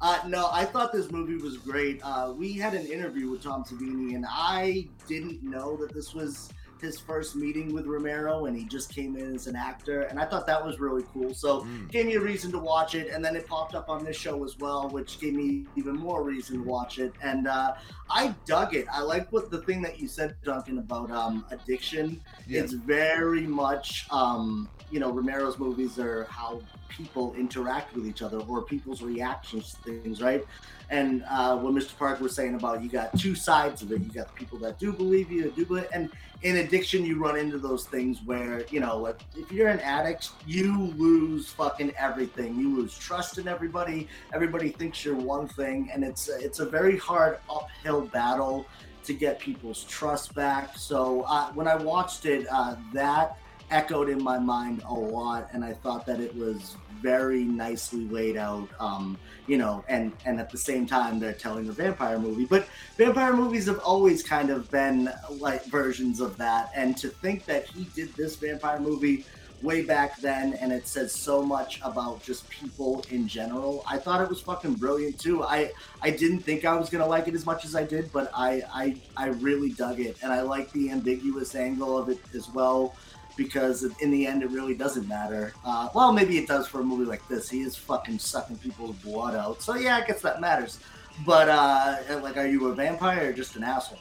uh, 0.00 0.18
no, 0.26 0.48
I 0.50 0.64
thought 0.64 0.92
this 0.92 1.10
movie 1.10 1.36
was 1.36 1.58
great. 1.58 2.00
Uh, 2.02 2.32
we 2.34 2.54
had 2.54 2.72
an 2.72 2.86
interview 2.86 3.28
with 3.30 3.42
Tom 3.42 3.62
Savini, 3.62 4.14
and 4.14 4.24
I 4.26 4.88
didn't 5.06 5.42
know 5.42 5.76
that 5.76 5.92
this 5.92 6.14
was 6.14 6.50
his 6.80 6.98
first 6.98 7.36
meeting 7.36 7.72
with 7.72 7.86
Romero 7.86 8.46
and 8.46 8.56
he 8.56 8.64
just 8.64 8.94
came 8.94 9.16
in 9.16 9.34
as 9.34 9.46
an 9.46 9.56
actor 9.56 10.02
and 10.02 10.18
I 10.18 10.24
thought 10.24 10.46
that 10.46 10.64
was 10.64 10.78
really 10.78 11.04
cool. 11.12 11.34
So 11.34 11.60
Mm. 11.62 11.90
gave 11.90 12.06
me 12.06 12.14
a 12.14 12.20
reason 12.20 12.52
to 12.52 12.58
watch 12.58 12.94
it 12.94 13.08
and 13.12 13.24
then 13.24 13.34
it 13.36 13.46
popped 13.46 13.74
up 13.74 13.88
on 13.88 14.04
this 14.04 14.16
show 14.16 14.44
as 14.44 14.58
well, 14.58 14.88
which 14.88 15.18
gave 15.18 15.34
me 15.34 15.66
even 15.76 15.94
more 15.96 16.22
reason 16.22 16.58
to 16.58 16.68
watch 16.68 16.98
it. 16.98 17.12
And 17.22 17.46
uh, 17.48 17.74
I 18.10 18.34
dug 18.44 18.74
it. 18.74 18.86
I 18.92 19.00
like 19.00 19.32
what 19.32 19.50
the 19.50 19.62
thing 19.62 19.80
that 19.82 19.98
you 19.98 20.06
said, 20.08 20.36
Duncan, 20.44 20.78
about 20.78 21.10
um, 21.10 21.44
addiction. 21.50 22.20
Yeah. 22.46 22.62
It's 22.62 22.72
very 22.72 23.46
much 23.46 24.06
um, 24.10 24.68
you 24.90 25.00
know 25.00 25.10
Romero's 25.10 25.58
movies 25.58 25.98
are 25.98 26.24
how 26.30 26.60
people 26.88 27.34
interact 27.34 27.94
with 27.94 28.06
each 28.06 28.22
other 28.22 28.38
or 28.38 28.62
people's 28.62 29.02
reactions 29.02 29.74
to 29.84 30.00
things, 30.00 30.22
right? 30.22 30.44
And 30.88 31.24
uh, 31.28 31.56
what 31.58 31.74
Mr. 31.74 31.96
Park 31.98 32.20
was 32.20 32.34
saying 32.34 32.54
about 32.54 32.82
you 32.82 32.88
got 32.88 33.18
two 33.18 33.34
sides 33.34 33.82
of 33.82 33.90
it. 33.90 34.00
You 34.02 34.10
got 34.10 34.28
the 34.28 34.34
people 34.34 34.58
that 34.60 34.78
do 34.78 34.92
believe 34.92 35.30
you, 35.30 35.50
do 35.50 35.66
believe, 35.66 35.88
and 35.92 36.10
in 36.42 36.58
addiction, 36.58 37.04
you 37.04 37.18
run 37.18 37.36
into 37.36 37.58
those 37.58 37.86
things 37.86 38.20
where 38.24 38.64
you 38.70 38.78
know, 38.78 39.06
if 39.06 39.50
you're 39.50 39.68
an 39.68 39.80
addict, 39.80 40.30
you 40.46 40.92
lose 40.96 41.48
fucking 41.48 41.92
everything. 41.98 42.56
You 42.56 42.76
lose 42.76 42.96
trust 42.96 43.38
in 43.38 43.48
everybody. 43.48 44.08
Everybody 44.32 44.70
thinks 44.70 45.04
you're 45.04 45.16
one 45.16 45.48
thing, 45.48 45.90
and 45.92 46.04
it's 46.04 46.28
it's 46.28 46.60
a 46.60 46.66
very 46.66 46.98
hard 46.98 47.38
uphill 47.50 48.02
battle 48.02 48.66
to 49.04 49.14
get 49.14 49.38
people's 49.38 49.84
trust 49.84 50.34
back. 50.34 50.76
So 50.76 51.22
uh, 51.22 51.50
when 51.52 51.68
I 51.68 51.76
watched 51.76 52.26
it, 52.26 52.46
uh, 52.50 52.76
that 52.92 53.38
echoed 53.70 54.08
in 54.08 54.22
my 54.22 54.38
mind 54.38 54.82
a 54.86 54.94
lot, 54.94 55.48
and 55.52 55.64
I 55.64 55.72
thought 55.72 56.06
that 56.06 56.20
it 56.20 56.34
was 56.36 56.76
very 57.02 57.44
nicely 57.44 58.06
laid 58.08 58.36
out. 58.36 58.68
Um, 58.80 59.18
you 59.46 59.58
know, 59.58 59.84
and 59.88 60.12
and 60.24 60.40
at 60.40 60.50
the 60.50 60.58
same 60.58 60.86
time 60.86 61.20
they're 61.20 61.32
telling 61.32 61.68
a 61.68 61.72
vampire 61.72 62.18
movie. 62.18 62.46
But 62.46 62.66
vampire 62.96 63.32
movies 63.32 63.66
have 63.66 63.78
always 63.80 64.22
kind 64.22 64.50
of 64.50 64.70
been 64.70 65.10
like 65.30 65.64
versions 65.66 66.20
of 66.20 66.36
that. 66.38 66.70
And 66.74 66.96
to 66.98 67.08
think 67.08 67.44
that 67.46 67.66
he 67.66 67.84
did 67.94 68.12
this 68.14 68.36
vampire 68.36 68.80
movie 68.80 69.24
way 69.62 69.82
back 69.82 70.20
then 70.20 70.52
and 70.54 70.70
it 70.70 70.86
says 70.86 71.12
so 71.12 71.42
much 71.42 71.80
about 71.82 72.22
just 72.22 72.48
people 72.50 73.04
in 73.10 73.26
general. 73.26 73.82
I 73.88 73.98
thought 73.98 74.20
it 74.20 74.28
was 74.28 74.40
fucking 74.40 74.74
brilliant 74.74 75.18
too. 75.18 75.42
I 75.42 75.72
I 76.02 76.10
didn't 76.10 76.40
think 76.40 76.64
I 76.64 76.74
was 76.74 76.90
gonna 76.90 77.06
like 77.06 77.28
it 77.28 77.34
as 77.34 77.46
much 77.46 77.64
as 77.64 77.74
I 77.74 77.84
did, 77.84 78.12
but 78.12 78.30
I 78.34 78.62
I, 78.72 78.96
I 79.16 79.26
really 79.28 79.70
dug 79.70 80.00
it 80.00 80.16
and 80.22 80.32
I 80.32 80.42
like 80.42 80.70
the 80.72 80.90
ambiguous 80.90 81.54
angle 81.54 81.96
of 81.96 82.08
it 82.08 82.20
as 82.34 82.50
well 82.50 82.94
because 83.36 83.84
in 84.00 84.10
the 84.10 84.26
end 84.26 84.42
it 84.42 84.50
really 84.50 84.74
doesn't 84.74 85.06
matter. 85.08 85.52
Uh, 85.64 85.88
well, 85.94 86.12
maybe 86.12 86.38
it 86.38 86.48
does 86.48 86.66
for 86.66 86.80
a 86.80 86.84
movie 86.84 87.04
like 87.04 87.26
this. 87.28 87.48
He 87.48 87.62
is 87.62 87.76
fucking 87.76 88.18
sucking 88.18 88.58
people's 88.58 88.96
blood 88.96 89.34
out, 89.34 89.62
so 89.62 89.74
yeah, 89.74 89.96
I 89.96 90.06
guess 90.06 90.22
that 90.22 90.40
matters. 90.40 90.78
But 91.24 91.48
uh, 91.48 91.96
like, 92.22 92.36
are 92.36 92.46
you 92.46 92.68
a 92.68 92.74
vampire 92.74 93.30
or 93.30 93.32
just 93.32 93.56
an 93.56 93.64
asshole? 93.64 93.98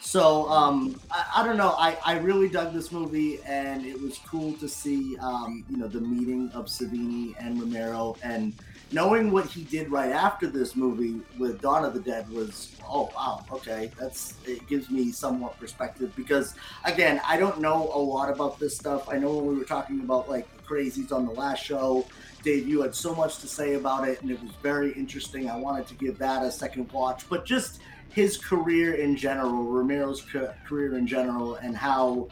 So 0.00 0.48
um, 0.48 1.00
I, 1.10 1.26
I, 1.36 1.44
don't 1.44 1.56
know. 1.56 1.74
I, 1.76 1.98
I 2.04 2.18
really 2.18 2.48
dug 2.48 2.72
this 2.72 2.92
movie, 2.92 3.40
and 3.44 3.84
it 3.84 4.00
was 4.00 4.18
cool 4.18 4.52
to 4.54 4.68
see 4.68 5.16
um, 5.18 5.64
you 5.68 5.78
know 5.78 5.88
the 5.88 6.00
meeting 6.00 6.48
of 6.54 6.66
Savini 6.66 7.34
and 7.40 7.60
Romero, 7.60 8.16
and 8.22 8.54
knowing 8.92 9.30
what 9.30 9.46
he 9.46 9.64
did 9.64 9.90
right 9.90 10.12
after 10.12 10.46
this 10.46 10.76
movie 10.76 11.20
with 11.38 11.60
Dawn 11.60 11.84
of 11.84 11.94
the 11.94 12.00
Dead 12.00 12.28
was 12.30 12.76
oh 12.88 13.10
wow 13.16 13.44
okay 13.50 13.90
that's 13.98 14.34
it 14.44 14.66
gives 14.68 14.90
me 14.90 15.10
somewhat 15.10 15.58
perspective 15.58 16.12
because 16.14 16.54
again 16.84 17.20
I 17.26 17.36
don't 17.36 17.60
know 17.60 17.90
a 17.92 17.98
lot 17.98 18.30
about 18.30 18.58
this 18.58 18.76
stuff. 18.76 19.08
I 19.08 19.18
know 19.18 19.34
when 19.34 19.46
we 19.46 19.54
were 19.54 19.64
talking 19.64 20.00
about 20.00 20.28
like 20.28 20.46
the 20.56 20.62
crazies 20.62 21.12
on 21.12 21.26
the 21.26 21.32
last 21.32 21.64
show. 21.64 22.06
Dave, 22.42 22.68
you 22.68 22.80
had 22.82 22.94
so 22.94 23.12
much 23.12 23.38
to 23.38 23.48
say 23.48 23.74
about 23.74 24.06
it, 24.06 24.22
and 24.22 24.30
it 24.30 24.40
was 24.40 24.52
very 24.62 24.92
interesting. 24.92 25.50
I 25.50 25.56
wanted 25.56 25.88
to 25.88 25.94
give 25.94 26.16
that 26.18 26.44
a 26.44 26.52
second 26.52 26.92
watch, 26.92 27.28
but 27.28 27.44
just 27.44 27.80
his 28.10 28.36
career 28.36 28.94
in 28.94 29.16
general, 29.16 29.64
Romero's 29.64 30.24
career 30.64 30.96
in 30.96 31.08
general, 31.08 31.56
and 31.56 31.76
how 31.76 32.28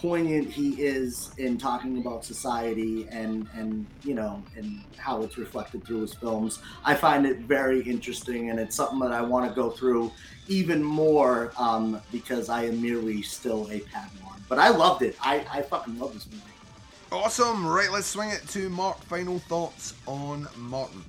poignant 0.00 0.48
he 0.48 0.80
is 0.80 1.32
in 1.38 1.58
talking 1.58 1.98
about 1.98 2.24
society 2.24 3.08
and 3.10 3.48
and 3.54 3.84
you 4.04 4.14
know 4.14 4.40
and 4.56 4.80
how 4.96 5.22
it's 5.22 5.36
reflected 5.36 5.84
through 5.84 6.02
his 6.02 6.14
films. 6.14 6.60
I 6.84 6.94
find 6.94 7.26
it 7.26 7.38
very 7.38 7.80
interesting, 7.80 8.50
and 8.50 8.60
it's 8.60 8.76
something 8.76 9.00
that 9.00 9.10
I 9.10 9.22
want 9.22 9.48
to 9.48 9.54
go 9.54 9.70
through 9.70 10.12
even 10.46 10.82
more 10.82 11.52
um, 11.58 12.00
because 12.12 12.48
I 12.48 12.66
am 12.66 12.80
merely 12.80 13.22
still 13.22 13.66
a 13.72 13.80
Padawan. 13.80 14.38
But 14.48 14.60
I 14.60 14.68
loved 14.68 15.02
it. 15.02 15.16
I, 15.20 15.44
I 15.50 15.62
fucking 15.62 15.98
love 15.98 16.14
this 16.14 16.26
movie. 16.26 16.42
Awesome. 17.10 17.66
Right, 17.66 17.90
let's 17.90 18.06
swing 18.06 18.30
it 18.30 18.46
to 18.50 18.68
Mark. 18.70 19.02
Final 19.04 19.40
thoughts 19.40 19.94
on 20.06 20.46
Martin. 20.56 21.04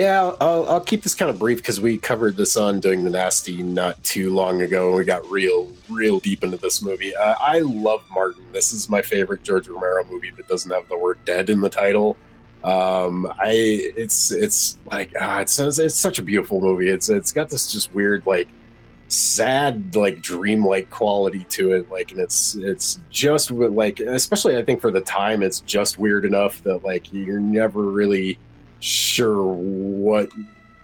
Yeah, 0.00 0.34
I'll, 0.40 0.66
I'll 0.66 0.80
keep 0.80 1.02
this 1.02 1.14
kind 1.14 1.30
of 1.30 1.38
brief 1.38 1.58
because 1.58 1.78
we 1.78 1.98
covered 1.98 2.34
this 2.34 2.56
on 2.56 2.80
doing 2.80 3.04
the 3.04 3.10
nasty 3.10 3.62
not 3.62 4.02
too 4.02 4.32
long 4.32 4.62
ago, 4.62 4.88
and 4.88 4.96
we 4.96 5.04
got 5.04 5.30
real, 5.30 5.70
real 5.90 6.20
deep 6.20 6.42
into 6.42 6.56
this 6.56 6.80
movie. 6.80 7.14
Uh, 7.14 7.34
I 7.38 7.58
love 7.58 8.02
Martin. 8.10 8.42
This 8.50 8.72
is 8.72 8.88
my 8.88 9.02
favorite 9.02 9.42
George 9.42 9.68
Romero 9.68 10.02
movie 10.10 10.30
that 10.38 10.48
doesn't 10.48 10.70
have 10.70 10.88
the 10.88 10.96
word 10.96 11.18
"dead" 11.26 11.50
in 11.50 11.60
the 11.60 11.68
title. 11.68 12.16
Um, 12.64 13.30
I 13.38 13.50
it's 13.94 14.32
it's 14.32 14.78
like 14.90 15.12
ah, 15.20 15.40
it's 15.40 15.58
it's 15.58 15.96
such 15.96 16.18
a 16.18 16.22
beautiful 16.22 16.62
movie. 16.62 16.88
It's 16.88 17.10
it's 17.10 17.30
got 17.30 17.50
this 17.50 17.70
just 17.70 17.92
weird 17.92 18.24
like 18.24 18.48
sad 19.08 19.94
like 19.94 20.22
dreamlike 20.22 20.88
quality 20.88 21.44
to 21.50 21.72
it 21.72 21.90
like 21.90 22.12
and 22.12 22.20
it's 22.20 22.54
it's 22.54 23.00
just 23.10 23.50
like 23.50 23.98
especially 23.98 24.56
i 24.56 24.62
think 24.62 24.80
for 24.80 24.92
the 24.92 25.00
time 25.00 25.42
it's 25.42 25.58
just 25.62 25.98
weird 25.98 26.24
enough 26.24 26.62
that 26.62 26.84
like 26.84 27.12
you're 27.12 27.40
never 27.40 27.82
really 27.82 28.38
sure 28.80 29.44
what 29.44 30.30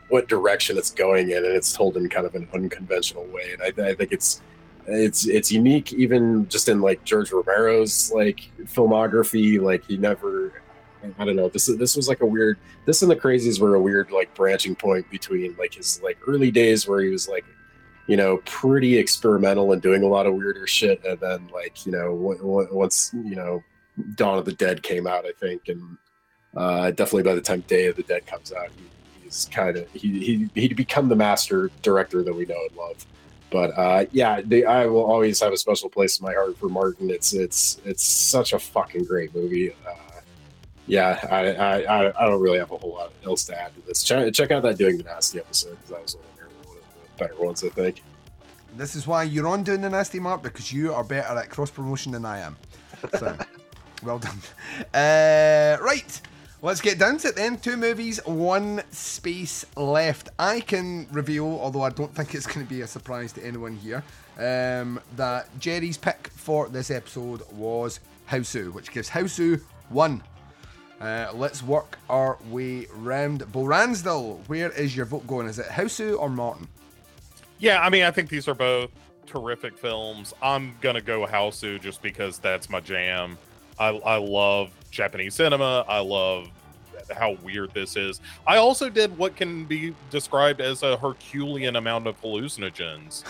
what 0.08 0.28
direction 0.28 0.78
it's 0.78 0.90
going 0.90 1.30
in, 1.30 1.38
and 1.38 1.54
it's 1.54 1.72
told 1.72 1.96
in 1.96 2.08
kind 2.08 2.26
of 2.26 2.34
an 2.34 2.48
unconventional 2.54 3.24
way. 3.26 3.52
And 3.52 3.62
I, 3.62 3.90
I 3.90 3.94
think 3.94 4.12
it's 4.12 4.40
it's 4.86 5.26
it's 5.26 5.50
unique, 5.50 5.92
even 5.92 6.48
just 6.48 6.68
in 6.68 6.80
like 6.80 7.02
George 7.04 7.30
Romero's 7.30 8.12
like 8.12 8.50
filmography. 8.64 9.60
Like 9.60 9.84
he 9.84 9.96
never, 9.96 10.62
I 11.18 11.24
don't 11.24 11.36
know. 11.36 11.48
This 11.48 11.66
this 11.66 11.96
was 11.96 12.08
like 12.08 12.20
a 12.20 12.26
weird. 12.26 12.58
This 12.84 13.02
and 13.02 13.10
the 13.10 13.16
Crazies 13.16 13.60
were 13.60 13.74
a 13.74 13.80
weird 13.80 14.10
like 14.10 14.32
branching 14.34 14.76
point 14.76 15.10
between 15.10 15.56
like 15.58 15.74
his 15.74 16.00
like 16.02 16.18
early 16.26 16.50
days 16.50 16.86
where 16.86 17.00
he 17.00 17.08
was 17.08 17.28
like 17.28 17.44
you 18.06 18.16
know, 18.16 18.38
pretty 18.44 18.96
experimental 18.96 19.72
and 19.72 19.82
doing 19.82 20.02
a 20.02 20.06
lot 20.06 20.26
of 20.26 20.34
weirder 20.34 20.66
shit. 20.66 21.04
And 21.04 21.18
then, 21.18 21.48
like, 21.52 21.84
you 21.86 21.92
know, 21.92 22.14
once, 22.14 23.10
you 23.12 23.34
know, 23.34 23.62
Dawn 24.14 24.38
of 24.38 24.44
the 24.44 24.52
Dead 24.52 24.82
came 24.82 25.06
out, 25.06 25.26
I 25.26 25.32
think, 25.40 25.68
and 25.68 25.98
uh, 26.56 26.90
definitely 26.90 27.22
by 27.22 27.34
the 27.34 27.40
time 27.40 27.60
Day 27.62 27.86
of 27.86 27.96
the 27.96 28.02
Dead 28.02 28.26
comes 28.26 28.52
out, 28.52 28.68
he, 28.76 29.24
he's 29.24 29.48
kind 29.52 29.76
of 29.76 29.90
he 29.92 30.48
he 30.54 30.60
he'd 30.60 30.76
become 30.76 31.08
the 31.08 31.16
master 31.16 31.70
director 31.82 32.22
that 32.22 32.34
we 32.34 32.46
know 32.46 32.58
and 32.68 32.76
love. 32.76 33.06
But 33.50 33.78
uh, 33.78 34.06
yeah, 34.10 34.40
they, 34.44 34.64
I 34.64 34.86
will 34.86 35.04
always 35.04 35.38
have 35.40 35.52
a 35.52 35.56
special 35.56 35.88
place 35.88 36.18
in 36.18 36.24
my 36.24 36.32
heart 36.32 36.58
for 36.58 36.68
Martin. 36.68 37.10
It's 37.10 37.32
it's 37.32 37.80
it's 37.84 38.02
such 38.02 38.52
a 38.52 38.58
fucking 38.58 39.04
great 39.04 39.34
movie. 39.34 39.72
Uh, 39.86 40.20
yeah, 40.86 41.18
I, 41.30 41.52
I 41.52 42.08
I 42.08 42.26
don't 42.26 42.40
really 42.40 42.58
have 42.58 42.70
a 42.70 42.76
whole 42.76 42.94
lot 42.94 43.12
else 43.24 43.44
to 43.44 43.60
add 43.60 43.74
to 43.74 43.86
this. 43.86 44.02
Check, 44.02 44.32
check 44.32 44.50
out 44.50 44.62
that 44.62 44.78
doing 44.78 44.98
the 44.98 45.04
nasty 45.04 45.38
episode 45.38 45.76
because 45.76 45.90
that 45.90 46.02
was 46.02 46.16
one 46.16 46.24
of 46.24 46.82
the 46.82 47.24
better 47.24 47.42
ones, 47.42 47.62
I 47.64 47.68
think. 47.68 48.02
This 48.76 48.94
is 48.94 49.06
why 49.06 49.22
you're 49.24 49.48
on 49.48 49.62
doing 49.62 49.80
the 49.80 49.90
nasty 49.90 50.20
mark 50.20 50.42
because 50.42 50.72
you 50.72 50.92
are 50.92 51.02
better 51.02 51.36
at 51.38 51.50
cross 51.50 51.70
promotion 51.70 52.12
than 52.12 52.24
I 52.24 52.40
am. 52.40 52.56
So, 53.18 53.36
well 54.02 54.18
done. 54.18 54.38
Uh, 54.92 55.82
right. 55.82 56.20
Let's 56.62 56.80
get 56.80 56.98
down 56.98 57.18
to 57.18 57.28
it 57.28 57.36
then. 57.36 57.58
Two 57.58 57.76
movies, 57.76 58.18
one 58.24 58.82
space 58.90 59.66
left. 59.76 60.30
I 60.38 60.60
can 60.60 61.06
reveal, 61.12 61.46
although 61.46 61.82
I 61.82 61.90
don't 61.90 62.14
think 62.14 62.34
it's 62.34 62.46
going 62.46 62.66
to 62.66 62.68
be 62.68 62.80
a 62.80 62.86
surprise 62.86 63.32
to 63.34 63.44
anyone 63.44 63.76
here, 63.76 64.02
um, 64.38 64.98
that 65.16 65.46
Jerry's 65.58 65.98
pick 65.98 66.28
for 66.28 66.68
this 66.68 66.90
episode 66.90 67.42
was 67.52 68.00
Hausu, 68.30 68.72
which 68.72 68.90
gives 68.90 69.10
Hausu 69.10 69.60
one. 69.90 70.22
Uh, 70.98 71.30
let's 71.34 71.62
work 71.62 71.98
our 72.08 72.38
way 72.48 72.86
round. 72.94 73.50
Bo 73.52 73.64
Ransdell, 73.64 74.38
where 74.46 74.70
is 74.70 74.96
your 74.96 75.04
vote 75.04 75.26
going? 75.26 75.46
Is 75.46 75.58
it 75.58 75.66
Hausu 75.66 76.18
or 76.18 76.30
Martin? 76.30 76.66
Yeah, 77.58 77.80
I 77.82 77.90
mean, 77.90 78.02
I 78.02 78.10
think 78.10 78.30
these 78.30 78.48
are 78.48 78.54
both 78.54 78.90
terrific 79.26 79.76
films. 79.76 80.32
I'm 80.40 80.74
gonna 80.80 81.02
go 81.02 81.26
Hausu 81.26 81.78
just 81.80 82.00
because 82.00 82.38
that's 82.38 82.70
my 82.70 82.80
jam. 82.80 83.36
I, 83.78 83.88
I 83.88 84.16
love 84.16 84.70
Japanese 84.96 85.34
cinema. 85.34 85.84
I 85.88 86.00
love 86.00 86.48
how 87.14 87.36
weird 87.42 87.72
this 87.74 87.96
is. 87.96 88.20
I 88.46 88.56
also 88.56 88.88
did 88.88 89.16
what 89.16 89.36
can 89.36 89.64
be 89.64 89.94
described 90.10 90.60
as 90.60 90.82
a 90.82 90.96
Herculean 90.96 91.76
amount 91.76 92.06
of 92.06 92.20
hallucinogens 92.20 93.22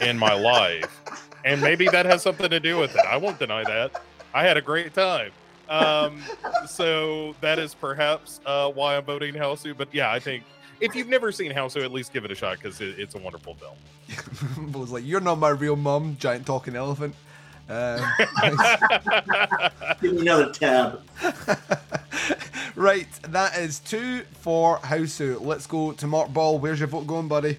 in 0.00 0.18
my 0.18 0.34
life. 0.52 1.02
And 1.44 1.60
maybe 1.60 1.88
that 1.88 2.06
has 2.06 2.22
something 2.22 2.50
to 2.50 2.60
do 2.60 2.78
with 2.78 2.94
it. 2.94 3.04
I 3.06 3.16
won't 3.16 3.38
deny 3.38 3.64
that. 3.64 4.02
I 4.34 4.44
had 4.44 4.56
a 4.56 4.60
great 4.60 4.94
time. 4.94 5.30
Um, 5.68 6.22
so 6.66 7.34
that 7.40 7.58
is 7.58 7.74
perhaps 7.74 8.40
uh, 8.44 8.70
why 8.70 8.96
I'm 8.96 9.04
voting 9.04 9.34
Hausu. 9.34 9.76
But 9.76 9.88
yeah, 9.92 10.10
I 10.10 10.18
think 10.18 10.44
if 10.80 10.94
you've 10.94 11.08
never 11.08 11.32
seen 11.32 11.52
Hausu, 11.52 11.82
at 11.84 11.92
least 11.92 12.12
give 12.12 12.24
it 12.24 12.30
a 12.30 12.34
shot 12.34 12.58
because 12.58 12.80
it, 12.80 12.98
it's 12.98 13.14
a 13.14 13.18
wonderful 13.18 13.54
film. 13.54 14.72
was 14.72 14.90
like, 14.90 15.04
"You're 15.06 15.20
not 15.20 15.38
my 15.38 15.48
real 15.50 15.76
mom, 15.76 16.16
giant 16.18 16.44
talking 16.44 16.76
elephant." 16.76 17.14
Um, 17.72 18.04
Give 20.02 20.12
me 20.12 20.20
another 20.20 20.52
tab. 20.52 21.00
right, 22.74 23.08
that 23.28 23.56
is 23.56 23.78
two 23.78 24.24
for 24.40 24.76
Hausu. 24.80 25.40
Let's 25.40 25.66
go 25.66 25.92
to 25.92 26.06
Mark 26.06 26.34
Ball. 26.34 26.58
Where's 26.58 26.80
your 26.80 26.88
vote 26.88 27.06
going, 27.06 27.28
buddy? 27.28 27.56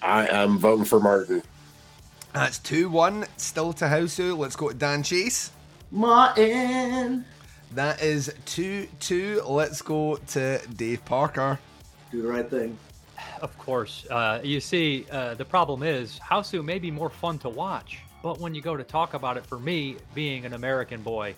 I 0.00 0.26
am 0.28 0.56
voting 0.56 0.86
for 0.86 1.00
Martin. 1.00 1.42
That's 2.32 2.58
2 2.60 2.88
1, 2.88 3.26
still 3.36 3.74
to 3.74 3.84
Hausu. 3.84 4.36
Let's 4.38 4.56
go 4.56 4.68
to 4.70 4.74
Dan 4.74 5.02
Chase. 5.02 5.50
Martin. 5.90 7.26
That 7.72 8.02
is 8.02 8.32
2 8.46 8.88
2. 9.00 9.42
Let's 9.46 9.82
go 9.82 10.16
to 10.28 10.60
Dave 10.76 11.04
Parker. 11.04 11.58
Do 12.10 12.22
the 12.22 12.28
right 12.28 12.48
thing. 12.48 12.78
Of 13.42 13.56
course. 13.58 14.06
Uh, 14.10 14.40
you 14.42 14.60
see, 14.60 15.04
uh, 15.10 15.34
the 15.34 15.44
problem 15.44 15.82
is 15.82 16.18
Hausu 16.20 16.64
may 16.64 16.78
be 16.78 16.90
more 16.90 17.10
fun 17.10 17.38
to 17.40 17.50
watch. 17.50 17.98
But 18.26 18.40
when 18.40 18.56
you 18.56 18.60
go 18.60 18.76
to 18.76 18.82
talk 18.82 19.14
about 19.14 19.36
it, 19.36 19.46
for 19.46 19.56
me, 19.56 19.98
being 20.12 20.46
an 20.46 20.54
American 20.54 21.00
boy 21.00 21.36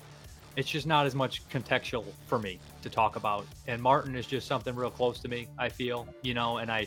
it's 0.57 0.70
just 0.70 0.86
not 0.86 1.05
as 1.05 1.14
much 1.14 1.47
contextual 1.51 2.07
for 2.26 2.39
me 2.39 2.59
to 2.80 2.89
talk 2.89 3.16
about. 3.16 3.47
And 3.66 3.80
Martin 3.80 4.16
is 4.16 4.26
just 4.26 4.47
something 4.49 4.74
real 4.74 4.91
close 4.91 5.20
to 5.20 5.28
me. 5.28 5.49
I 5.59 5.68
feel, 5.68 6.09
you 6.22 6.32
know, 6.32 6.57
and 6.57 6.72
I. 6.72 6.86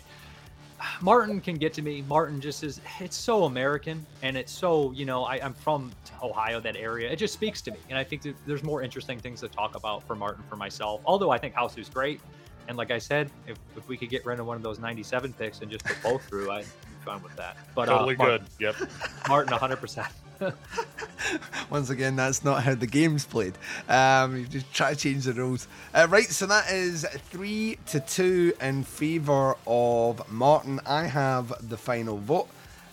Martin 1.02 1.40
can 1.40 1.56
get 1.56 1.72
to 1.74 1.84
me. 1.84 2.04
Martin 2.08 2.42
just 2.42 2.64
is. 2.64 2.82
It's 3.00 3.16
so 3.16 3.44
American, 3.44 4.04
and 4.24 4.36
it's 4.36 4.52
so 4.52 4.92
you 4.92 5.06
know. 5.06 5.24
I, 5.24 5.36
I'm 5.36 5.54
from 5.54 5.92
Ohio, 6.24 6.60
that 6.62 6.76
area. 6.76 7.12
It 7.12 7.18
just 7.18 7.36
speaks 7.36 7.62
to 7.62 7.72
me, 7.72 7.78
and 7.88 7.98
I 7.98 8.04
think 8.04 8.24
there's 8.48 8.64
more 8.64 8.82
interesting 8.82 9.20
things 9.20 9.40
to 9.42 9.50
talk 9.50 9.76
about 9.76 10.02
for 10.08 10.16
Martin 10.16 10.44
for 10.50 10.56
myself. 10.56 11.02
Although 11.06 11.30
I 11.30 11.38
think 11.38 11.54
House 11.54 11.78
is 11.78 11.88
great, 11.88 12.20
and 12.68 12.76
like 12.76 12.90
I 12.90 12.98
said, 12.98 13.30
if, 13.46 13.58
if 13.78 13.88
we 13.88 13.98
could 13.98 14.10
get 14.10 14.26
rid 14.26 14.40
of 14.40 14.48
one 14.48 14.58
of 14.58 14.64
those 14.64 14.80
97 14.80 15.32
picks 15.34 15.62
and 15.62 15.70
just 15.70 15.86
put 15.86 16.02
both 16.02 16.28
through, 16.28 16.48
be 16.48 16.66
fine 17.04 17.22
with 17.24 17.36
that. 17.36 17.58
But 17.76 17.86
totally 17.86 18.16
uh, 18.16 18.20
Martin, 18.20 18.48
good. 18.60 18.76
Yep. 18.80 18.90
Martin, 19.28 19.52
100. 19.52 19.76
percent 19.78 20.08
Once 21.70 21.90
again, 21.90 22.16
that's 22.16 22.44
not 22.44 22.64
how 22.64 22.76
the 22.76 22.88
game's 22.88 23.26
played. 23.26 23.54
Um, 23.88 24.38
you 24.38 24.46
just 24.46 24.72
try 24.74 24.94
to 24.94 25.00
change 25.00 25.26
the 25.26 25.34
rules. 25.34 25.68
Uh, 25.94 26.08
right, 26.10 26.26
so 26.26 26.46
that 26.48 26.72
is 26.72 27.06
three 27.30 27.78
to 27.88 28.00
two 28.00 28.54
in 28.62 28.84
favour 28.84 29.56
of 29.68 30.30
Martin. 30.32 30.80
I 30.86 31.04
have 31.04 31.54
the 31.70 31.78
final 31.78 32.18
vote. 32.18 32.50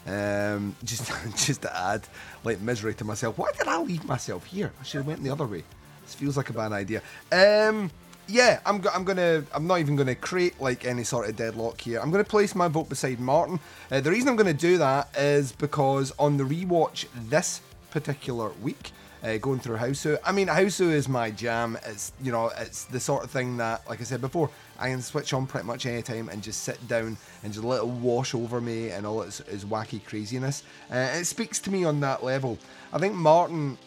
Um, 0.07 0.75
just, 0.85 1.11
just 1.37 1.63
to 1.63 1.77
add, 1.77 2.07
like 2.45 2.61
misery 2.61 2.95
to 2.95 3.05
myself. 3.05 3.39
Why 3.39 3.51
did 3.57 3.69
I 3.69 3.81
leave 3.81 4.05
myself 4.05 4.45
here? 4.47 4.73
I 4.81 4.85
should 4.85 4.99
have 4.99 5.07
went 5.07 5.23
the 5.23 5.31
other 5.31 5.47
way. 5.47 5.65
This 6.03 6.15
feels 6.15 6.37
like 6.37 6.51
a 6.51 6.55
bad 6.55 6.73
idea. 6.73 7.03
Um, 7.33 7.91
yeah, 8.29 8.61
I'm, 8.67 8.79
go- 8.81 8.91
I'm 8.95 9.05
gonna. 9.05 9.45
I'm 9.53 9.67
not 9.67 9.81
even 9.81 9.97
gonna 9.97 10.15
create 10.15 10.61
like 10.61 10.85
any 10.85 11.03
sort 11.03 11.29
of 11.29 11.37
deadlock 11.37 11.81
here. 11.81 11.99
I'm 12.01 12.11
gonna 12.11 12.25
place 12.25 12.55
my 12.55 12.69
vote 12.69 12.89
beside 12.89 13.19
Martin. 13.19 13.59
Uh, 13.91 14.01
the 14.01 14.11
reason 14.11 14.29
I'm 14.29 14.37
gonna 14.37 14.53
do 14.53 14.79
that 14.79 15.09
is 15.17 15.53
because 15.53 16.13
on 16.19 16.37
the 16.37 16.45
rewatch 16.45 17.07
this 17.29 17.63
particular 17.91 18.51
week, 18.63 18.93
uh, 19.23 19.39
going 19.39 19.59
through 19.59 19.77
Hausu. 19.79 20.19
I 20.25 20.33
mean, 20.33 20.49
Hausu 20.49 20.93
is 20.93 21.09
my 21.09 21.31
jam. 21.31 21.79
It's 21.87 22.13
you 22.23 22.31
know, 22.31 22.51
it's 22.59 22.85
the 22.85 23.01
sort 23.01 23.25
of 23.25 23.31
thing 23.31 23.57
that, 23.57 23.89
like 23.89 24.01
I 24.01 24.05
said 24.05 24.21
before, 24.21 24.51
I 24.79 24.91
can 24.91 25.03
switch 25.03 25.33
on 25.33 25.47
pretty 25.47 25.67
much 25.67 25.87
any 25.87 26.03
time 26.03 26.29
and 26.29 26.43
just 26.43 26.63
sit 26.63 26.87
down 26.87 27.17
and 27.43 27.53
just 27.53 27.65
let 27.65 27.81
it 27.81 27.87
wash 27.87 28.35
over 28.35 28.61
me 28.61 28.91
and 28.91 29.07
all 29.07 29.23
its, 29.23 29.41
its 29.41 29.65
wacky 29.65 30.05
craziness. 30.05 30.63
Uh, 30.91 31.09
it 31.15 31.25
speaks 31.25 31.59
to 31.61 31.71
me 31.71 31.85
on 31.85 32.01
that 32.01 32.23
level. 32.23 32.59
I 32.93 32.99
think 32.99 33.15
Martin 33.15 33.79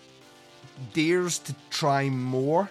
dares 0.94 1.40
to 1.40 1.56
try 1.70 2.10
more 2.10 2.70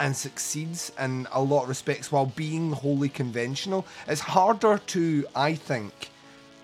and 0.00 0.16
succeeds 0.16 0.92
in 1.00 1.26
a 1.32 1.40
lot 1.40 1.64
of 1.64 1.68
respects 1.68 2.12
while 2.12 2.26
being 2.26 2.72
wholly 2.72 3.08
conventional. 3.08 3.86
It's 4.06 4.20
harder 4.20 4.78
to, 4.78 5.26
I 5.34 5.54
think, 5.54 6.10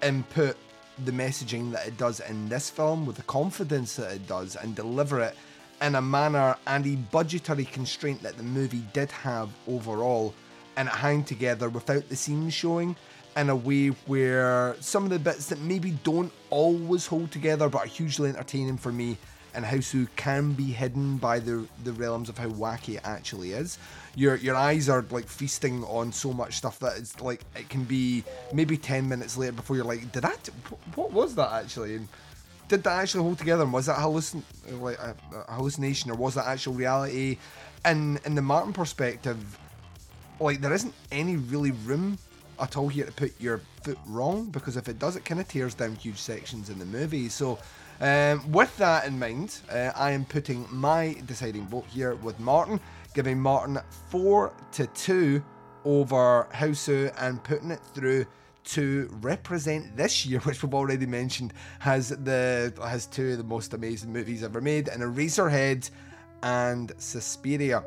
input 0.03 0.57
the 1.05 1.13
messaging 1.13 1.73
that 1.73 1.87
it 1.87 1.97
does 1.97 2.21
in 2.21 2.49
this 2.49 2.69
film 2.71 3.07
with 3.07 3.17
the 3.17 3.23
confidence 3.23 3.97
that 3.97 4.13
it 4.13 4.27
does 4.27 4.57
and 4.57 4.75
deliver 4.75 5.21
it 5.21 5.35
in 5.81 5.95
a 5.95 6.03
manner 6.03 6.57
and 6.67 6.87
a 6.87 6.97
budgetary 6.97 7.65
constraint 7.65 8.23
that 8.23 8.37
the 8.37 8.43
movie 8.43 8.85
did 8.93 9.11
have 9.11 9.49
overall 9.67 10.35
and 10.77 10.89
it 10.89 10.95
hang 10.95 11.25
together 11.25 11.69
without 11.69 12.09
the 12.09 12.17
scenes 12.17 12.55
showing 12.55 12.95
in 13.37 13.49
a 13.49 13.57
way 13.57 13.89
where 14.07 14.77
some 14.81 15.05
of 15.05 15.11
the 15.11 15.19
bits 15.19 15.47
that 15.47 15.59
maybe 15.61 15.93
don't 16.05 16.33
always 16.51 17.07
hold 17.07 17.31
together 17.31 17.69
but 17.69 17.79
are 17.79 17.87
hugely 17.87 18.29
entertaining 18.29 18.77
for 18.77 18.93
me 18.93 19.17
and 19.55 19.65
how 19.65 19.77
Hausu 19.77 20.09
can 20.17 20.53
be 20.53 20.65
hidden 20.65 21.17
by 21.17 21.39
the 21.39 21.67
the 21.85 21.93
realms 21.93 22.29
of 22.29 22.39
how 22.39 22.49
wacky 22.49 22.97
it 22.97 23.03
actually 23.05 23.53
is. 23.53 23.79
Your 24.15 24.37
your 24.37 24.57
eyes 24.57 24.89
are 24.89 25.05
like 25.11 25.27
feasting 25.27 25.85
on 25.85 26.13
so 26.13 26.33
much 26.33 26.57
stuff 26.57 26.79
that 26.81 26.97
it's 26.99 27.21
like 27.21 27.43
it 27.57 27.69
can 27.69 27.85
be 27.85 28.25
maybe 28.53 28.77
ten 28.77 29.09
minutes 29.09 29.37
later 29.37 29.53
before 29.53 29.77
you're 29.77 29.85
like, 29.85 30.13
did 30.13 30.23
that? 30.23 30.49
What 30.95 31.13
was 31.13 31.35
that 31.37 31.53
actually? 31.53 31.97
And 31.97 32.09
did 32.69 32.83
that 32.85 32.99
actually 33.01 33.23
hold 33.25 33.39
together? 33.39 33.65
And 33.65 33.73
was 33.73 33.87
that 33.87 33.99
hallucin 33.99 34.43
like 34.81 34.99
a, 34.99 35.15
a 35.49 35.55
hallucination 35.55 36.11
or 36.11 36.15
was 36.15 36.35
that 36.35 36.47
actual 36.47 36.75
reality? 36.75 37.39
And 37.85 38.21
in 38.25 38.35
the 38.35 38.43
Martin 38.43 38.73
perspective, 38.73 39.59
like 40.41 40.61
there 40.61 40.73
isn't 40.73 40.95
any 41.11 41.37
really 41.37 41.73
room 41.73 42.19
at 42.61 42.77
all 42.77 42.89
here 42.89 43.07
to 43.07 43.13
put 43.13 43.39
your 43.41 43.61
foot 43.83 43.99
wrong 44.07 44.47
because 44.47 44.77
if 44.77 44.89
it 44.89 44.99
does, 44.99 45.17
it 45.17 45.25
kind 45.25 45.41
of 45.41 45.49
tears 45.49 45.75
down 45.75 45.97
huge 45.97 46.19
sections 46.19 46.71
in 46.71 46.79
the 46.79 46.87
movie. 46.87 47.29
So. 47.29 47.59
Um, 48.01 48.51
with 48.51 48.77
that 48.79 49.07
in 49.07 49.19
mind, 49.19 49.61
uh, 49.71 49.93
I 49.95 50.11
am 50.11 50.25
putting 50.25 50.67
my 50.71 51.17
deciding 51.27 51.67
vote 51.67 51.87
here 51.87 52.15
with 52.17 52.41
Martin, 52.41 52.81
giving 53.15 53.39
Martin 53.39 53.79
four 54.09 54.53
to 54.73 54.87
two 54.89 55.43
over 55.85 56.49
Hausu 56.53 57.13
and 57.19 57.43
putting 57.43 57.71
it 57.71 57.81
through 57.95 58.27
to 58.65 59.09
represent 59.21 59.97
this 59.97 60.25
year, 60.25 60.41
which 60.45 60.63
we've 60.63 60.75
already 60.75 61.07
mentioned, 61.07 61.53
has 61.79 62.11
the 62.11 62.73
has 62.83 63.07
two 63.07 63.33
of 63.33 63.39
the 63.39 63.45
most 63.45 63.75
amazing 63.75 64.13
movies 64.13 64.43
ever 64.43 64.61
made, 64.61 64.89
in 64.89 65.01
Eraserhead 65.01 65.91
and 66.43 66.93
Suspiria. 66.99 67.85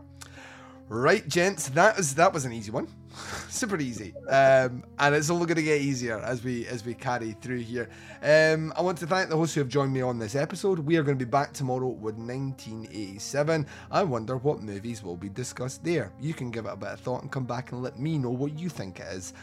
Right, 0.88 1.28
gents, 1.28 1.70
that 1.70 1.98
was 1.98 2.16
that 2.16 2.32
was 2.32 2.46
an 2.46 2.54
easy 2.54 2.72
one, 2.72 2.88
super 3.50 3.80
easy, 3.80 4.14
um, 4.30 4.84
and 5.00 5.16
it's 5.16 5.30
only 5.30 5.46
going 5.46 5.58
to 5.58 5.64
get 5.64 5.82
easier 5.82 6.20
as 6.20 6.44
we 6.44 6.66
as 6.68 6.86
we 6.86 6.94
carry 6.94 7.32
through 7.42 7.60
here. 7.60 7.90
Um, 8.22 8.74
I 8.76 8.82
want 8.82 8.98
to 9.00 9.08
thank 9.08 9.30
the 9.30 9.38
hosts 9.38 9.56
who 9.56 9.62
have 9.62 9.70
joined 9.70 9.94
me 9.94 10.02
on 10.02 10.20
this 10.20 10.36
episode. 10.36 10.80
We 10.80 10.98
are 10.98 11.04
going 11.04 11.18
to 11.18 11.26
be 11.26 11.30
back 11.30 11.54
tomorrow 11.54 11.88
with 11.88 12.16
1987. 12.16 13.66
I 13.92 14.04
wonder 14.04 14.38
what 14.38 14.62
movies 14.62 15.04
will 15.04 15.18
be 15.18 15.30
discussed 15.30 15.84
there. 15.84 16.12
You 16.20 16.34
can 16.34 16.52
give 16.52 16.66
it 16.66 16.74
a 16.74 16.78
bit 16.78 16.90
of 16.90 17.00
thought 17.00 17.22
and 17.22 17.32
come 17.32 17.46
back 17.46 17.72
and 17.72 17.82
let 17.82 18.00
me 18.00 18.18
know 18.18 18.32
what 18.32 18.58
you 18.60 18.70
think 18.70 19.00
it 19.00 19.08
is. 19.08 19.34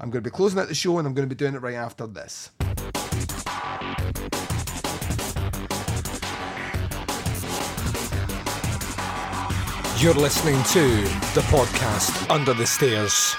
I'm 0.00 0.10
going 0.10 0.24
to 0.24 0.30
be 0.30 0.34
closing 0.34 0.58
out 0.58 0.68
the 0.68 0.74
show 0.74 0.98
and 0.98 1.06
I'm 1.06 1.14
going 1.14 1.28
to 1.28 1.34
be 1.34 1.38
doing 1.38 1.54
it 1.54 1.62
right 1.62 1.74
after 1.74 2.06
this. 2.06 2.50
You're 10.02 10.14
listening 10.14 10.60
to 10.64 11.02
the 11.32 11.42
podcast 11.42 12.28
Under 12.28 12.52
the 12.54 12.66
Stairs. 12.66 13.36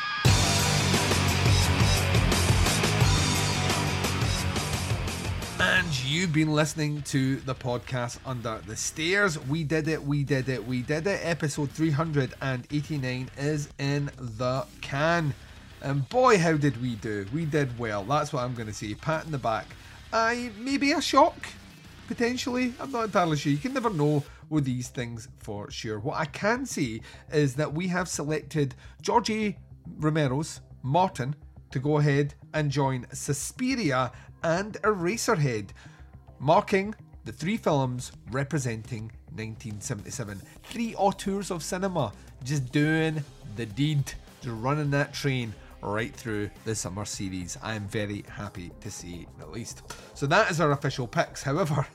And 5.60 6.06
you've 6.06 6.32
been 6.32 6.54
listening 6.54 7.02
to 7.02 7.36
the 7.42 7.54
podcast 7.54 8.20
Under 8.26 8.62
the 8.66 8.78
Stairs. 8.78 9.38
We 9.38 9.66
did 9.66 9.90
it, 9.90 10.02
we 10.02 10.24
did 10.24 10.48
it, 10.48 10.66
we 10.66 10.84
did 10.84 11.06
it. 11.06 11.20
Episode 11.22 11.70
389 11.72 13.30
is 13.38 13.68
in 13.78 14.10
the 14.18 14.66
can. 14.80 15.34
And 15.82 16.08
boy, 16.08 16.40
how 16.40 16.54
did 16.54 16.82
we 16.82 16.96
do? 16.96 17.26
We 17.34 17.44
did 17.44 17.78
well. 17.78 18.06
That's 18.06 18.32
what 18.32 18.42
I'm 18.46 18.54
going 18.54 18.70
to 18.70 18.74
say. 18.74 18.94
Pat 18.94 19.26
in 19.26 19.32
the 19.32 19.38
back. 19.38 19.66
I 20.14 20.50
maybe 20.58 20.94
a 20.94 21.02
shock, 21.02 21.36
potentially. 22.08 22.74
I'm 22.80 22.92
not 22.92 23.06
entirely 23.06 23.38
sure. 23.38 23.52
You 23.52 23.58
can 23.58 23.74
never 23.74 23.90
know 23.90 24.24
with 24.50 24.66
these 24.66 24.90
things 24.90 25.28
for 25.40 25.72
sure. 25.72 26.00
What 26.00 26.18
I 26.18 26.26
can 26.26 26.66
say 26.66 27.02
is 27.32 27.56
that 27.56 27.74
we 27.74 27.88
have 27.88 28.08
selected 28.08 28.76
Georgie 29.02 29.58
Romero's 29.98 30.62
Martin 30.84 31.36
to 31.72 31.80
go 31.80 31.98
ahead 31.98 32.36
and 32.54 32.70
join 32.70 33.08
Suspiria 33.12 34.12
and 34.44 34.74
Eraserhead, 34.84 35.70
marking 36.40 36.94
the 37.26 37.32
three 37.32 37.58
films 37.58 38.12
representing 38.32 39.12
1977. 39.36 40.42
Three 40.64 40.94
auteurs 40.96 41.50
of 41.50 41.64
cinema 41.64 42.12
just 42.44 42.72
doing 42.72 43.24
the 43.56 43.66
deed, 43.66 44.14
just 44.42 44.56
running 44.56 44.92
that 44.92 45.14
train 45.14 45.54
right 45.84 46.16
through 46.16 46.50
the 46.66 46.76
summer 46.76 47.06
series. 47.06 47.58
I 47.62 47.76
am 47.76 47.88
very 47.88 48.24
happy 48.30 48.72
to 48.82 48.90
see 48.90 49.28
the 49.40 49.46
least. 49.46 49.84
So 50.14 50.26
that 50.28 50.50
is 50.50 50.62
our 50.62 50.72
official 50.72 51.08
picks. 51.08 51.44
However, 51.44 51.86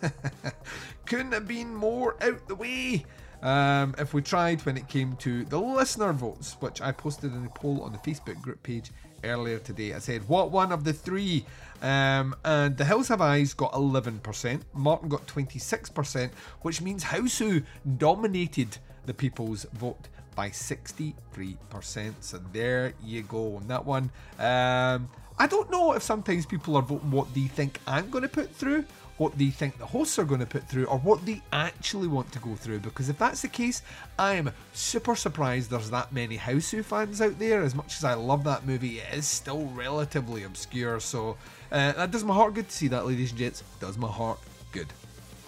couldn't 1.06 1.32
have 1.32 1.48
been 1.48 1.74
more 1.74 2.16
out 2.22 2.46
the 2.46 2.54
way. 2.54 3.04
Um, 3.42 3.94
if 3.98 4.14
we 4.14 4.22
tried 4.22 4.64
when 4.66 4.76
it 4.76 4.88
came 4.88 5.14
to 5.16 5.44
the 5.44 5.58
listener 5.58 6.12
votes, 6.12 6.56
which 6.60 6.80
I 6.80 6.90
posted 6.92 7.32
in 7.32 7.46
a 7.46 7.50
poll 7.50 7.82
on 7.82 7.92
the 7.92 7.98
Facebook 7.98 8.40
group 8.40 8.62
page 8.62 8.90
earlier 9.22 9.58
today, 9.58 9.94
I 9.94 10.00
said, 10.00 10.28
What 10.28 10.50
one 10.50 10.72
of 10.72 10.84
the 10.84 10.92
three? 10.92 11.44
Um, 11.80 12.34
and 12.44 12.76
The 12.76 12.84
Hills 12.84 13.06
Have 13.08 13.20
Eyes 13.20 13.54
got 13.54 13.72
11%, 13.72 14.62
Martin 14.74 15.08
got 15.08 15.26
26%, 15.28 16.30
which 16.62 16.80
means 16.80 17.04
Hausu 17.04 17.64
dominated 17.96 18.78
the 19.06 19.14
people's 19.14 19.64
vote 19.72 20.08
by 20.38 20.50
63%. 20.50 22.14
So 22.20 22.40
there 22.52 22.92
you 23.02 23.22
go 23.22 23.56
on 23.56 23.66
that 23.66 23.84
one. 23.84 24.04
Um, 24.38 25.10
I 25.36 25.48
don't 25.48 25.68
know 25.68 25.94
if 25.94 26.04
sometimes 26.04 26.46
people 26.46 26.76
are 26.76 26.82
voting 26.82 27.10
what 27.10 27.34
they 27.34 27.48
think 27.48 27.80
I'm 27.88 28.08
going 28.08 28.22
to 28.22 28.28
put 28.28 28.54
through, 28.54 28.84
what 29.16 29.36
they 29.36 29.50
think 29.50 29.78
the 29.78 29.86
hosts 29.86 30.16
are 30.16 30.24
going 30.24 30.38
to 30.38 30.46
put 30.46 30.68
through, 30.68 30.84
or 30.84 30.98
what 30.98 31.26
they 31.26 31.42
actually 31.52 32.06
want 32.06 32.30
to 32.30 32.38
go 32.38 32.54
through. 32.54 32.78
Because 32.78 33.08
if 33.08 33.18
that's 33.18 33.42
the 33.42 33.48
case, 33.48 33.82
I 34.16 34.34
am 34.34 34.52
super 34.74 35.16
surprised 35.16 35.70
there's 35.70 35.90
that 35.90 36.12
many 36.12 36.38
Hausu 36.38 36.84
fans 36.84 37.20
out 37.20 37.36
there. 37.40 37.62
As 37.62 37.74
much 37.74 37.96
as 37.96 38.04
I 38.04 38.14
love 38.14 38.44
that 38.44 38.64
movie, 38.64 39.00
it 39.00 39.12
is 39.12 39.26
still 39.26 39.64
relatively 39.74 40.44
obscure. 40.44 41.00
So 41.00 41.36
uh, 41.72 41.94
that 41.94 42.12
does 42.12 42.22
my 42.22 42.34
heart 42.34 42.54
good 42.54 42.68
to 42.68 42.74
see 42.76 42.86
that, 42.86 43.08
ladies 43.08 43.30
and 43.30 43.40
gents. 43.40 43.64
Does 43.80 43.98
my 43.98 44.06
heart 44.06 44.38
good. 44.70 44.86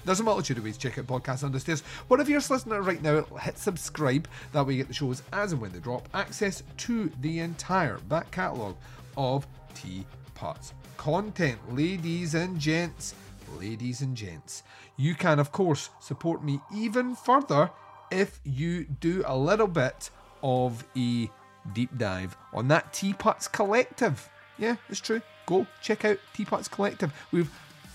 There's 0.05 0.21
a 0.21 0.25
multitude 0.25 0.59
of 0.59 0.65
ways 0.65 0.77
to 0.77 0.89
check 0.89 0.99
out 0.99 1.07
podcasts 1.07 1.21
Podcast 1.21 1.51
Understairs. 1.51 1.83
Whatever 2.09 2.31
you're 2.31 2.41
listening 2.41 2.79
right 2.81 3.03
now, 3.03 3.23
hit 3.41 3.59
subscribe. 3.59 4.29
That 4.53 4.67
way 4.67 4.75
you 4.75 4.79
get 4.79 4.89
the 4.89 4.95
shows 4.95 5.23
as 5.33 5.53
and 5.53 5.61
when 5.61 5.73
they 5.73 5.79
drop. 5.79 6.09
Access 6.15 6.63
to 6.79 7.11
the 7.21 7.41
entire 7.41 7.99
back 7.99 8.31
catalogue 8.31 8.77
of 9.17 9.47
Teapots 9.75 10.73
content. 10.97 11.59
Ladies 11.75 12.35
and 12.35 12.59
gents, 12.59 13.15
ladies 13.59 14.01
and 14.01 14.17
gents, 14.17 14.63
you 14.97 15.15
can, 15.15 15.39
of 15.39 15.53
course, 15.53 15.91
support 16.01 16.43
me 16.43 16.61
even 16.75 17.15
further 17.15 17.71
if 18.11 18.41
you 18.45 18.85
do 19.01 19.23
a 19.27 19.37
little 19.37 19.69
bit 19.69 20.11
of 20.43 20.85
a 20.97 21.31
deep 21.75 21.97
dive 21.99 22.37
on 22.53 22.69
that 22.69 22.93
Teapots 22.93 23.49
Collective. 23.49 24.29
Yeah, 24.59 24.77
it's 24.89 25.01
true. 25.01 25.23
Go 25.47 25.67
check 25.83 26.05
out 26.05 26.19
Teapots 26.35 26.69
Collective. 26.69 27.13
We've 27.33 27.51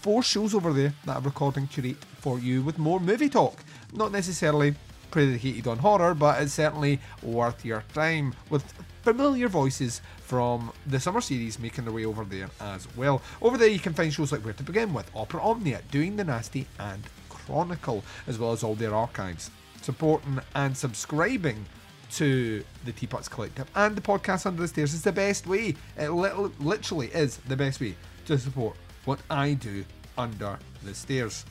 four 0.05 0.21
shows 0.21 0.53
over 0.53 0.71
there 0.71 0.93
that 1.05 1.17
I 1.17 1.19
record 1.19 1.57
and 1.57 1.67
curate 1.67 1.97
for 2.19 2.37
you 2.37 2.61
with 2.61 2.77
more 2.77 2.99
movie 2.99 3.27
talk. 3.27 3.57
Not 3.91 4.11
necessarily 4.11 4.75
predicated 5.09 5.65
on 5.65 5.79
horror, 5.79 6.13
but 6.13 6.39
it's 6.43 6.53
certainly 6.53 6.99
worth 7.23 7.65
your 7.65 7.83
time 7.91 8.35
with 8.51 8.63
familiar 9.01 9.47
voices 9.47 10.01
from 10.19 10.71
the 10.85 10.99
summer 10.99 11.21
series 11.21 11.57
making 11.57 11.85
their 11.85 11.93
way 11.93 12.05
over 12.05 12.23
there 12.23 12.51
as 12.61 12.87
well. 12.95 13.19
Over 13.41 13.57
there, 13.57 13.67
you 13.67 13.79
can 13.79 13.95
find 13.95 14.13
shows 14.13 14.31
like 14.31 14.45
Where 14.45 14.53
to 14.53 14.61
Begin 14.61 14.93
with, 14.93 15.09
Opera 15.15 15.41
Omnia, 15.41 15.81
Doing 15.89 16.17
the 16.17 16.23
Nasty, 16.23 16.67
and 16.79 17.01
Chronicle, 17.27 18.03
as 18.27 18.37
well 18.37 18.51
as 18.51 18.61
all 18.61 18.75
their 18.75 18.93
archives. 18.93 19.49
Supporting 19.81 20.39
and 20.53 20.77
subscribing 20.77 21.65
to 22.11 22.63
the 22.85 22.91
Teapots 22.91 23.27
Collective 23.27 23.67
and 23.73 23.95
the 23.95 24.01
podcast 24.01 24.45
Under 24.45 24.61
the 24.61 24.67
Stairs 24.67 24.93
is 24.93 25.01
the 25.01 25.11
best 25.11 25.47
way. 25.47 25.73
It 25.97 26.09
li- 26.09 26.51
literally 26.59 27.07
is 27.07 27.37
the 27.37 27.55
best 27.55 27.81
way 27.81 27.95
to 28.27 28.37
support 28.37 28.77
what 29.05 29.19
I 29.29 29.53
do 29.53 29.85
under 30.17 30.57
the 30.83 30.93
stairs. 30.93 31.45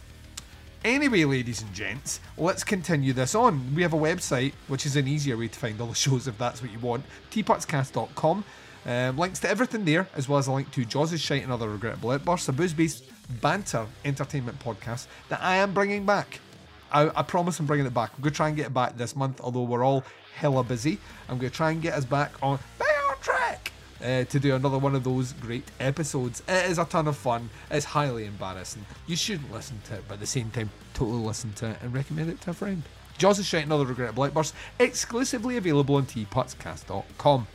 Anyway, 0.85 1.25
ladies 1.25 1.63
and 1.63 1.73
gents, 1.73 2.21
let's 2.37 2.63
continue 2.63 3.15
this 3.15 3.35
on. 3.35 3.75
We 3.75 3.81
have 3.83 3.95
a 3.95 3.99
website, 3.99 4.53
which 4.69 4.85
is 4.85 4.97
an 4.97 5.09
easier 5.09 5.37
way 5.37 5.49
to 5.49 5.59
find 5.59 5.81
all 5.81 5.87
the 5.87 5.95
shows 5.95 6.29
if 6.29 6.37
that's 6.37 6.61
what 6.61 6.71
you 6.71 6.79
want. 6.79 7.05
teapotscast.com. 7.31 8.45
Um, 8.87 9.17
links 9.17 9.39
to 9.41 9.49
everything 9.49 9.87
there, 9.87 10.07
as 10.15 10.29
well 10.29 10.39
as 10.39 10.47
a 10.47 10.53
link 10.53 10.71
to 10.73 10.85
Jaws' 10.85 11.19
Shite 11.19 11.43
and 11.43 11.51
Other 11.51 11.71
Regrettable 11.71 12.11
Outbursts, 12.11 12.49
a 12.49 12.53
booze-based 12.53 13.05
banter 13.41 13.87
entertainment 14.05 14.59
podcast 14.59 15.07
that 15.31 15.43
I 15.43 15.57
am 15.57 15.73
bringing 15.73 16.05
back. 16.05 16.41
I, 16.93 17.11
I 17.19 17.23
promise 17.23 17.59
I'm 17.59 17.67
bringing 17.67 17.87
it 17.87 17.95
back. 17.95 18.13
I'm 18.15 18.23
going 18.23 18.33
to 18.33 18.37
try 18.37 18.49
and 18.49 18.57
get 18.57 18.67
it 18.67 18.75
back 18.75 18.99
this 18.99 19.17
month, 19.17 19.41
although 19.41 19.63
we're 19.63 19.85
all 19.85 20.05
hella 20.37 20.63
busy. 20.63 20.99
I'm 21.31 21.39
going 21.39 21.51
to 21.51 21.57
try 21.57 21.71
and 21.71 21.81
get 21.81 21.95
us 21.95 22.05
back 22.05 22.33
on 22.43 22.59
uh, 24.05 24.25
to 24.25 24.39
do 24.39 24.55
another 24.55 24.79
one 24.79 24.95
of 24.95 25.03
those 25.03 25.33
great 25.33 25.71
episodes. 25.81 26.43
It 26.47 26.71
is 26.71 26.79
a 26.79 26.85
ton 26.85 27.09
of 27.09 27.17
fun. 27.17 27.49
It's 27.71 27.87
highly 27.87 28.27
embarrassing. 28.27 28.85
You 29.07 29.17
shouldn't 29.17 29.53
listen 29.53 29.81
to 29.87 29.95
it, 29.95 30.05
but 30.07 30.15
at 30.15 30.21
the 30.21 30.27
same 30.27 30.51
time, 30.51 30.71
totally 30.93 31.25
listen 31.25 31.53
to 31.55 31.71
it 31.71 31.79
and 31.83 31.95
recommend 31.95 32.31
it 32.31 32.41
to 32.43 32.51
a 32.51 32.55
friend. 32.55 32.83
Jaws 33.17 33.39
is 33.39 33.47
Shite 33.47 33.65
another 33.65 33.87
Regrettable 33.87 34.25
Outbursts, 34.25 34.55
exclusively 34.79 35.57
available 35.57 35.95
on 35.95 36.05
teapotscast.com. 36.05 37.47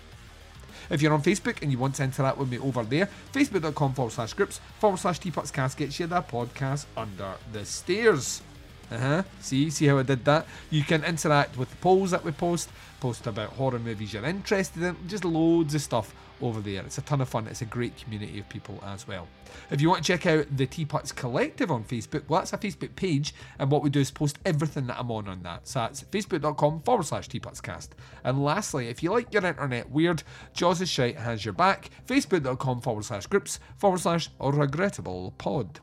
If 0.90 1.02
you're 1.04 1.14
on 1.14 1.22
Facebook 1.22 1.62
and 1.62 1.72
you 1.72 1.78
want 1.78 1.96
to 1.96 2.04
interact 2.04 2.38
with 2.38 2.50
me 2.50 2.58
over 2.58 2.84
there, 2.84 3.10
facebook.com 3.32 3.94
forward 3.94 4.12
slash 4.12 4.34
groups 4.34 4.60
forward 4.80 4.98
slash 4.98 5.20
teapotscast 5.20 5.78
gets 5.78 6.00
you 6.00 6.08
podcast 6.08 6.86
under 6.98 7.34
the 7.52 7.64
stairs. 7.66 8.42
Uh 8.90 8.98
huh. 8.98 9.24
See, 9.40 9.70
see 9.70 9.86
how 9.86 10.00
I 10.00 10.04
did 10.04 10.26
that? 10.26 10.48
You 10.72 10.84
can 10.84 11.04
interact 11.04 11.58
with 11.58 11.70
the 11.70 11.76
polls 11.76 12.10
that 12.10 12.24
we 12.24 12.32
post, 12.32 12.70
post 13.00 13.28
about 13.28 13.50
horror 13.50 13.78
movies 13.78 14.14
you're 14.14 14.26
interested 14.26 14.82
in, 14.82 14.96
just 15.08 15.24
loads 15.24 15.76
of 15.76 15.82
stuff 15.82 16.12
over 16.42 16.62
there. 16.62 16.84
It's 16.84 16.98
a 16.98 17.02
ton 17.02 17.22
of 17.22 17.30
fun. 17.30 17.48
It's 17.48 17.62
a 17.62 17.66
great 17.66 17.98
community 17.98 18.40
of 18.40 18.50
people 18.50 18.82
as 18.86 19.08
well. 19.08 19.28
If 19.72 19.82
you 19.82 19.90
want 19.90 20.04
to 20.04 20.08
check 20.08 20.26
out 20.26 20.46
the 20.56 20.66
Teapots 20.66 21.12
Collective 21.12 21.72
on 21.72 21.84
Facebook, 21.84 22.24
well, 22.28 22.42
that's 22.42 22.54
a 22.54 22.58
Facebook 22.58 22.96
page, 22.96 23.34
and 23.58 23.70
what 23.72 23.84
we 23.84 23.90
do 23.90 24.00
is 24.00 24.12
post 24.12 24.40
everything 24.46 24.88
that 24.88 25.00
I'm 25.00 25.12
on 25.12 25.28
on 25.28 25.44
that. 25.44 25.68
So 25.68 25.80
that's 25.80 26.04
facebook.com 26.04 26.82
forward 26.82 27.06
slash 27.06 27.28
teapotscast. 27.30 27.90
And 28.24 28.44
lastly, 28.44 28.88
if 28.88 29.02
you 29.04 29.12
like 29.12 29.34
your 29.34 29.46
internet 29.46 29.90
weird, 29.90 30.24
Jaws 30.54 30.82
is 30.82 30.90
Shite 30.90 31.18
has 31.18 31.44
your 31.44 31.54
back. 31.54 31.90
Facebook.com 32.08 32.82
forward 32.82 33.06
slash 33.06 33.28
groups 33.28 33.60
forward 33.78 34.00
slash 34.00 34.30
regrettable 34.40 35.34
pod. 35.38 35.80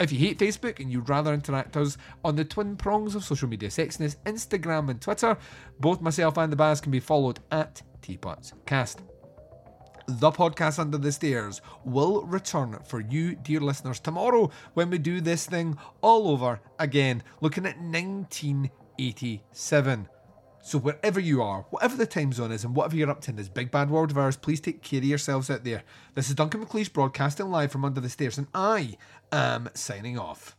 If 0.00 0.10
you 0.10 0.18
hate 0.18 0.38
Facebook 0.38 0.80
and 0.80 0.90
you'd 0.90 1.08
rather 1.08 1.32
interact 1.32 1.76
us 1.76 1.96
on 2.24 2.34
the 2.34 2.44
twin 2.44 2.76
prongs 2.76 3.14
of 3.14 3.24
social 3.24 3.48
media 3.48 3.68
sexiness, 3.68 4.16
Instagram 4.26 4.90
and 4.90 5.00
Twitter, 5.00 5.36
both 5.78 6.00
myself 6.00 6.36
and 6.36 6.50
the 6.50 6.56
Baz 6.56 6.80
can 6.80 6.90
be 6.90 7.00
followed 7.00 7.38
at 7.52 7.80
TeapotsCast. 8.02 9.13
The 10.06 10.30
podcast 10.30 10.78
Under 10.78 10.98
the 10.98 11.12
Stairs 11.12 11.62
will 11.82 12.24
return 12.24 12.78
for 12.84 13.00
you, 13.00 13.36
dear 13.36 13.60
listeners, 13.60 14.00
tomorrow 14.00 14.50
when 14.74 14.90
we 14.90 14.98
do 14.98 15.22
this 15.22 15.46
thing 15.46 15.78
all 16.02 16.28
over 16.28 16.60
again, 16.78 17.22
looking 17.40 17.64
at 17.64 17.80
1987. 17.80 20.08
So 20.62 20.78
wherever 20.78 21.20
you 21.20 21.42
are, 21.42 21.62
whatever 21.70 21.96
the 21.96 22.04
time 22.06 22.34
zone 22.34 22.52
is, 22.52 22.64
and 22.64 22.76
whatever 22.76 22.96
you're 22.96 23.10
up 23.10 23.22
to 23.22 23.30
in 23.30 23.36
this 23.36 23.48
big 23.48 23.70
bad 23.70 23.88
world 23.90 24.10
of 24.10 24.18
ours, 24.18 24.36
please 24.36 24.60
take 24.60 24.82
care 24.82 24.98
of 24.98 25.04
yourselves 25.04 25.48
out 25.50 25.64
there. 25.64 25.84
This 26.14 26.28
is 26.28 26.34
Duncan 26.34 26.62
McLeish 26.64 26.92
broadcasting 26.92 27.50
live 27.50 27.72
from 27.72 27.86
under 27.86 28.02
the 28.02 28.10
stairs, 28.10 28.36
and 28.36 28.48
I 28.54 28.98
am 29.32 29.70
signing 29.74 30.18
off. 30.18 30.54